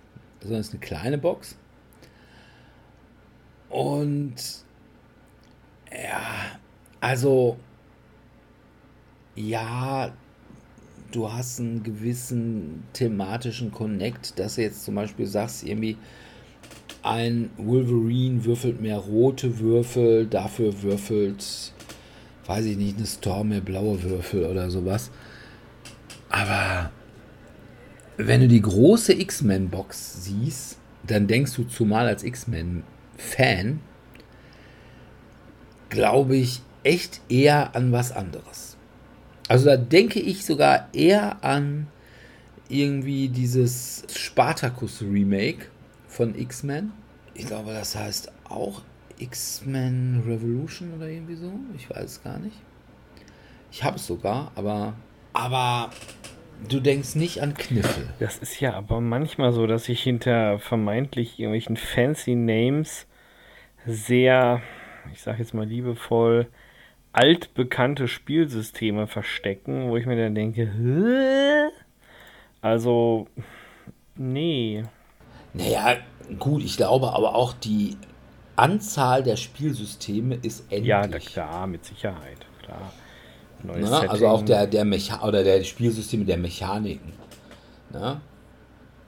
[0.40, 1.56] sondern ist eine kleine Box.
[3.68, 4.34] Und
[5.92, 6.58] ja,
[7.00, 7.58] also
[9.36, 10.12] ja,
[11.12, 15.96] du hast einen gewissen thematischen Connect, dass du jetzt zum Beispiel sagst, irgendwie
[17.02, 21.72] ein Wolverine würfelt mehr rote Würfel, dafür würfelt,
[22.46, 25.10] weiß ich nicht, eine Storm mehr blaue Würfel oder sowas.
[26.28, 26.90] Aber
[28.16, 33.80] wenn du die große X-Men-Box siehst, dann denkst du zumal als X-Men-Fan,
[35.90, 38.75] glaube ich, echt eher an was anderes.
[39.48, 41.86] Also da denke ich sogar eher an
[42.68, 45.66] irgendwie dieses Spartacus Remake
[46.08, 46.92] von X-Men.
[47.34, 48.82] Ich glaube, das heißt auch
[49.18, 51.52] X-Men Revolution oder irgendwie so.
[51.76, 52.56] Ich weiß es gar nicht.
[53.70, 54.94] Ich habe es sogar, aber
[55.32, 55.90] aber
[56.68, 58.08] du denkst nicht an Kniffel.
[58.18, 63.06] Das ist ja aber manchmal so, dass sich hinter vermeintlich irgendwelchen fancy Names
[63.86, 64.62] sehr,
[65.12, 66.48] ich sag jetzt mal liebevoll,
[67.16, 71.72] altbekannte Spielsysteme verstecken, wo ich mir dann denke, Hä?
[72.60, 73.26] also,
[74.16, 74.84] nee.
[75.54, 75.96] Naja,
[76.38, 77.96] gut, ich glaube aber auch die
[78.54, 80.86] Anzahl der Spielsysteme ist endlich.
[80.86, 82.92] Ja, na klar, mit Sicherheit, klar.
[83.62, 84.10] Neues Ne?
[84.10, 87.14] Also auch der, der Mecha oder der Spielsysteme der Mechaniken.
[87.92, 88.20] Ne?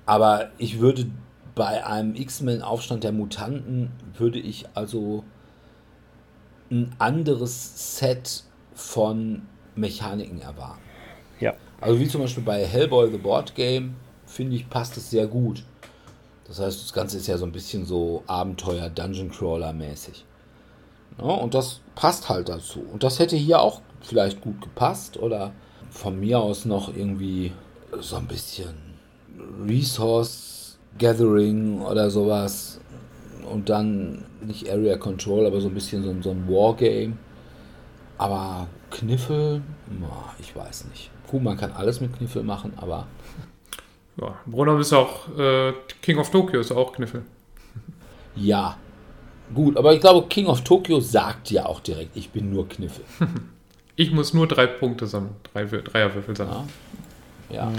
[0.06, 1.10] Aber ich würde
[1.54, 5.24] bei einem X-Men Aufstand der Mutanten würde ich also
[6.70, 9.42] ein anderes Set von
[9.74, 10.80] Mechaniken erwarten.
[11.40, 13.94] Ja, Also wie zum Beispiel bei Hellboy The Board Game,
[14.26, 15.64] finde ich, passt es sehr gut.
[16.46, 20.24] Das heißt, das Ganze ist ja so ein bisschen so Abenteuer, Dungeon Crawler mäßig.
[21.18, 22.80] Ja, und das passt halt dazu.
[22.92, 25.52] Und das hätte hier auch vielleicht gut gepasst oder
[25.90, 27.52] von mir aus noch irgendwie
[28.00, 28.74] so ein bisschen
[29.66, 32.80] Resource Gathering oder sowas.
[33.50, 37.14] Und dann nicht Area Control, aber so ein bisschen so, ein- so ein Wargame.
[38.18, 39.62] Aber Kniffel,
[40.00, 41.10] na, ich weiß nicht.
[41.28, 43.06] Gut, man kann alles mit Kniffel machen, aber
[44.20, 45.72] Ja, Brunner ist auch äh,
[46.02, 47.22] King of Tokyo ist auch Kniffel.
[48.36, 48.76] ja.
[49.54, 53.04] Gut, aber ich glaube, King of Tokyo sagt ja auch direkt, ich bin nur Kniffel.
[54.00, 56.68] Ich muss nur drei Punkte sammeln, drei Wür- Dreierwürfel sammeln.
[57.50, 57.56] Ja.
[57.68, 57.72] Ja.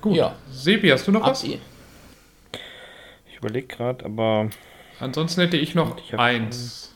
[0.00, 0.14] Gut.
[0.16, 0.36] Ja.
[0.52, 1.44] Sebi, hast du noch Habt was?
[3.38, 4.50] Ich überlege gerade, aber
[5.00, 6.94] Ansonsten hätte ich noch Ich eins.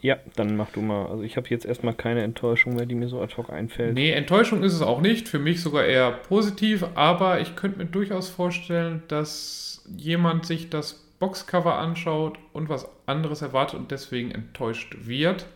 [0.00, 1.06] ja, dann mach du mal.
[1.06, 3.94] Also ich habe jetzt erstmal keine Enttäuschung mehr, die mir so ad hoc einfällt.
[3.94, 5.28] Nee, Enttäuschung ist es auch nicht.
[5.28, 11.04] Für mich sogar eher positiv, aber ich könnte mir durchaus vorstellen, dass jemand sich das
[11.18, 15.46] Boxcover anschaut und was anderes erwartet und deswegen enttäuscht wird.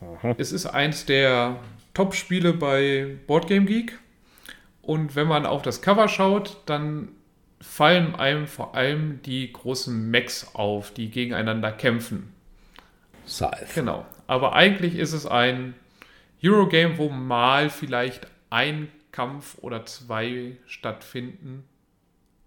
[0.00, 0.34] Aha.
[0.38, 1.56] Es ist eins der
[1.94, 3.98] Top-Spiele bei Boardgame Geek.
[4.82, 7.08] Und wenn man auf das Cover schaut, dann
[7.60, 12.32] fallen einem vor allem die großen Mechs auf, die gegeneinander kämpfen.
[13.26, 13.66] Scythe.
[13.74, 14.06] Genau.
[14.26, 15.74] Aber eigentlich ist es ein
[16.42, 21.64] Eurogame, wo mal vielleicht ein Kampf oder zwei stattfinden,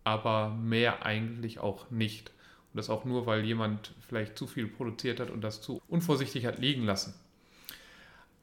[0.04, 2.32] aber mehr eigentlich auch nicht.
[2.72, 6.46] Und das auch nur, weil jemand vielleicht zu viel produziert hat und das zu unvorsichtig
[6.46, 7.14] hat liegen lassen.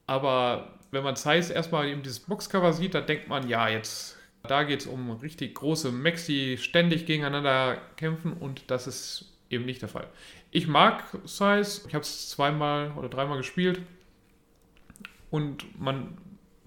[0.06, 4.62] Aber wenn man Zeiss erstmal eben dieses Boxcover sieht, dann denkt man, ja, jetzt da
[4.64, 9.82] geht es um richtig große Mechs, die ständig gegeneinander kämpfen und das ist eben nicht
[9.82, 10.06] der Fall.
[10.50, 13.80] Ich mag Size, ich habe es zweimal oder dreimal gespielt
[15.30, 16.16] und man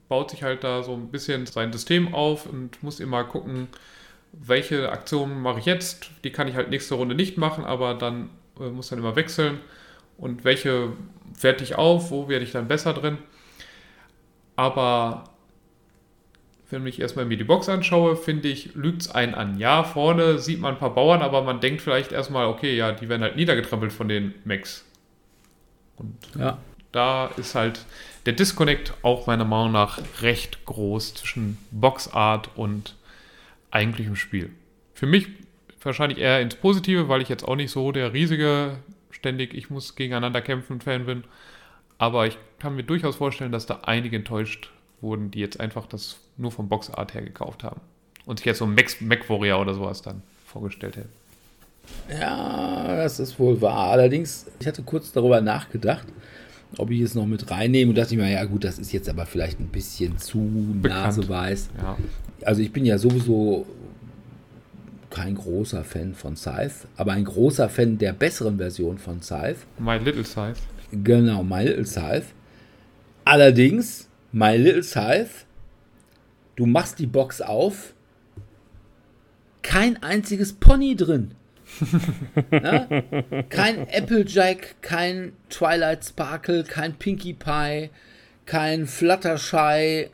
[0.09, 3.69] baut sich halt da so ein bisschen sein System auf und muss immer gucken,
[4.33, 6.11] welche Aktionen mache ich jetzt.
[6.23, 8.29] Die kann ich halt nächste Runde nicht machen, aber dann
[8.59, 9.59] äh, muss dann immer wechseln
[10.17, 10.93] und welche
[11.39, 13.17] werte ich auf, wo werde ich dann besser drin.
[14.55, 15.30] Aber
[16.71, 19.57] wenn ich erstmal mir die Box anschaue, finde ich, lügt es einen an.
[19.59, 23.09] Ja, vorne sieht man ein paar Bauern, aber man denkt vielleicht erstmal, okay, ja, die
[23.09, 24.85] werden halt niedergetrampelt von den Mechs.
[25.97, 26.57] Und ja.
[26.91, 27.85] da ist halt
[28.25, 32.95] der Disconnect auch meiner Meinung nach recht groß zwischen Boxart und
[33.71, 34.51] eigentlichem Spiel.
[34.93, 35.27] Für mich
[35.81, 38.77] wahrscheinlich eher ins Positive, weil ich jetzt auch nicht so der riesige,
[39.09, 41.23] ständig, ich muss gegeneinander kämpfen Fan bin.
[41.97, 44.71] Aber ich kann mir durchaus vorstellen, dass da einige enttäuscht
[45.01, 47.81] wurden, die jetzt einfach das nur vom Boxart her gekauft haben.
[48.25, 51.09] Und sich jetzt so Mac, Mac Warrior oder sowas dann vorgestellt hätten.
[52.09, 53.91] Ja, das ist wohl wahr.
[53.91, 56.07] Allerdings, ich hatte kurz darüber nachgedacht,
[56.77, 59.09] ob ich es noch mit reinnehme und dachte ich mir, ja gut, das ist jetzt
[59.09, 60.39] aber vielleicht ein bisschen zu
[60.81, 61.17] Bekannt.
[61.17, 61.69] naseweiß.
[61.81, 61.97] Ja.
[62.45, 63.65] Also ich bin ja sowieso
[65.09, 69.57] kein großer Fan von Scythe, aber ein großer Fan der besseren Version von Scythe.
[69.77, 70.59] My Little Scythe.
[70.91, 72.27] Genau, My Little Scythe.
[73.25, 75.45] Allerdings My Little Scythe,
[76.55, 77.93] du machst die Box auf,
[79.61, 81.35] kein einziges Pony drin.
[83.49, 87.89] kein Applejack, kein Twilight Sparkle, kein Pinkie Pie,
[88.45, 90.09] kein Fluttershy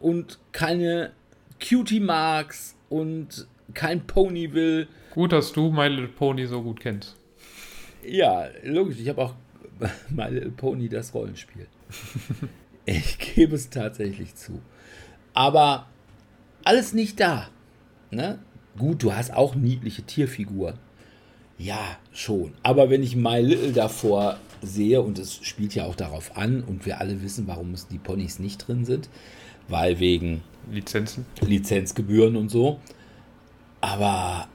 [0.00, 1.12] und keine
[1.60, 4.88] Cutie Marks und kein Ponyville.
[5.12, 7.16] Gut, dass du My Little Pony so gut kennst.
[8.06, 8.98] Ja, logisch.
[9.00, 9.34] Ich habe auch
[10.10, 11.66] My Little Pony das Rollenspiel.
[12.88, 14.62] Ich gebe es tatsächlich zu.
[15.34, 15.86] Aber
[16.64, 17.48] alles nicht da.
[18.10, 18.38] Ne?
[18.78, 20.78] Gut, du hast auch niedliche Tierfiguren.
[21.58, 22.54] Ja, schon.
[22.62, 26.86] Aber wenn ich My Little davor sehe, und es spielt ja auch darauf an, und
[26.86, 29.10] wir alle wissen, warum es die Ponys nicht drin sind,
[29.68, 32.80] weil wegen Lizenzen, Lizenzgebühren und so.
[33.82, 34.48] Aber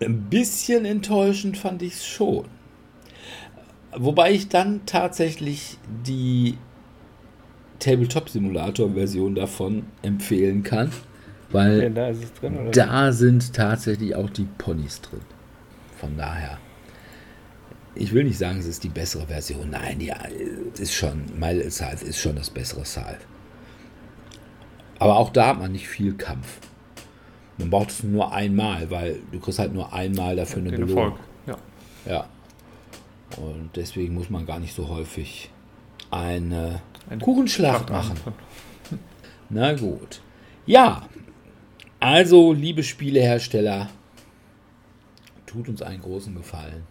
[0.00, 2.46] ein bisschen enttäuschend fand ich es schon.
[3.94, 5.76] Wobei ich dann tatsächlich
[6.06, 6.56] die
[7.78, 10.90] Tabletop-Simulator-Version davon empfehlen kann.
[11.50, 15.20] Weil ja, da, drin, da sind tatsächlich auch die Ponys drin.
[16.00, 16.58] Von daher.
[17.94, 19.70] Ich will nicht sagen, es ist die bessere Version.
[19.70, 20.16] Nein, ja,
[20.78, 23.20] ist schon, My Scythe ist schon das bessere Scythe.
[24.98, 26.58] Aber auch da hat man nicht viel Kampf.
[27.58, 31.18] Man braucht es nur einmal, weil du kriegst halt nur einmal dafür eine Den Belohnung.
[31.46, 31.56] Ja.
[32.04, 32.26] ja.
[33.36, 35.50] Und deswegen muss man gar nicht so häufig
[36.10, 38.16] eine eine Kuchenschlacht machen.
[39.48, 40.20] Na gut.
[40.66, 41.08] Ja,
[42.00, 43.88] also liebe Spielehersteller,
[45.46, 46.84] tut uns einen großen Gefallen.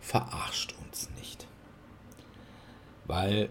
[0.00, 1.46] Verarscht uns nicht.
[3.06, 3.48] Weil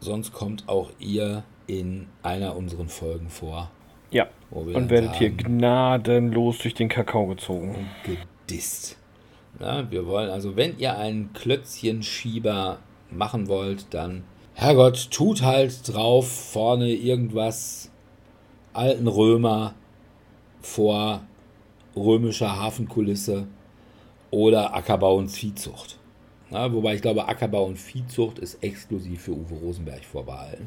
[0.00, 3.70] sonst kommt auch ihr in einer unserer Folgen vor.
[4.10, 4.28] Ja.
[4.50, 7.74] und werdet hier gnadenlos durch den Kakao gezogen.
[7.74, 8.96] Und gedisst.
[9.58, 12.78] Na, wir wollen also, wenn ihr einen Klötzchenschieber
[13.10, 14.24] machen wollt, dann
[14.58, 17.90] Herrgott, tut halt drauf vorne irgendwas
[18.72, 19.74] alten Römer
[20.62, 21.20] vor
[21.94, 23.46] römischer Hafenkulisse
[24.30, 25.98] oder Ackerbau und Viehzucht.
[26.48, 30.66] Na, wobei ich glaube, Ackerbau und Viehzucht ist exklusiv für Uwe Rosenberg vorbehalten.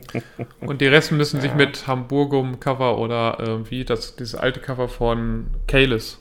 [0.60, 5.48] und die Resten müssen sich mit Hamburgum-Cover oder äh, wie das, dieses alte Cover von
[5.66, 6.18] Kalis.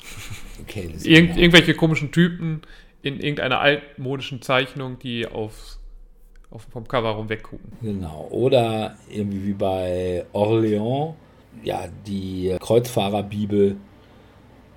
[0.68, 1.42] Kalis Irgend, ja.
[1.42, 2.64] Irgendwelche komischen Typen
[3.02, 5.77] in irgendeiner altmodischen Zeichnung, die aufs
[6.52, 7.72] auf, vom Cover rum weggucken.
[7.82, 8.28] Genau.
[8.32, 11.14] Oder irgendwie wie bei Orléans,
[11.64, 13.78] ja, die Kreuzfahrerbibel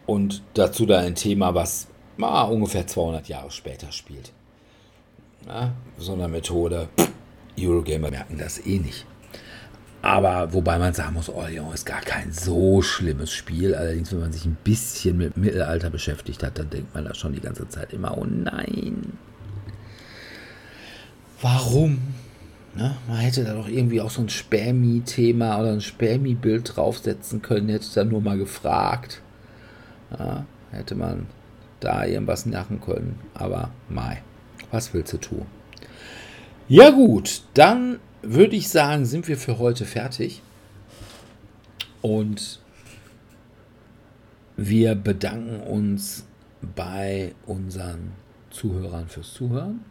[0.06, 1.88] und dazu da ein Thema, was
[2.20, 4.32] ah, ungefähr 200 Jahre später spielt.
[5.46, 6.88] Ja, so eine Methode.
[7.58, 9.06] Eurogamer merken das eh nicht.
[10.02, 13.74] Aber wobei man sagen muss, Orléans ist gar kein so schlimmes Spiel.
[13.74, 17.34] Allerdings, wenn man sich ein bisschen mit Mittelalter beschäftigt hat, dann denkt man da schon
[17.34, 19.18] die ganze Zeit immer, oh nein,
[21.40, 21.98] warum?
[22.74, 22.96] Ne?
[23.08, 27.88] Man hätte da doch irgendwie auch so ein Spermi-Thema oder ein Spermi-Bild draufsetzen können, hätte
[27.94, 29.22] da nur mal gefragt.
[30.16, 31.26] Ja, hätte man
[31.80, 33.18] da irgendwas machen können.
[33.34, 34.22] Aber mai,
[34.70, 35.46] was willst du tun?
[36.68, 40.42] Ja gut, dann würde ich sagen, sind wir für heute fertig.
[42.02, 42.60] Und
[44.56, 46.24] wir bedanken uns
[46.76, 48.12] bei unseren
[48.50, 49.84] Zuhörern fürs Zuhören.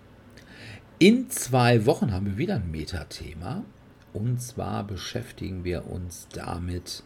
[1.01, 3.63] In zwei Wochen haben wir wieder ein Metathema.
[4.11, 7.03] Und zwar beschäftigen wir uns damit,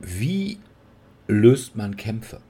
[0.00, 0.58] wie
[1.26, 2.40] löst man Kämpfe?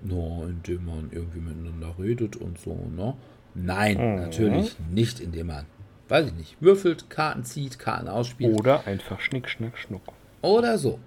[0.00, 3.16] No, indem man irgendwie miteinander redet und so, ne?
[3.54, 4.22] Nein, mhm.
[4.22, 5.66] natürlich nicht, indem man,
[6.08, 8.58] weiß ich nicht, würfelt, Karten zieht, Karten ausspielt.
[8.58, 10.02] Oder einfach Schnick, Schnack, Schnuck.
[10.40, 11.00] Oder so.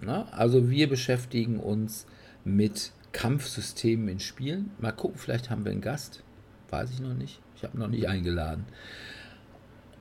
[0.00, 0.26] Ne?
[0.32, 2.06] Also wir beschäftigen uns
[2.44, 4.72] mit Kampfsystemen in Spielen.
[4.80, 6.24] Mal gucken, vielleicht haben wir einen Gast.
[6.70, 7.40] Weiß ich noch nicht.
[7.58, 8.66] Ich habe noch nicht eingeladen.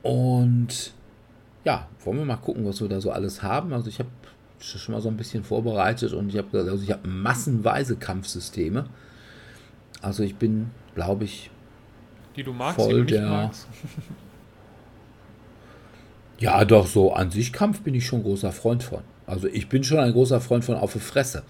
[0.04, 0.94] Und
[1.64, 3.74] ja, wollen wir mal gucken, was wir da so alles haben.
[3.74, 4.10] Also ich habe
[4.60, 8.86] schon mal so ein bisschen vorbereitet und ich habe also ich habe massenweise Kampfsysteme.
[10.02, 11.50] Also ich bin, glaube ich,
[12.36, 13.28] die du magst, voll die du der.
[13.28, 13.68] Magst.
[16.40, 19.02] ja, doch so an sich Kampf bin ich schon großer Freund von.
[19.26, 21.42] Also ich bin schon ein großer Freund von auf die Fresse.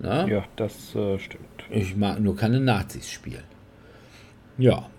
[0.00, 0.26] Na?
[0.26, 1.64] Ja, das äh, stimmt.
[1.70, 3.44] Ich mag nur keine Nazis spielen.
[4.58, 4.90] Ja.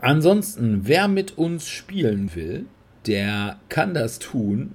[0.00, 2.66] Ansonsten, wer mit uns spielen will,
[3.06, 4.72] der kann das tun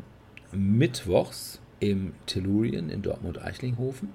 [0.51, 4.09] mittwochs im Tellurien in Dortmund-Eichlinghofen.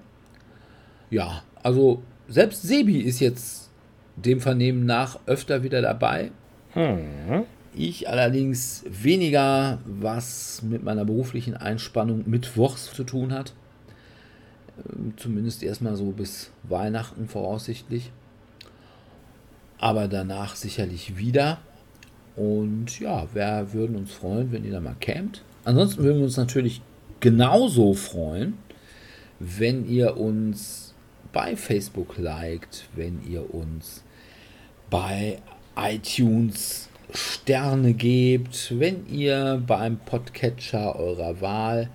[1.10, 3.70] Ja, also selbst Sebi ist jetzt
[4.16, 6.30] dem Vernehmen nach öfter wieder dabei.
[6.72, 7.44] Hm.
[7.74, 13.55] Ich allerdings weniger, was mit meiner beruflichen Einspannung mittwochs zu tun hat.
[14.78, 18.10] Ähm, zumindest erstmal so bis Weihnachten voraussichtlich.
[19.79, 21.59] Aber danach sicherlich wieder.
[22.37, 25.43] Und ja, wir würden uns freuen, wenn ihr da mal campt.
[25.65, 26.81] Ansonsten würden wir uns natürlich
[27.21, 28.55] genauso freuen,
[29.41, 30.95] wenn ihr uns
[31.33, 34.03] bei Facebook liked, wenn ihr uns
[34.91, 35.39] bei
[35.77, 41.89] iTunes Sterne gebt, wenn ihr beim Podcatcher eurer Wahl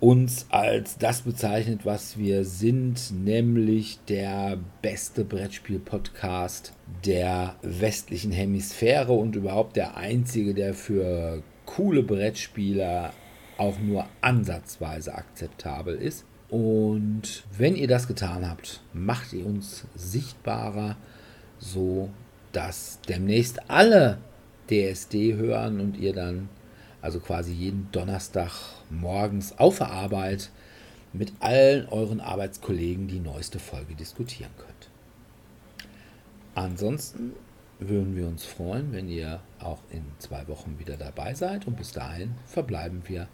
[0.00, 6.72] uns als das bezeichnet, was wir sind, nämlich der beste Brettspiel-Podcast
[7.04, 13.12] der westlichen Hemisphäre und überhaupt der einzige, der für coole Brettspieler
[13.58, 16.24] auch nur ansatzweise akzeptabel ist.
[16.48, 20.96] Und wenn ihr das getan habt, macht ihr uns sichtbarer,
[21.58, 22.10] so
[22.52, 24.18] dass demnächst alle
[24.68, 26.48] DSD hören und ihr dann
[27.02, 28.50] also quasi jeden Donnerstag
[28.90, 30.50] morgens auf der Arbeit
[31.12, 34.69] mit allen euren Arbeitskollegen die neueste Folge diskutieren könnt.
[36.60, 37.32] Ansonsten
[37.78, 41.92] würden wir uns freuen, wenn ihr auch in zwei Wochen wieder dabei seid und bis
[41.92, 43.28] dahin verbleiben wir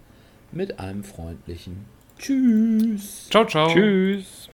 [0.53, 1.87] mit einem freundlichen
[2.19, 3.29] Tschüss.
[3.29, 3.69] Ciao, ciao.
[3.75, 4.49] Tschüss.